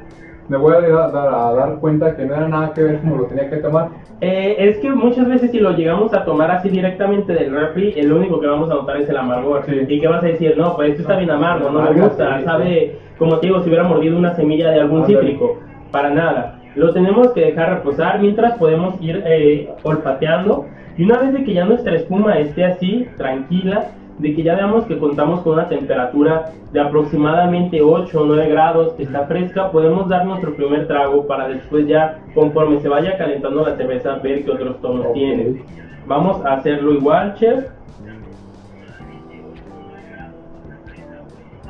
me 0.49 0.57
voy 0.57 0.73
a 0.73 0.81
dar, 0.81 1.15
a 1.15 1.53
dar 1.53 1.75
cuenta 1.79 2.15
que 2.15 2.25
no 2.25 2.35
era 2.35 2.47
nada 2.47 2.73
que 2.73 2.81
ver 2.81 2.99
como 2.99 3.17
lo 3.17 3.25
tenía 3.25 3.49
que 3.49 3.57
tomar. 3.57 3.89
Eh, 4.19 4.55
es 4.57 4.77
que 4.79 4.89
muchas 4.89 5.29
veces 5.29 5.51
si 5.51 5.59
lo 5.59 5.71
llegamos 5.71 6.13
a 6.13 6.25
tomar 6.25 6.49
así 6.51 6.69
directamente 6.69 7.33
del 7.33 7.51
refri, 7.51 7.93
el 7.95 8.11
único 8.11 8.39
que 8.39 8.47
vamos 8.47 8.69
a 8.71 8.73
notar 8.73 8.97
es 8.97 9.07
el 9.07 9.17
amargor. 9.17 9.63
Sí. 9.65 9.85
Y 9.87 10.01
que 10.01 10.07
vas 10.07 10.23
a 10.23 10.27
decir, 10.27 10.57
no, 10.57 10.75
pues 10.75 10.89
esto 10.89 11.03
está 11.03 11.17
bien 11.17 11.29
amargo, 11.29 11.69
no 11.69 11.81
me 11.83 12.01
gusta, 12.01 12.43
sabe, 12.43 12.97
como 13.17 13.37
te 13.37 13.47
digo, 13.47 13.61
si 13.61 13.69
hubiera 13.69 13.83
mordido 13.83 14.17
una 14.17 14.35
semilla 14.35 14.71
de 14.71 14.81
algún 14.81 15.05
cítrico. 15.05 15.59
Para 15.91 16.09
nada. 16.09 16.59
Lo 16.75 16.93
tenemos 16.93 17.31
que 17.31 17.41
dejar 17.41 17.75
reposar 17.75 18.19
mientras 18.19 18.57
podemos 18.57 18.99
ir 19.01 19.23
eh, 19.25 19.69
olfateando. 19.83 20.65
Y 20.97 21.03
una 21.03 21.19
vez 21.19 21.33
de 21.33 21.43
que 21.43 21.53
ya 21.53 21.65
nuestra 21.65 21.95
espuma 21.95 22.37
esté 22.39 22.65
así, 22.65 23.07
tranquila, 23.17 23.87
de 24.19 24.35
que 24.35 24.43
ya 24.43 24.55
veamos 24.55 24.85
que 24.85 24.99
contamos 24.99 25.41
con 25.41 25.53
una 25.53 25.69
temperatura 25.69 26.51
de 26.71 26.79
aproximadamente 26.79 27.81
8 27.81 28.21
o 28.21 28.25
9 28.25 28.49
grados, 28.49 28.93
que 28.93 29.03
está 29.03 29.25
fresca, 29.25 29.71
podemos 29.71 30.09
dar 30.09 30.25
nuestro 30.25 30.53
primer 30.55 30.87
trago 30.87 31.25
para 31.25 31.47
después 31.47 31.87
ya, 31.87 32.19
conforme 32.35 32.81
se 32.81 32.89
vaya 32.89 33.17
calentando 33.17 33.65
la 33.65 33.77
cerveza, 33.77 34.15
ver 34.15 34.43
qué 34.43 34.51
otros 34.51 34.81
tonos 34.81 35.07
Ok. 35.07 35.13
tiene. 35.13 35.63
Vamos 36.05 36.45
a 36.45 36.53
hacerlo 36.53 36.93
igual, 36.93 37.35
chef. 37.35 37.65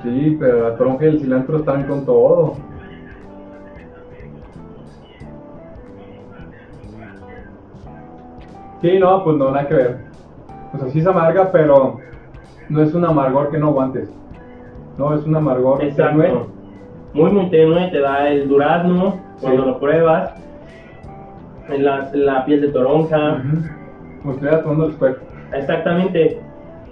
Sí, 0.02 0.38
pero 0.40 0.70
la 0.70 0.76
tronca 0.76 1.06
y 1.06 1.10
el 1.10 1.20
cilantro 1.20 1.58
están 1.58 1.84
con 1.84 2.06
todo. 2.06 2.56
Sí, 8.82 8.98
no, 8.98 9.24
pues 9.24 9.38
no, 9.38 9.52
nada 9.52 9.68
que 9.68 9.74
ver. 9.74 9.98
Pues 10.72 10.84
así 10.84 11.00
es 11.00 11.08
amarga, 11.08 11.52
pero 11.52 12.00
no 12.70 12.82
es 12.84 12.94
un 12.94 13.06
amargor 13.06 13.50
que 13.52 13.58
no 13.58 13.68
aguantes. 13.70 14.10
No, 14.98 15.14
es 15.14 15.26
un 15.26 15.36
amargor 15.36 15.80
tenue. 15.96 16.46
Muy, 17.14 17.32
muy 17.32 17.50
tenue, 17.50 17.88
te 17.90 18.00
da 18.00 18.30
el 18.30 18.48
durazno 18.48 19.20
cuando 19.42 19.64
Sí. 19.64 19.68
lo 19.70 19.80
pruebas. 19.80 20.34
En 21.70 21.86
la, 21.86 22.10
la 22.14 22.46
piel 22.46 22.62
de 22.62 22.68
toronja. 22.70 23.42
Como 24.22 24.34
si 24.34 24.38
estuviera 24.40 24.62
tomando 24.64 24.86
el 24.88 24.94
square. 24.94 25.16
Exactamente. 25.54 26.42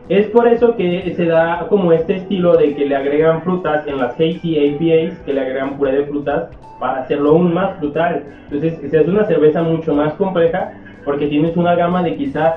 Es 0.09 0.27
por 0.27 0.47
eso 0.47 0.75
que 0.77 1.13
se 1.15 1.25
da 1.25 1.65
como 1.67 1.91
este 1.91 2.15
estilo 2.17 2.55
de 2.55 2.75
que 2.75 2.85
le 2.85 2.95
agregan 2.95 3.41
frutas 3.41 3.85
en 3.87 3.97
las 3.97 4.13
hazy 4.13 4.57
APAs, 4.75 5.19
que 5.25 5.33
le 5.33 5.41
agregan 5.41 5.77
puré 5.77 5.91
de 5.97 6.05
frutas 6.05 6.49
para 6.79 7.01
hacerlo 7.01 7.31
aún 7.31 7.53
más 7.53 7.75
frutal. 7.79 8.23
Entonces 8.49 8.79
se 8.89 8.99
hace 8.99 9.09
una 9.09 9.25
cerveza 9.25 9.61
mucho 9.63 9.93
más 9.93 10.13
compleja 10.13 10.71
porque 11.03 11.27
tienes 11.27 11.57
una 11.57 11.75
gama 11.75 12.03
de 12.03 12.15
quizás 12.15 12.53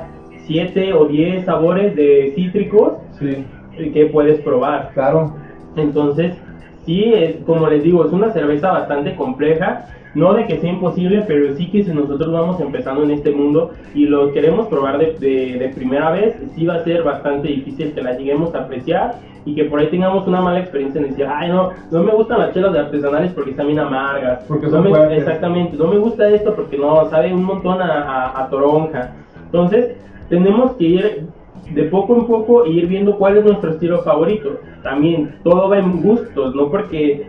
7 0.54 0.92
o 0.94 1.04
10 1.04 1.44
sabores 1.44 1.94
de 1.94 2.32
cítricos 2.34 2.94
Sí, 3.18 3.46
que 3.94 4.06
puedes 4.06 4.40
probar. 4.40 4.90
claro. 4.94 5.32
Entonces, 5.76 6.34
sí, 6.84 7.12
es, 7.14 7.36
como 7.46 7.68
les 7.68 7.84
digo, 7.84 8.04
es 8.04 8.12
una 8.12 8.32
cerveza 8.32 8.72
bastante 8.72 9.14
compleja. 9.14 9.86
No 10.16 10.34
de 10.34 10.46
que 10.48 10.58
sea 10.58 10.70
imposible, 10.72 11.22
pero 11.28 11.54
sí 11.54 11.70
que 11.70 11.84
si 11.84 11.92
nosotros 11.92 12.32
vamos 12.32 12.60
empezando 12.60 13.04
en 13.04 13.12
este 13.12 13.30
mundo 13.30 13.70
y 13.94 14.06
lo 14.06 14.32
queremos 14.32 14.66
probar 14.66 14.98
de, 14.98 15.16
de- 15.20 15.56
de 15.56 15.68
primera 15.68 16.10
vez, 16.10 16.34
sí 16.56 16.66
va 16.66 16.74
a 16.74 16.84
ser 16.84 17.04
bastante 17.04 17.46
difícil 17.46 17.92
que 17.92 18.02
la 18.02 18.16
lleguemos 18.16 18.52
a 18.56 18.62
apreciar 18.64 19.18
y 19.44 19.54
que 19.54 19.66
por 19.66 19.78
ahí 19.78 19.86
tengamos 19.86 20.26
una 20.26 20.40
mala 20.40 20.58
experiencia 20.58 21.00
en 21.00 21.10
decir, 21.10 21.26
ay, 21.32 21.48
no, 21.50 21.70
no 21.92 22.02
me 22.02 22.10
gustan 22.12 22.40
las 22.40 22.52
chelas 22.52 22.72
de 22.72 22.80
artesanales 22.80 23.30
porque 23.34 23.50
están 23.52 23.68
bien 23.68 23.78
amargas. 23.78 24.40
Porque 24.48 24.66
No 24.66 24.72
son 24.82 24.90
me-. 24.90 25.16
Exactamente, 25.16 25.76
no 25.76 25.86
me 25.86 25.98
gusta 25.98 26.28
esto 26.28 26.56
porque 26.56 26.76
no, 26.76 27.08
sabe 27.08 27.32
un 27.32 27.44
montón 27.44 27.80
a, 27.80 27.86
a- 28.02 28.40
a 28.42 28.50
toronja. 28.50 29.12
Entonces, 29.44 29.94
tenemos 30.30 30.72
que 30.76 30.84
ir 30.84 31.26
de 31.74 31.82
poco 31.84 32.16
en 32.16 32.26
poco 32.26 32.64
e 32.64 32.70
ir 32.70 32.86
viendo 32.86 33.16
cuál 33.18 33.36
es 33.36 33.44
nuestro 33.44 33.72
estilo 33.72 34.02
favorito. 34.02 34.58
También 34.82 35.34
todo 35.44 35.68
va 35.68 35.78
en 35.78 36.00
gustos, 36.00 36.54
no 36.54 36.70
porque 36.70 37.26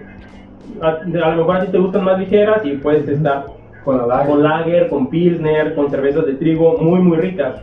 a, 0.81 0.87
a 0.89 1.29
lo 1.31 1.37
mejor 1.37 1.57
a 1.57 1.65
ti 1.65 1.71
te 1.71 1.77
gustan 1.79 2.05
más 2.05 2.17
ligeras 2.19 2.65
y 2.65 2.77
puedes 2.77 3.07
estar 3.07 3.47
Con 3.83 3.97
la 3.97 4.07
lager. 4.07 4.27
con 4.29 4.43
lager, 4.43 4.89
con 4.89 5.07
pilsner, 5.07 5.75
con 5.75 5.89
cervezas 5.89 6.25
de 6.25 6.35
trigo 6.35 6.77
muy 6.79 6.99
muy 7.01 7.17
ricas. 7.17 7.61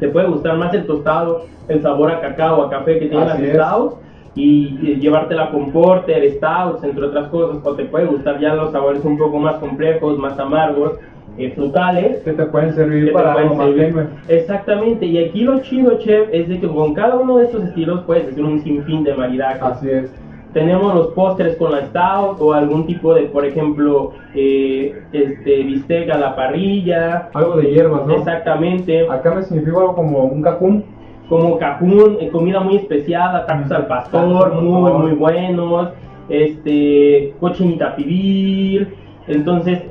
Te 0.00 0.08
puede 0.08 0.28
gustar 0.28 0.56
más 0.56 0.72
el 0.74 0.86
tostado, 0.86 1.46
el 1.68 1.82
sabor 1.82 2.10
a 2.10 2.20
cacao, 2.20 2.62
a 2.62 2.70
café 2.70 2.98
que 2.98 3.06
tienen 3.06 3.28
las 3.28 3.38
stouts 3.38 3.96
y, 4.34 4.78
y 4.82 4.96
llevártela 4.96 5.50
con 5.50 5.70
porter, 5.70 6.28
stouts, 6.32 6.82
entre 6.82 7.06
otras 7.06 7.28
cosas. 7.28 7.58
O 7.64 7.74
te 7.74 7.84
puede 7.84 8.06
gustar 8.06 8.40
ya 8.40 8.54
los 8.54 8.72
sabores 8.72 9.04
un 9.04 9.16
poco 9.18 9.38
más 9.38 9.56
complejos, 9.56 10.18
más 10.18 10.38
amargos, 10.38 10.94
eh, 11.38 11.52
frutales. 11.54 12.22
Que 12.22 12.32
te 12.32 12.44
pueden 12.46 12.74
servir 12.74 13.06
te 13.06 13.12
para 13.12 13.32
algo 13.34 13.54
más 13.56 13.74
tenue. 13.74 14.06
Exactamente, 14.28 15.06
y 15.06 15.18
aquí 15.24 15.42
lo 15.42 15.60
chido, 15.60 15.98
chef, 15.98 16.28
es 16.32 16.48
de 16.48 16.60
que 16.60 16.68
con 16.68 16.94
cada 16.94 17.16
uno 17.16 17.38
de 17.38 17.46
estos 17.46 17.64
estilos 17.64 18.02
puedes 18.06 18.28
hacer 18.28 18.44
un 18.44 18.60
sinfín 18.60 19.04
de 19.04 19.14
maridajes. 19.14 19.62
Así 19.62 19.90
es. 19.90 20.14
Tenemos 20.52 20.94
los 20.94 21.08
postres 21.08 21.56
con 21.56 21.72
la 21.72 21.84
stout 21.86 22.40
o 22.40 22.52
algún 22.52 22.86
tipo 22.86 23.12
de, 23.12 23.22
por 23.22 23.44
ejemplo, 23.44 24.12
eh, 24.36 25.02
este 25.12 25.64
bistec 25.64 26.08
a 26.10 26.16
la 26.18 26.36
parrilla. 26.36 27.28
Algo 27.34 27.56
de 27.56 27.72
hierbas, 27.72 28.06
¿no? 28.06 28.14
Exactamente. 28.14 29.08
Acá 29.10 29.34
me 29.34 29.42
significa 29.42 29.78
algo 29.80 29.96
como 29.96 30.18
un 30.26 30.42
cajún. 30.42 30.84
Como 31.28 31.58
cajún, 31.58 32.18
eh, 32.20 32.28
comida 32.28 32.60
muy 32.60 32.76
especiada, 32.76 33.46
tacos 33.46 33.72
al 33.72 33.86
pastor, 33.88 34.20
Tacos 34.22 34.58
al 34.58 34.62
muy, 34.62 34.82
pastor. 34.82 35.02
muy 35.02 35.12
buenos. 35.16 35.88
Este, 36.28 37.34
cochinita 37.40 37.96
pibil. 37.96 38.94
Entonces, 39.26 39.82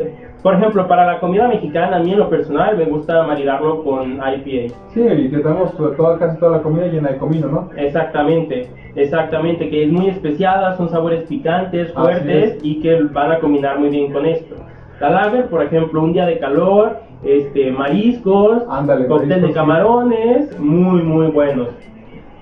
por 0.44 0.56
ejemplo, 0.56 0.86
para 0.90 1.06
la 1.06 1.20
comida 1.22 1.48
mexicana, 1.48 1.96
a 1.96 2.00
mí 2.00 2.12
en 2.12 2.20
lo 2.20 2.30
personal 2.30 2.78
me 2.78 2.84
gusta 2.84 3.24
maridarlo 3.24 3.82
con 3.82 4.16
IPA. 4.16 4.76
Sí, 4.94 5.02
tenemos 5.32 5.74
toda, 5.78 6.20
casi 6.20 6.38
toda 6.38 6.58
la 6.58 6.64
comida 6.64 6.88
llena 6.88 7.12
de 7.12 7.18
comino, 7.18 7.48
¿no? 7.48 7.70
Exactamente, 7.78 8.70
exactamente, 8.96 9.70
que 9.70 9.86
es 9.86 9.92
muy 9.92 10.10
especiada, 10.10 10.76
son 10.76 10.90
sabores 10.90 11.24
picantes, 11.30 11.94
fuertes 11.94 12.56
es. 12.56 12.60
y 12.62 12.82
que 12.82 13.04
van 13.04 13.32
a 13.32 13.40
combinar 13.40 13.80
muy 13.80 13.88
bien 13.90 14.12
con 14.12 14.26
esto. 14.26 14.56
La 15.00 15.12
lager, 15.12 15.46
por 15.46 15.64
ejemplo, 15.64 16.04
un 16.04 16.12
día 16.12 16.26
de 16.26 16.38
calor, 16.40 16.98
este, 17.24 17.72
mariscos, 17.72 18.64
Ándale, 18.70 19.08
cóctel 19.08 19.30
mariscos, 19.30 19.42
de 19.44 19.48
sí. 19.48 19.54
camarones, 19.54 20.60
muy, 20.60 21.04
muy 21.04 21.28
buenos. 21.28 21.70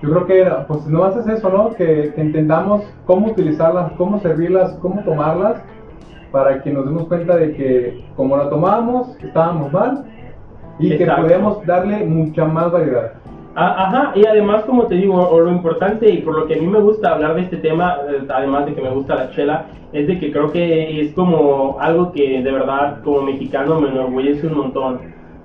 Yo 0.02 0.10
creo 0.10 0.26
que, 0.26 0.52
pues, 0.66 0.88
no 0.88 1.06
es 1.06 1.24
eso, 1.28 1.48
¿no? 1.50 1.70
Que, 1.76 2.12
que 2.16 2.20
entendamos 2.20 2.82
cómo 3.06 3.28
utilizarlas, 3.28 3.92
cómo 3.92 4.18
servirlas, 4.18 4.76
cómo 4.82 5.02
tomarlas, 5.04 5.62
para 6.32 6.62
que 6.62 6.70
nos 6.70 6.86
demos 6.86 7.06
cuenta 7.06 7.36
de 7.36 7.52
que, 7.52 8.04
como 8.16 8.36
la 8.36 8.48
tomábamos, 8.48 9.16
estábamos 9.22 9.72
mal 9.72 10.04
y 10.78 10.92
Exacto. 10.92 11.14
que 11.14 11.22
podemos 11.22 11.66
darle 11.66 12.04
mucha 12.06 12.44
más 12.44 12.72
variedad. 12.72 13.12
Ah, 13.54 13.84
Ajá, 13.86 14.12
y 14.14 14.24
además, 14.26 14.64
como 14.64 14.86
te 14.86 14.94
digo, 14.94 15.14
o 15.14 15.38
lo 15.38 15.50
importante 15.50 16.08
y 16.08 16.22
por 16.22 16.38
lo 16.38 16.46
que 16.46 16.54
a 16.54 16.56
mí 16.56 16.66
me 16.66 16.80
gusta 16.80 17.12
hablar 17.12 17.34
de 17.34 17.42
este 17.42 17.58
tema, 17.58 17.98
eh, 18.08 18.26
además 18.30 18.64
de 18.64 18.74
que 18.74 18.80
me 18.80 18.88
gusta 18.88 19.14
la 19.14 19.30
chela, 19.30 19.66
es 19.92 20.06
de 20.06 20.18
que 20.18 20.32
creo 20.32 20.50
que 20.50 21.02
es 21.02 21.12
como 21.12 21.76
algo 21.78 22.12
que 22.12 22.42
de 22.42 22.50
verdad 22.50 23.02
como 23.04 23.20
mexicano 23.20 23.78
me 23.78 23.90
enorgullece 23.90 24.46
un 24.46 24.56
montón. 24.56 25.00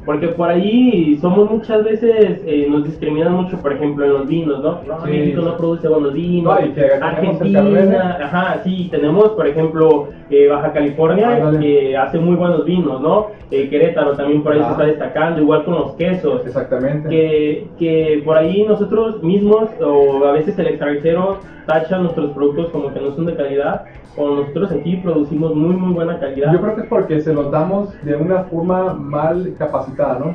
Porque 0.07 0.29
por 0.29 0.49
ahí 0.49 1.17
somos 1.21 1.51
muchas 1.51 1.83
veces, 1.83 2.41
eh, 2.47 2.65
nos 2.69 2.85
discriminan 2.85 3.33
mucho, 3.33 3.57
por 3.61 3.73
ejemplo, 3.73 4.05
en 4.05 4.13
los 4.13 4.25
vinos, 4.27 4.63
¿no? 4.63 4.79
No, 4.87 5.03
Sí, 5.05 5.11
México 5.11 5.41
no 5.41 5.57
produce 5.57 5.87
buenos 5.89 6.13
vinos. 6.13 6.45
No, 6.45 7.05
Argentina, 7.05 8.17
ajá, 8.23 8.61
sí, 8.63 8.87
tenemos, 8.89 9.29
por 9.31 9.45
ejemplo, 9.47 10.07
eh, 10.29 10.47
Baja 10.47 10.71
California, 10.71 11.35
Ándale. 11.35 11.59
que 11.59 11.97
hace 11.97 12.19
muy 12.19 12.35
buenos 12.37 12.63
vinos, 12.65 13.01
¿no? 13.01 13.27
Eh, 13.51 13.67
Querétaro 13.69 14.13
también 14.13 14.43
por 14.43 14.53
ahí 14.53 14.59
se 14.59 14.65
Ah. 14.65 14.71
está 14.71 14.85
destacando, 14.85 15.41
igual 15.41 15.65
con 15.65 15.73
los 15.75 15.91
quesos 15.95 16.45
Exactamente. 16.45 17.09
que, 17.09 17.67
que 17.77 18.21
por 18.25 18.37
ahí 18.37 18.63
nosotros 18.67 19.21
mismos 19.23 19.69
o 19.85 20.23
a 20.25 20.31
veces 20.31 20.57
el 20.57 20.67
extranjero 20.67 21.39
tacha 21.67 21.99
nuestros 21.99 22.31
productos 22.31 22.69
como 22.71 22.91
que 22.93 22.99
no 22.99 23.11
son 23.11 23.25
de 23.27 23.35
calidad 23.35 23.83
o 24.15 24.29
nosotros 24.29 24.71
aquí 24.71 24.95
producimos 24.97 25.53
muy 25.53 25.75
muy 25.75 25.93
buena 25.93 26.19
calidad. 26.19 26.51
Yo 26.51 26.59
creo 26.61 26.75
que 26.75 26.81
es 26.81 26.87
porque 26.87 27.21
se 27.21 27.33
los 27.33 27.51
damos 27.51 27.93
de 28.03 28.15
una 28.15 28.45
forma 28.45 28.93
mal 28.93 29.53
capacitada, 29.59 30.17
¿no? 30.17 30.25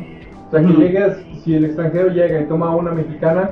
O 0.46 0.50
sea, 0.50 0.60
que 0.60 0.66
Ujú. 0.66 0.80
llegues, 0.80 1.26
si 1.42 1.54
el 1.56 1.64
extranjero 1.64 2.10
llega 2.10 2.40
y 2.40 2.44
toma 2.44 2.76
una 2.76 2.92
mexicana 2.92 3.50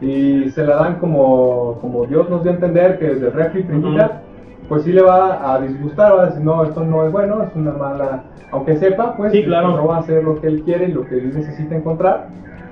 y 0.00 0.48
se 0.48 0.64
la 0.64 0.76
dan 0.76 0.94
como, 0.96 1.78
como 1.80 2.06
Dios 2.06 2.28
nos 2.30 2.42
dio 2.42 2.50
a 2.50 2.54
entender, 2.54 2.98
que 2.98 3.12
es 3.12 3.20
de 3.20 3.30
refri 3.30 3.62
primita, 3.62 4.22
pues 4.68 4.84
sí 4.84 4.92
le 4.92 5.02
va 5.02 5.52
a 5.54 5.60
disgustar, 5.60 6.16
va 6.16 6.22
a 6.22 6.26
decir, 6.26 6.42
no, 6.42 6.64
esto 6.64 6.82
no 6.82 7.04
es 7.04 7.12
bueno, 7.12 7.42
es 7.42 7.54
una 7.54 7.72
mala, 7.72 8.22
aunque 8.52 8.76
sepa, 8.76 9.14
pues 9.16 9.32
Sí, 9.32 9.44
claro. 9.44 9.76
no 9.76 9.86
va 9.86 9.96
a 9.96 9.98
hacer 10.00 10.24
lo 10.24 10.40
que 10.40 10.46
él 10.46 10.62
quiere 10.64 10.86
y 10.86 10.92
lo 10.92 11.06
que 11.06 11.16
él 11.18 11.32
necesita 11.34 11.76
encontrar 11.76 12.28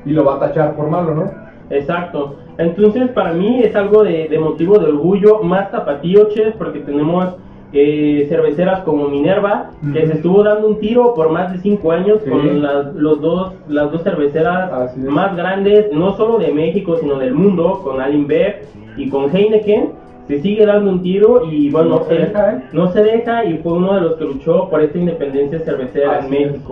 y 0.06 0.12
lo 0.12 0.24
va 0.24 0.36
a 0.36 0.38
tachar 0.38 0.74
por 0.74 0.88
malo, 0.88 1.14
¿no? 1.14 1.47
Exacto. 1.70 2.36
Entonces 2.58 3.10
para 3.10 3.32
mí 3.32 3.60
es 3.62 3.74
algo 3.76 4.02
de, 4.04 4.28
de 4.28 4.38
motivo 4.38 4.78
de 4.78 4.86
orgullo 4.86 5.42
más 5.42 5.70
tapatío, 5.70 6.28
chef, 6.30 6.54
porque 6.56 6.80
tenemos 6.80 7.36
eh, 7.72 8.24
cerveceras 8.30 8.80
como 8.80 9.08
Minerva, 9.08 9.70
que 9.92 10.06
se 10.06 10.14
estuvo 10.14 10.42
dando 10.42 10.68
un 10.68 10.80
tiro 10.80 11.12
por 11.14 11.30
más 11.30 11.52
de 11.52 11.58
cinco 11.58 11.92
años 11.92 12.18
Sí. 12.24 12.30
con 12.30 12.62
las, 12.62 12.94
los 12.94 13.20
dos, 13.20 13.52
las 13.68 13.92
dos 13.92 14.02
cerveceras 14.02 14.96
más 14.96 15.36
grandes, 15.36 15.92
no 15.92 16.16
solo 16.16 16.38
de 16.38 16.50
México, 16.52 16.96
sino 16.96 17.18
del 17.18 17.34
mundo, 17.34 17.80
con 17.84 18.00
Alinbev 18.00 18.62
y 18.96 19.10
con 19.10 19.34
Heineken. 19.34 19.90
Se 20.28 20.40
sigue 20.40 20.66
dando 20.66 20.90
un 20.90 21.02
tiro 21.02 21.44
y 21.50 21.70
bueno, 21.70 21.90
No 22.00 22.04
se 22.04 22.16
él 22.16 22.20
deja, 22.26 22.52
¿eh? 22.52 22.62
no 22.72 22.92
se 22.92 23.02
deja 23.02 23.44
y 23.46 23.58
fue 23.58 23.72
uno 23.74 23.94
de 23.94 24.00
los 24.02 24.16
que 24.16 24.24
luchó 24.24 24.68
por 24.68 24.82
esta 24.82 24.98
independencia 24.98 25.58
cervecera 25.60 26.18
Así 26.18 26.36
en 26.36 26.50
es. 26.50 26.62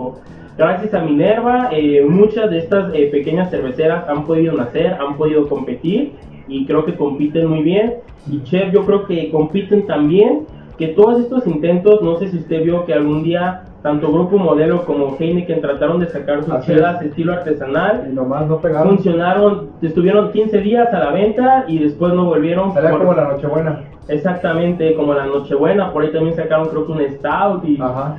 Gracias 0.57 0.93
a 0.93 1.01
Minerva, 1.01 1.69
eh, 1.71 2.03
muchas 2.07 2.49
de 2.49 2.57
estas 2.59 2.91
eh, 2.93 3.09
pequeñas 3.11 3.51
cerveceras 3.51 4.07
han 4.09 4.25
podido 4.25 4.53
nacer, 4.55 4.93
han 4.99 5.15
podido 5.15 5.47
competir 5.47 6.13
y 6.47 6.65
creo 6.65 6.83
que 6.85 6.95
compiten 6.95 7.47
muy 7.47 7.61
bien. 7.61 7.95
Y 8.29 8.41
Chef, 8.43 8.73
yo 8.73 8.85
creo 8.85 9.05
que 9.05 9.29
compiten 9.29 9.85
también, 9.85 10.47
que 10.77 10.87
todos 10.89 11.19
estos 11.21 11.45
intentos, 11.47 12.01
no 12.01 12.17
sé 12.17 12.29
si 12.29 12.37
usted 12.37 12.63
vio 12.63 12.85
que 12.85 12.93
algún 12.93 13.23
día 13.23 13.63
tanto 13.83 14.11
Grupo 14.11 14.37
Modelo 14.37 14.83
como 14.85 15.15
Heineken 15.17 15.61
trataron 15.61 15.99
de 15.99 16.07
sacar 16.07 16.43
sus 16.43 16.53
Así 16.53 16.73
chelas 16.73 17.01
es. 17.01 17.09
estilo 17.09 17.33
artesanal. 17.33 18.07
Y 18.11 18.13
nomás 18.13 18.47
no 18.47 18.59
pegaron. 18.59 18.95
Funcionaron, 18.95 19.69
estuvieron 19.81 20.31
15 20.31 20.59
días 20.59 20.91
a 20.93 20.99
la 20.99 21.11
venta 21.11 21.65
y 21.67 21.77
después 21.79 22.13
no 22.13 22.25
volvieron. 22.25 22.73
Sería 22.73 22.89
por- 22.89 22.99
como 22.99 23.13
la 23.13 23.25
Nochebuena. 23.29 23.83
Exactamente, 24.07 24.93
como 24.95 25.13
la 25.13 25.25
Nochebuena, 25.27 25.93
por 25.93 26.03
ahí 26.03 26.11
también 26.11 26.35
sacaron 26.35 26.67
creo 26.69 26.85
que 26.85 26.91
un 26.91 27.01
Stout 27.11 27.63
y, 27.65 27.79
Ajá. 27.79 28.17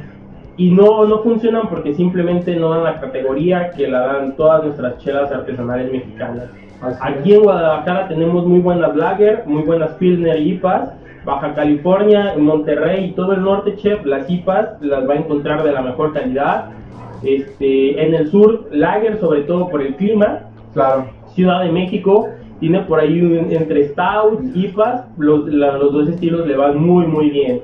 Y 0.59 0.71
no, 0.73 1.07
no 1.07 1.21
funcionan 1.21 1.69
porque 1.71 1.95
simplemente 1.95 2.55
no 2.57 2.71
dan 2.71 2.85
la 2.85 3.01
categoría 3.01 3.71
que 3.71 3.89
la 3.89 4.01
dan 4.01 4.37
todas 4.37 4.63
nuestras 4.65 4.99
chelas 4.99 5.33
artesanales 5.33 5.91
mexicanas. 5.91 6.45
Así 6.83 6.99
Aquí 7.01 7.31
es. 7.33 7.39
en 7.39 7.43
Guadalajara 7.45 8.09
tenemos 8.09 8.45
muy 8.47 8.61
buenas 8.61 8.95
lager, 8.95 9.45
muy 9.47 9.63
buenas 9.63 9.91
Pilsner 9.93 10.39
y 10.41 10.51
IPAs. 10.53 10.93
Baja 11.25 11.53
California, 11.55 12.35
Monterrey 12.39 13.07
y 13.07 13.13
todo 13.13 13.33
el 13.33 13.43
norte, 13.43 13.77
chef, 13.77 14.05
las 14.07 14.29
IPAs 14.31 14.81
las 14.81 15.09
va 15.09 15.15
a 15.15 15.17
encontrar 15.19 15.63
de 15.63 15.73
la 15.73 15.83
mejor 15.83 16.13
calidad. 16.13 16.67
Este, 17.23 18.03
en 18.07 18.15
el 18.15 18.29
sur, 18.31 18.69
lager, 18.71 19.19
sobre 19.19 19.43
todo 19.43 19.69
por 19.69 19.83
el 19.83 19.95
clima. 19.97 20.41
Claro. 20.75 21.07
Ciudad 21.35 21.63
de 21.65 21.73
México 21.73 22.29
tiene 22.61 22.81
por 22.81 23.01
ahí 23.01 23.21
un- 23.21 23.51
entre 23.53 23.89
stouts, 23.89 24.43
IPAs, 24.55 25.05
los, 25.19 25.47
la- 25.53 25.77
los 25.79 25.93
dos 25.93 26.09
estilos 26.09 26.47
le 26.47 26.57
van 26.57 26.79
muy 26.79 27.07
muy 27.07 27.31
bien. 27.31 27.61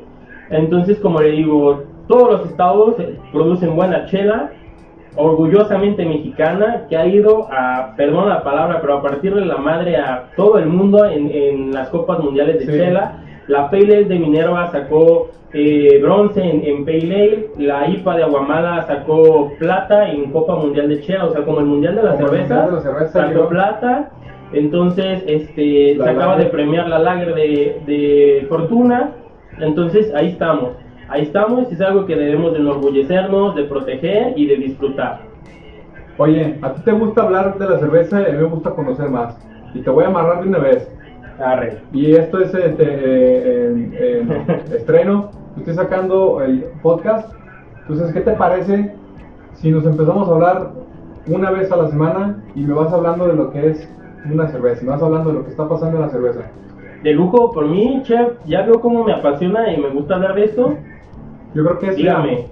Entonces, 0.51 0.99
como 1.01 1.21
le 1.21 1.31
digo, 1.33 1.85
todos 2.09 2.33
los 2.33 2.51
estados 2.51 2.95
producen 3.33 3.75
buena 3.77 4.07
chela, 4.07 4.51
orgullosamente 5.17 6.05
mexicana, 6.05 6.87
que 6.89 6.97
ha 6.97 7.07
ido 7.07 7.47
a, 7.51 7.95
perdón 7.97 8.29
la 8.29 8.43
palabra, 8.43 8.81
pero 8.81 8.99
a 8.99 9.03
partir 9.03 9.35
de 9.35 9.45
la 9.45 9.57
madre 9.59 9.97
a 9.97 10.31
todo 10.37 10.59
el 10.59 10.67
mundo 10.67 11.05
en, 11.07 11.31
en 11.31 11.73
las 11.73 11.89
copas 11.91 12.19
mundiales 12.19 12.59
de 12.61 12.67
Sí. 12.67 12.73
chela. 12.79 13.21
La 13.47 13.71
Pale 13.71 13.85
Ale 13.97 14.05
de 14.07 14.19
Minerva 14.19 14.71
sacó 14.71 15.29
eh, 15.53 16.01
bronce 16.03 16.43
en, 16.43 16.65
en 16.65 16.85
Pale 16.85 17.03
Ale, 17.15 17.47
la 17.59 17.89
IPA 17.89 18.17
de 18.17 18.23
Aguamala 18.25 18.83
sacó 18.87 19.53
plata 19.59 20.11
en 20.11 20.33
Copa 20.33 20.57
Mundial 20.57 20.89
de 20.89 21.01
Chela, 21.03 21.27
o 21.27 21.31
sea, 21.33 21.43
como 21.45 21.61
el 21.61 21.67
Mundial 21.67 21.95
de 21.95 22.03
la 22.03 22.17
Cerveza, 22.17 22.67
de 22.67 22.73
la 22.73 22.81
Cerveza 22.81 23.29
sacó 23.29 23.49
plata. 23.49 24.11
Entonces, 24.53 25.23
este, 25.27 25.95
La 25.97 26.05
se 26.05 26.11
acaba 26.11 26.33
Lager. 26.33 26.45
de 26.47 26.51
premiar 26.51 26.89
la 26.89 26.99
Lager 26.99 27.35
de, 27.35 27.81
de 27.87 28.47
Fortuna. 28.49 29.11
Entonces, 29.61 30.13
ahí 30.15 30.29
estamos. 30.31 30.71
Ahí 31.09 31.23
estamos 31.23 31.71
y 31.71 31.75
es 31.75 31.81
algo 31.81 32.07
que 32.07 32.17
debemos 32.17 32.53
de 32.53 32.61
enorgullecernos, 32.61 33.55
de 33.57 33.65
proteger 33.65 34.33
y 34.37 34.47
de 34.47 34.57
disfrutar. 34.57 35.21
Oye, 36.17 36.59
¿a 36.63 36.73
ti 36.75 36.83
te 36.83 36.93
gusta 36.93 37.23
hablar 37.23 37.59
de 37.59 37.69
la 37.69 37.79
cerveza 37.79 38.23
y 38.23 38.25
a 38.27 38.29
mí 38.33 38.39
me 38.39 38.45
gusta 38.45 38.71
conocer 38.71 39.09
más? 39.11 39.37
Y 39.75 39.81
te 39.81 39.91
voy 39.91 40.05
a 40.05 40.09
amarrar 40.09 40.43
de 40.43 40.49
una 40.49 40.59
vez. 40.59 40.89
Arre. 41.45 41.79
Y 41.93 42.13
esto 42.15 42.41
es 42.41 42.55
este, 42.55 42.85
eh, 42.85 43.67
en- 43.67 43.95
en 43.95 44.31
estreno. 44.73 45.31
Estoy 45.59 45.75
sacando 45.75 46.41
el 46.43 46.65
podcast. 46.83 47.33
Entonces, 47.83 48.13
¿qué 48.15 48.21
te 48.21 48.33
parece 48.33 48.95
si 49.55 49.71
nos 49.71 49.85
empezamos 49.85 50.29
a 50.29 50.33
hablar 50.33 50.71
una 51.27 51.51
vez 51.51 51.71
a 51.73 51.77
la 51.77 51.89
semana 51.89 52.43
y 52.55 52.61
me 52.61 52.73
vas 52.75 52.93
hablando 52.93 53.27
de 53.27 53.35
lo 53.35 53.51
que 53.51 53.69
es 53.71 53.89
una 54.33 54.47
cerveza? 54.49 54.85
Me 54.85 54.91
vas 54.91 55.03
hablando 55.03 55.31
de 55.31 55.37
lo 55.39 55.45
que 55.45 55.51
está 55.51 55.69
pasando 55.69 55.97
en 55.97 56.03
la 56.03 56.09
cerveza. 56.11 56.41
De 57.03 57.13
lujo 57.13 57.51
por 57.53 57.67
mí, 57.67 58.01
chef. 58.05 58.35
Ya 58.47 58.63
veo 58.63 58.81
cómo 58.81 59.03
me 59.05 59.13
apasiona 59.13 59.73
y 59.73 59.77
me 59.81 59.91
gusta 59.91 60.15
hablar 60.15 60.35
de 60.37 60.45
esto. 60.45 60.75
Yo 61.55 61.65
creo 61.65 61.79
que 61.79 61.87
es, 61.89 61.97
Dígame. 61.97 62.47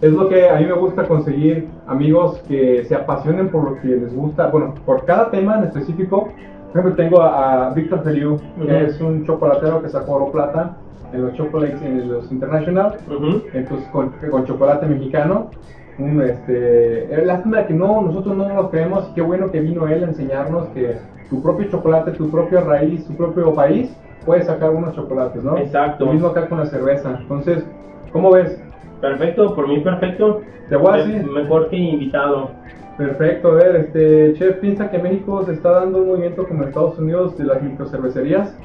es 0.00 0.12
lo 0.12 0.28
que 0.28 0.48
a 0.48 0.56
mí 0.56 0.66
me 0.66 0.72
gusta 0.74 1.06
conseguir 1.06 1.68
amigos 1.86 2.38
que 2.48 2.84
se 2.84 2.94
apasionen 2.94 3.48
por 3.48 3.64
lo 3.64 3.80
que 3.80 3.88
les 3.88 4.14
gusta. 4.14 4.46
Bueno, 4.48 4.74
por 4.86 5.04
cada 5.04 5.30
tema 5.30 5.58
en 5.58 5.64
específico. 5.64 6.28
Por 6.72 6.80
ejemplo, 6.80 6.94
tengo 7.04 7.20
a, 7.20 7.66
a 7.66 7.74
Víctor 7.74 8.02
Feliu, 8.02 8.36
que 8.56 8.62
Ujú. 8.62 8.72
es 8.86 9.00
un 9.00 9.24
chocolatero 9.26 9.82
que 9.82 9.88
sacó 9.90 10.12
oro 10.14 10.32
plata 10.32 10.76
en 11.12 11.22
los 11.22 11.34
chocolates, 11.34 11.82
en 11.82 12.10
los 12.10 12.32
International. 12.32 12.96
Ujú. 13.06 13.42
entonces 13.52 13.86
con, 13.88 14.10
con 14.30 14.46
chocolate 14.46 14.86
mexicano. 14.86 15.50
Un, 15.98 16.22
este, 16.22 17.14
eh, 17.14 17.26
lástima 17.26 17.66
que 17.66 17.74
no, 17.74 18.00
nosotros 18.00 18.34
no 18.34 18.48
nos 18.48 18.70
creemos 18.70 19.10
qué 19.14 19.20
bueno 19.20 19.50
que 19.50 19.60
vino 19.60 19.86
él 19.88 20.02
a 20.04 20.06
enseñarnos 20.06 20.68
que 20.68 20.96
tu 21.28 21.42
propio 21.42 21.68
chocolate, 21.68 22.12
tu 22.12 22.30
propia 22.30 22.60
raíz, 22.62 23.04
tu 23.06 23.12
propio 23.14 23.52
país 23.52 23.94
puede 24.24 24.42
sacar 24.42 24.70
unos 24.70 24.94
chocolates, 24.94 25.42
¿no? 25.44 25.58
Exacto. 25.58 26.06
Lo 26.06 26.12
mismo 26.14 26.28
acá 26.28 26.48
con 26.48 26.58
la 26.60 26.66
cerveza. 26.66 27.18
Entonces, 27.20 27.66
¿cómo 28.12 28.30
ves? 28.30 28.62
Perfecto, 29.00 29.54
por 29.54 29.68
mí 29.68 29.80
perfecto. 29.80 30.42
Te 30.68 30.76
voy 30.76 30.92
a 30.92 30.96
decir. 31.04 31.24
Mejor 31.24 31.68
que 31.68 31.76
invitado. 31.76 32.50
Perfecto, 32.96 33.48
a 33.48 33.54
ver, 33.54 33.76
este, 33.76 34.34
Chef, 34.34 34.56
¿piensa 34.56 34.90
que 34.90 34.98
México 34.98 35.42
se 35.44 35.52
está 35.52 35.70
dando 35.70 35.98
un 35.98 36.08
movimiento 36.08 36.46
como 36.46 36.64
Estados 36.64 36.98
Unidos 36.98 37.36
de 37.38 37.44
las 37.44 37.62
microcervecerías? 37.62 38.56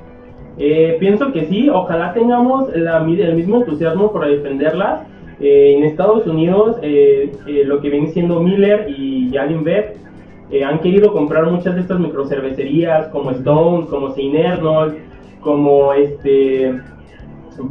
Eh, 0.57 0.97
pienso 0.99 1.31
que 1.31 1.45
sí, 1.45 1.69
ojalá 1.69 2.13
tengamos 2.13 2.75
la 2.75 2.97
el 2.97 3.35
mismo 3.35 3.57
entusiasmo 3.57 4.11
por 4.11 4.27
defenderlas. 4.27 5.07
Eh, 5.39 5.75
en 5.77 5.83
Estados 5.83 6.27
Unidos, 6.27 6.77
eh, 6.81 7.31
eh, 7.47 7.63
lo 7.65 7.79
que 7.79 7.89
viene 7.89 8.07
siendo 8.07 8.41
Miller 8.41 8.89
y 8.89 9.35
Allenbev 9.37 9.93
eh, 10.49 10.63
han 10.63 10.79
querido 10.79 11.11
comprar 11.11 11.45
muchas 11.45 11.75
de 11.75 11.81
estas 11.81 11.99
microcervecerías, 11.99 13.07
como 13.09 13.31
Stones, 13.31 13.89
como 13.89 14.13
Saint 14.13 14.45
Arnold, 14.45 14.95
como 15.41 15.93
este, 15.93 16.79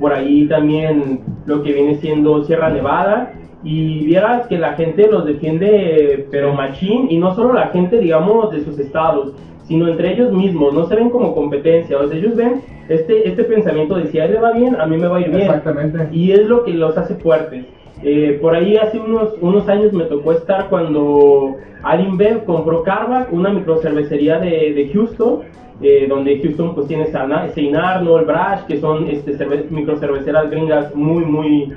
por 0.00 0.12
ahí 0.12 0.46
también 0.48 1.20
lo 1.46 1.62
que 1.62 1.72
viene 1.72 1.96
siendo 1.96 2.44
Sierra 2.44 2.70
Nevada. 2.70 3.32
Y 3.64 4.04
vieras 4.04 4.46
que 4.46 4.58
la 4.58 4.74
gente 4.74 5.08
los 5.10 5.24
defiende, 5.24 6.28
pero 6.30 6.54
machín, 6.54 7.08
y 7.10 7.18
no 7.18 7.34
solo 7.34 7.52
la 7.52 7.68
gente, 7.68 7.98
digamos, 7.98 8.52
de 8.52 8.62
sus 8.62 8.78
estados, 8.78 9.32
sino 9.64 9.88
entre 9.88 10.12
ellos 10.12 10.32
mismos, 10.32 10.72
no 10.72 10.86
se 10.86 10.94
ven 10.94 11.10
como 11.10 11.34
competencia, 11.34 11.98
o 11.98 12.06
sea, 12.06 12.16
ellos 12.16 12.36
ven 12.36 12.60
este, 12.88 13.28
este 13.28 13.42
pensamiento 13.44 13.96
de 13.96 14.06
si 14.06 14.20
a 14.20 14.26
él 14.26 14.34
le 14.34 14.40
va 14.40 14.52
bien, 14.52 14.76
a 14.80 14.86
mí 14.86 14.96
me 14.96 15.08
va 15.08 15.16
a 15.16 15.20
ir 15.20 15.30
bien. 15.30 15.42
Exactamente. 15.42 16.08
Y 16.12 16.30
es 16.32 16.46
lo 16.46 16.64
que 16.64 16.72
los 16.72 16.96
hace 16.96 17.16
fuertes. 17.16 17.64
Eh, 18.02 18.38
por 18.40 18.54
ahí 18.54 18.76
hace 18.76 19.00
unos, 19.00 19.34
unos 19.40 19.68
años 19.68 19.92
me 19.92 20.04
tocó 20.04 20.32
estar 20.32 20.68
cuando 20.68 21.56
Alimbev 21.82 22.44
compró 22.44 22.82
Carback, 22.82 23.32
una 23.32 23.50
microcervecería 23.50 24.38
de, 24.38 24.74
de 24.74 24.90
Houston, 24.92 25.40
eh, 25.82 26.06
donde 26.08 26.38
Houston 26.40 26.74
pues 26.74 26.86
tiene 26.88 27.06
Sana- 27.06 27.48
Saint 27.50 27.76
Arnold, 27.76 28.26
Brash, 28.26 28.60
que 28.66 28.78
son 28.78 29.08
este, 29.08 29.32
cerve- 29.36 29.68
microcerveceras 29.70 30.50
gringas 30.50 30.94
muy, 30.94 31.24
muy, 31.24 31.72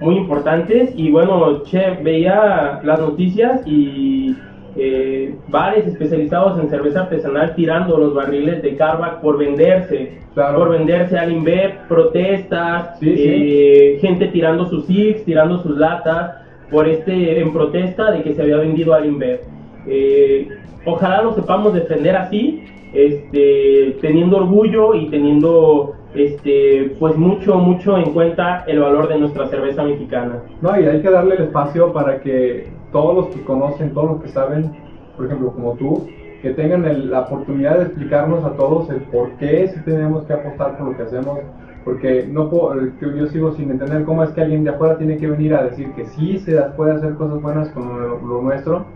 muy 0.00 0.16
importantes. 0.16 0.92
Y 0.96 1.10
bueno, 1.10 1.62
Chef, 1.64 2.02
veía 2.02 2.80
las 2.82 3.00
noticias 3.00 3.62
y 3.66 4.34
eh, 4.78 5.34
bares 5.48 5.86
especializados 5.86 6.58
en 6.60 6.68
cerveza 6.68 7.02
artesanal 7.02 7.54
tirando 7.54 7.96
los 7.96 8.14
barriles 8.14 8.62
de 8.62 8.76
Carback 8.76 9.20
por 9.20 9.38
venderse. 9.38 10.18
Claro. 10.34 10.58
Por 10.58 10.70
venderse 10.70 11.18
al 11.18 11.32
Inver, 11.32 11.78
protestas, 11.88 12.98
Sí, 13.00 13.16
sí. 13.16 13.22
eh, 13.26 13.98
gente 14.02 14.26
tirando 14.28 14.66
sus 14.66 14.84
six, 14.86 15.24
tirando 15.24 15.62
sus 15.62 15.76
latas, 15.78 16.42
por 16.70 16.86
este, 16.88 17.40
en 17.40 17.52
protesta 17.52 18.10
de 18.10 18.22
que 18.22 18.34
se 18.34 18.42
había 18.42 18.58
vendido 18.58 18.92
al 18.92 19.06
Inver. 19.06 19.40
Eh, 19.86 20.48
ojalá 20.84 21.22
lo 21.22 21.34
sepamos 21.34 21.74
defender 21.74 22.16
así, 22.16 22.64
este, 22.92 23.96
teniendo 24.00 24.38
orgullo 24.38 24.94
y 24.94 25.08
teniendo 25.10 25.94
este, 26.14 26.94
pues 26.98 27.16
mucho, 27.16 27.58
mucho 27.58 27.98
en 27.98 28.12
cuenta 28.12 28.64
el 28.66 28.80
valor 28.80 29.08
de 29.08 29.18
nuestra 29.18 29.48
cerveza 29.48 29.82
mexicana. 29.82 30.42
No, 30.62 30.80
y 30.80 30.84
hay 30.86 31.02
que 31.02 31.10
darle 31.10 31.36
el 31.36 31.42
espacio 31.44 31.92
para 31.92 32.20
que 32.20 32.68
todos 32.92 33.14
los 33.14 33.26
que 33.34 33.44
conocen, 33.44 33.92
todos 33.92 34.12
los 34.12 34.22
que 34.22 34.28
saben, 34.28 34.72
por 35.16 35.26
ejemplo, 35.26 35.52
como 35.52 35.72
tú, 35.74 36.06
que 36.40 36.50
tengan 36.50 37.10
la 37.10 37.20
oportunidad 37.20 37.78
de 37.78 37.84
explicarnos 37.84 38.44
a 38.44 38.52
todos 38.56 38.88
el 38.90 39.00
por 39.02 39.30
qué 39.32 39.68
si 39.68 39.80
tenemos 39.80 40.24
que 40.24 40.32
apostar 40.32 40.78
por 40.78 40.88
lo 40.88 40.96
que 40.96 41.02
hacemos, 41.02 41.40
porque 41.84 42.26
no 42.30 42.50
puedo, 42.50 42.74
yo 43.00 43.26
sigo 43.26 43.52
sin 43.52 43.70
entender 43.70 44.04
cómo 44.04 44.24
es 44.24 44.30
que 44.30 44.40
alguien 44.40 44.64
de 44.64 44.70
afuera 44.70 44.98
tiene 44.98 45.18
que 45.18 45.28
venir 45.28 45.54
a 45.54 45.64
decir 45.64 45.90
que 45.92 46.06
sí 46.06 46.38
se 46.38 46.60
puede 46.76 46.92
hacer 46.92 47.14
cosas 47.14 47.40
buenas 47.40 47.68
con 47.70 47.86
lo 48.28 48.42
nuestro. 48.42 48.86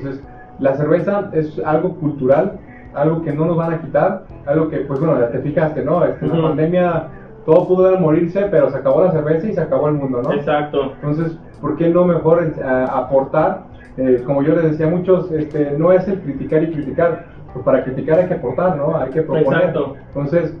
Entonces, 0.00 0.24
la 0.58 0.74
cerveza 0.76 1.30
es 1.32 1.60
algo 1.64 1.94
cultural, 1.96 2.58
algo 2.94 3.22
que 3.22 3.32
no 3.32 3.46
nos 3.46 3.56
van 3.56 3.74
a 3.74 3.80
quitar, 3.80 4.24
algo 4.46 4.68
que, 4.68 4.78
pues 4.78 5.00
bueno, 5.00 5.18
ya 5.20 5.30
te 5.30 5.38
fijaste, 5.38 5.84
¿no? 5.84 6.04
Este, 6.04 6.24
en 6.24 6.32
Ujú. 6.32 6.40
la 6.40 6.48
pandemia 6.48 7.04
todo 7.46 7.68
pudo 7.68 7.98
morirse, 7.98 8.42
pero 8.50 8.70
se 8.70 8.78
acabó 8.78 9.04
la 9.04 9.12
cerveza 9.12 9.46
y 9.48 9.54
se 9.54 9.60
acabó 9.60 9.88
el 9.88 9.94
mundo, 9.94 10.22
¿no? 10.22 10.32
Exacto. 10.32 10.92
Entonces, 11.00 11.38
¿por 11.60 11.76
qué 11.76 11.88
no 11.88 12.04
mejor 12.04 12.42
eh, 12.42 12.86
aportar? 12.92 13.62
Eh, 13.96 14.22
como 14.26 14.42
yo 14.42 14.54
les 14.54 14.72
decía 14.72 14.86
a 14.86 14.90
muchos, 14.90 15.30
este, 15.32 15.72
no 15.78 15.92
es 15.92 16.06
el 16.08 16.20
criticar 16.20 16.62
y 16.62 16.72
criticar, 16.72 17.26
pues 17.52 17.64
para 17.64 17.82
criticar 17.84 18.18
hay 18.18 18.26
que 18.26 18.34
aportar, 18.34 18.76
¿no? 18.76 18.96
Hay 18.96 19.10
que 19.10 19.22
proponer. 19.22 19.60
Exacto. 19.60 19.96
Entonces, 20.08 20.54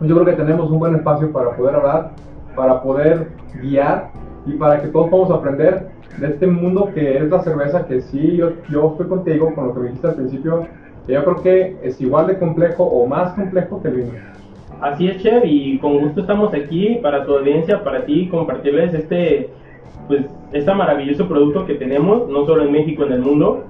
yo 0.00 0.14
creo 0.14 0.24
que 0.24 0.42
tenemos 0.42 0.70
un 0.70 0.78
buen 0.78 0.94
espacio 0.94 1.32
para 1.32 1.56
poder 1.56 1.76
hablar, 1.76 2.10
para 2.54 2.82
poder 2.82 3.28
guiar 3.60 4.10
y 4.46 4.52
para 4.52 4.80
que 4.80 4.88
todos 4.88 5.10
podamos 5.10 5.32
aprender 5.32 5.88
de 6.18 6.28
este 6.28 6.46
mundo 6.46 6.90
que 6.94 7.18
es 7.18 7.28
la 7.28 7.42
cerveza, 7.42 7.86
que 7.86 8.00
sí, 8.00 8.36
yo, 8.36 8.52
yo 8.70 8.92
estoy 8.92 9.08
contigo 9.08 9.54
con 9.54 9.68
lo 9.68 9.74
que 9.74 9.80
me 9.80 9.86
dijiste 9.86 10.06
al 10.06 10.14
principio, 10.14 10.66
yo 11.08 11.24
creo 11.24 11.42
que 11.42 11.76
es 11.82 12.00
igual 12.00 12.26
de 12.28 12.38
complejo 12.38 12.84
o 12.84 13.06
más 13.06 13.34
complejo 13.34 13.82
que 13.82 13.88
el 13.88 13.94
vino. 13.94 14.12
Así 14.80 15.08
es, 15.08 15.22
Chef, 15.22 15.42
y 15.44 15.78
con 15.78 15.98
gusto 15.98 16.20
estamos 16.20 16.52
aquí 16.52 16.98
para 17.02 17.24
tu 17.24 17.36
audiencia, 17.36 17.82
para 17.82 18.04
ti, 18.04 18.28
compartirles 18.28 18.92
este, 18.92 19.50
pues, 20.06 20.26
este 20.52 20.74
maravilloso 20.74 21.28
producto 21.28 21.64
que 21.64 21.74
tenemos, 21.74 22.28
no 22.28 22.44
solo 22.44 22.62
en 22.62 22.72
México, 22.72 23.04
en 23.04 23.12
el 23.12 23.20
mundo, 23.20 23.64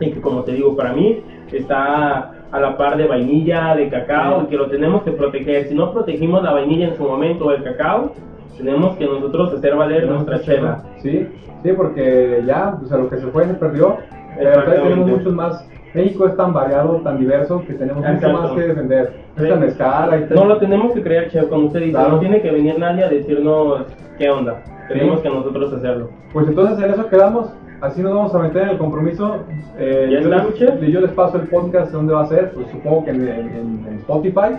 y 0.00 0.10
que 0.10 0.20
como 0.20 0.42
te 0.42 0.52
digo, 0.52 0.76
para 0.76 0.92
mí 0.92 1.22
está 1.52 2.32
a 2.50 2.60
la 2.60 2.76
par 2.76 2.96
de 2.96 3.06
vainilla, 3.06 3.74
de 3.74 3.88
cacao, 3.88 4.42
y 4.42 4.46
que 4.46 4.56
lo 4.56 4.68
tenemos 4.68 5.02
que 5.02 5.12
proteger. 5.12 5.68
Si 5.68 5.74
no 5.74 5.92
protegimos 5.92 6.42
la 6.42 6.52
vainilla 6.52 6.88
en 6.88 6.96
su 6.96 7.04
momento 7.04 7.46
o 7.46 7.50
el 7.52 7.62
cacao, 7.62 8.12
tenemos 8.56 8.96
que 8.96 9.06
nosotros 9.06 9.54
hacer 9.54 9.74
valer 9.76 10.08
nuestra 10.08 10.40
chela. 10.40 10.82
Sí, 10.98 11.26
sí, 11.62 11.72
porque 11.72 12.42
ya, 12.46 12.78
o 12.82 12.86
sea, 12.86 12.98
lo 12.98 13.08
que 13.10 13.16
se 13.18 13.26
fue 13.28 13.44
se 13.46 13.54
perdió. 13.54 13.96
Pero 14.36 14.64
tenemos 14.64 15.06
muchos 15.08 15.32
más. 15.32 15.68
México 15.94 16.26
es 16.26 16.36
tan 16.36 16.52
variado, 16.52 16.96
tan 17.04 17.18
diverso, 17.20 17.62
que 17.66 17.74
tenemos 17.74 18.02
mucho 18.02 18.12
Exacto. 18.14 18.42
más 18.42 18.50
que 18.52 18.60
defender. 18.62 19.12
Sí. 19.36 19.44
Esta 19.44 19.54
mezcal, 19.56 20.12
ahí 20.12 20.22
está- 20.24 20.34
No 20.34 20.44
lo 20.46 20.58
tenemos 20.58 20.92
que 20.92 21.02
creer, 21.02 21.30
Chef, 21.30 21.48
como 21.48 21.66
usted 21.66 21.80
dice, 21.80 21.92
Claro. 21.92 22.10
no 22.14 22.18
tiene 22.18 22.42
que 22.42 22.50
venir 22.50 22.76
nadie 22.80 23.04
a 23.04 23.08
decirnos 23.08 23.84
qué 24.18 24.28
onda. 24.28 24.60
Tenemos 24.88 25.18
Sí. 25.18 25.22
que 25.22 25.28
nosotros 25.28 25.72
hacerlo. 25.72 26.08
Pues 26.32 26.48
entonces 26.48 26.84
en 26.84 26.90
eso 26.90 27.08
quedamos. 27.08 27.52
Así 27.80 28.02
nos 28.02 28.12
vamos 28.14 28.34
a 28.34 28.38
meter 28.40 28.62
en 28.62 28.68
el 28.70 28.78
compromiso. 28.78 29.36
Eh, 29.78 30.08
¿Ya 30.10 30.20
yo, 30.20 30.30
está, 30.34 30.44
les, 30.48 30.54
Chef? 30.54 30.80
yo 30.80 31.00
les 31.00 31.10
paso 31.12 31.36
el 31.36 31.46
podcast, 31.48 31.92
¿dónde 31.92 32.12
va 32.14 32.22
a 32.22 32.26
ser? 32.26 32.50
Pues 32.54 32.66
supongo 32.72 33.04
que 33.04 33.10
en, 33.10 33.28
en- 33.28 33.84
en 33.88 33.94
Spotify. 34.00 34.56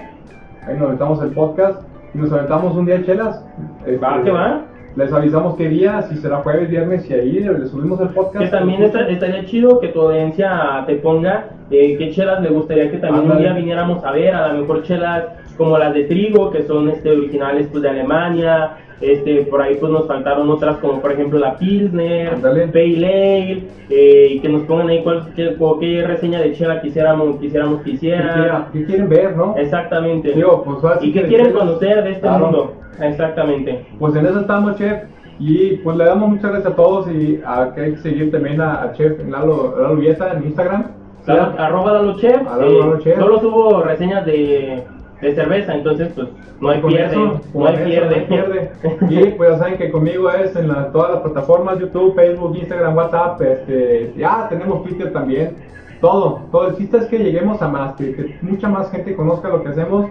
Ahí 0.68 0.74
nos 0.76 0.84
aventamos 0.84 1.22
el 1.22 1.32
podcast 1.32 1.82
y 2.16 2.18
nos 2.18 2.32
aventamos 2.32 2.76
un 2.76 2.86
día 2.86 2.98
de 3.00 3.06
chelas. 3.06 3.46
Este, 3.86 3.98
Va, 3.98 4.24
que 4.24 4.32
va. 4.32 4.62
Les 4.96 5.12
avisamos 5.12 5.58
qué 5.58 5.68
día, 5.68 6.02
si 6.04 6.16
será 6.16 6.38
jueves, 6.38 6.70
viernes, 6.70 7.10
y 7.10 7.14
ahí 7.14 7.32
le 7.42 7.66
subimos 7.66 8.00
el 8.00 8.10
podcast. 8.10 8.46
Que 8.46 8.50
también 8.50 8.82
esta- 8.82 9.06
estaría 9.10 9.44
chido 9.44 9.82
que 9.82 9.90
tu 9.90 10.00
audiencia 10.02 10.84
te 10.88 10.96
ponga 10.96 11.50
eh, 11.70 11.98
qué 11.98 12.12
chelas 12.12 12.42
le 12.42 12.50
gustaría 12.50 12.90
que 12.90 12.98
también 13.00 13.30
un 13.30 13.38
día 13.38 13.52
viniéramos 13.54 14.04
a 14.06 14.12
ver, 14.12 14.34
a 14.34 14.54
lo 14.54 14.62
mejor 14.62 14.84
chelas 14.84 15.26
como 15.58 15.78
las 15.78 15.94
de 15.94 16.04
trigo, 16.06 16.50
que 16.52 16.64
son 16.64 16.88
este, 16.90 17.12
originales 17.12 17.68
pues, 17.72 17.82
de 17.84 17.90
Alemania, 17.90 18.78
este, 19.02 19.42
por 19.44 19.62
ahí 19.62 19.76
pues 19.80 19.92
nos 19.92 20.08
faltaron 20.08 20.50
otras 20.50 20.78
como 20.78 21.02
por 21.02 21.12
ejemplo 21.12 21.38
la 21.40 21.58
Pilsner. 21.58 22.36
Pale 22.42 22.64
Ale, 22.64 23.64
eh, 23.90 24.28
y 24.32 24.40
que 24.40 24.50
nos 24.50 24.64
pongan 24.64 24.90
ahí 24.90 25.04
cuál, 25.04 25.28
qué, 25.36 25.56
qué 25.80 26.04
reseña 26.08 26.40
de 26.42 26.54
chela 26.54 26.82
quisiéramos, 26.82 27.38
quisiéramos 27.40 27.80
que 27.82 27.92
¿Qué, 27.92 27.96
hiciera. 27.96 28.68
qué 28.72 28.86
quieren 28.86 29.10
ver, 29.10 29.36
no? 29.36 29.56
Exactamente. 29.58 30.32
Digo, 30.34 30.64
pues, 30.64 31.04
y 31.04 31.12
qué 31.12 31.24
quieren 31.24 31.48
chelas. 31.48 31.60
conocer 31.62 32.04
de 32.04 32.10
este 32.12 32.22
Claro. 32.22 32.46
mundo. 32.46 32.74
Exactamente. 33.02 33.86
Pues 34.00 34.16
en 34.16 34.26
eso 34.26 34.40
estamos, 34.42 34.76
chef. 34.78 35.04
Y 35.38 35.76
pues 35.84 35.98
le 35.98 36.06
damos 36.06 36.30
muchas 36.30 36.50
gracias 36.52 36.72
a 36.72 36.76
todos 36.78 37.12
y 37.12 37.42
a, 37.46 37.74
que 37.76 37.82
hay 37.82 37.92
que 37.92 37.98
seguir 37.98 38.32
también 38.32 38.62
a, 38.62 38.84
a 38.84 38.94
chef 38.94 39.20
Lalo, 39.28 39.76
Lalo 39.78 39.96
Vieta 39.98 40.32
en 40.34 40.44
Instagram. 40.46 40.86
Lalo- 41.28 41.56
arroba 41.58 41.92
Lalo 41.94 42.16
Chef, 42.20 42.38
eh, 42.42 42.46
Lalo 42.80 43.00
Chef. 43.00 43.20
solo 43.20 43.40
subo 43.42 43.82
reseñas 43.84 44.26
de, 44.26 44.84
de 45.22 45.34
cerveza, 45.36 45.74
entonces 45.76 46.10
pues 46.14 46.28
no 46.62 46.70
hay 46.70 46.82
pierde, 46.82 47.06
eso, 47.06 47.42
no 47.54 47.66
hay 47.68 47.76
eso, 47.76 47.86
pierde. 47.86 48.20
no 48.22 48.28
pierde. 48.28 48.72
Y 49.10 49.26
pues 49.32 49.52
ya 49.52 49.58
saben 49.58 49.78
que 49.78 49.92
conmigo 49.92 50.30
es 50.30 50.56
en 50.56 50.68
la- 50.68 50.92
todas 50.92 51.12
las 51.12 51.22
plataformas, 51.22 51.80
YouTube, 51.80 52.16
Facebook, 52.16 52.56
Instagram, 52.58 52.96
WhatsApp, 52.96 53.42
este, 53.42 54.14
ya 54.18 54.48
tenemos 54.50 54.84
Twitter 54.84 55.12
también. 55.14 55.56
Todo, 56.02 56.42
todo. 56.52 56.68
El 56.70 56.76
chiste 56.76 56.98
es 56.98 57.06
que 57.06 57.18
lleguemos 57.20 57.62
a 57.62 57.68
más, 57.70 57.94
que, 57.96 58.14
que 58.14 58.38
mucha 58.42 58.68
más 58.70 58.92
gente 58.92 59.16
conozca 59.16 59.48
lo 59.50 59.64
que 59.64 59.70
hacemos. 59.70 60.06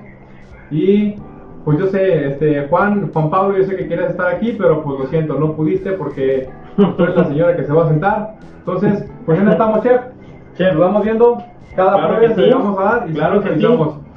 Y 0.70 1.16
pues 1.64 1.78
yo 1.78 1.86
sé, 1.86 2.28
este, 2.28 2.66
Juan, 2.68 3.10
Juan 3.12 3.30
Pablo, 3.30 3.56
yo 3.58 3.64
sé 3.64 3.76
que 3.76 3.86
quieres 3.86 4.10
estar 4.10 4.26
aquí, 4.28 4.52
pero 4.58 4.82
pues 4.82 4.98
lo 5.00 5.06
siento, 5.06 5.34
no 5.38 5.52
pudiste 5.52 5.92
porque 5.92 6.48
tú 6.76 7.02
eres 7.02 7.16
la 7.16 7.24
señora 7.24 7.56
que 7.56 7.64
se 7.64 7.72
va 7.72 7.84
a 7.84 7.88
sentar. 7.88 8.34
Entonces, 8.58 9.04
pues 9.26 9.42
ya 9.42 9.50
estamos, 9.52 9.82
chef. 9.82 10.00
Chef. 10.56 10.72
Nos 10.72 10.80
vamos 10.80 11.04
viendo. 11.04 11.38
Cada 11.76 11.92
Claro 11.94 12.14
jueves 12.14 12.32
que 12.32 12.40
le 12.40 12.46
sí. 12.48 12.52
vamos 12.54 12.78
a 12.78 12.82
dar 12.84 13.10
y 13.10 13.12
Claro 13.14 13.42
que 13.42 13.54
sí. 13.54 13.60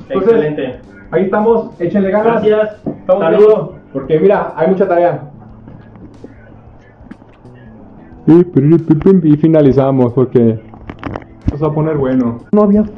Entonces, 0.09 0.33
Excelente. 0.33 0.79
Ahí 1.11 1.23
estamos, 1.23 1.79
échenle 1.79 2.11
ganas. 2.11 2.43
Gracias. 2.43 2.85
Estamos 2.85 3.23
Saludos. 3.23 3.69
porque 3.93 4.19
mira, 4.19 4.53
hay 4.55 4.67
mucha 4.69 4.87
tarea. 4.87 5.21
Y, 8.27 9.37
finalizamos 9.37 10.11
porque 10.11 10.59
esto 11.45 11.57
se 11.57 11.63
va 11.63 11.69
a 11.69 11.73
poner 11.73 11.95
bueno. 11.95 12.39
No 12.51 12.63
había 12.63 12.83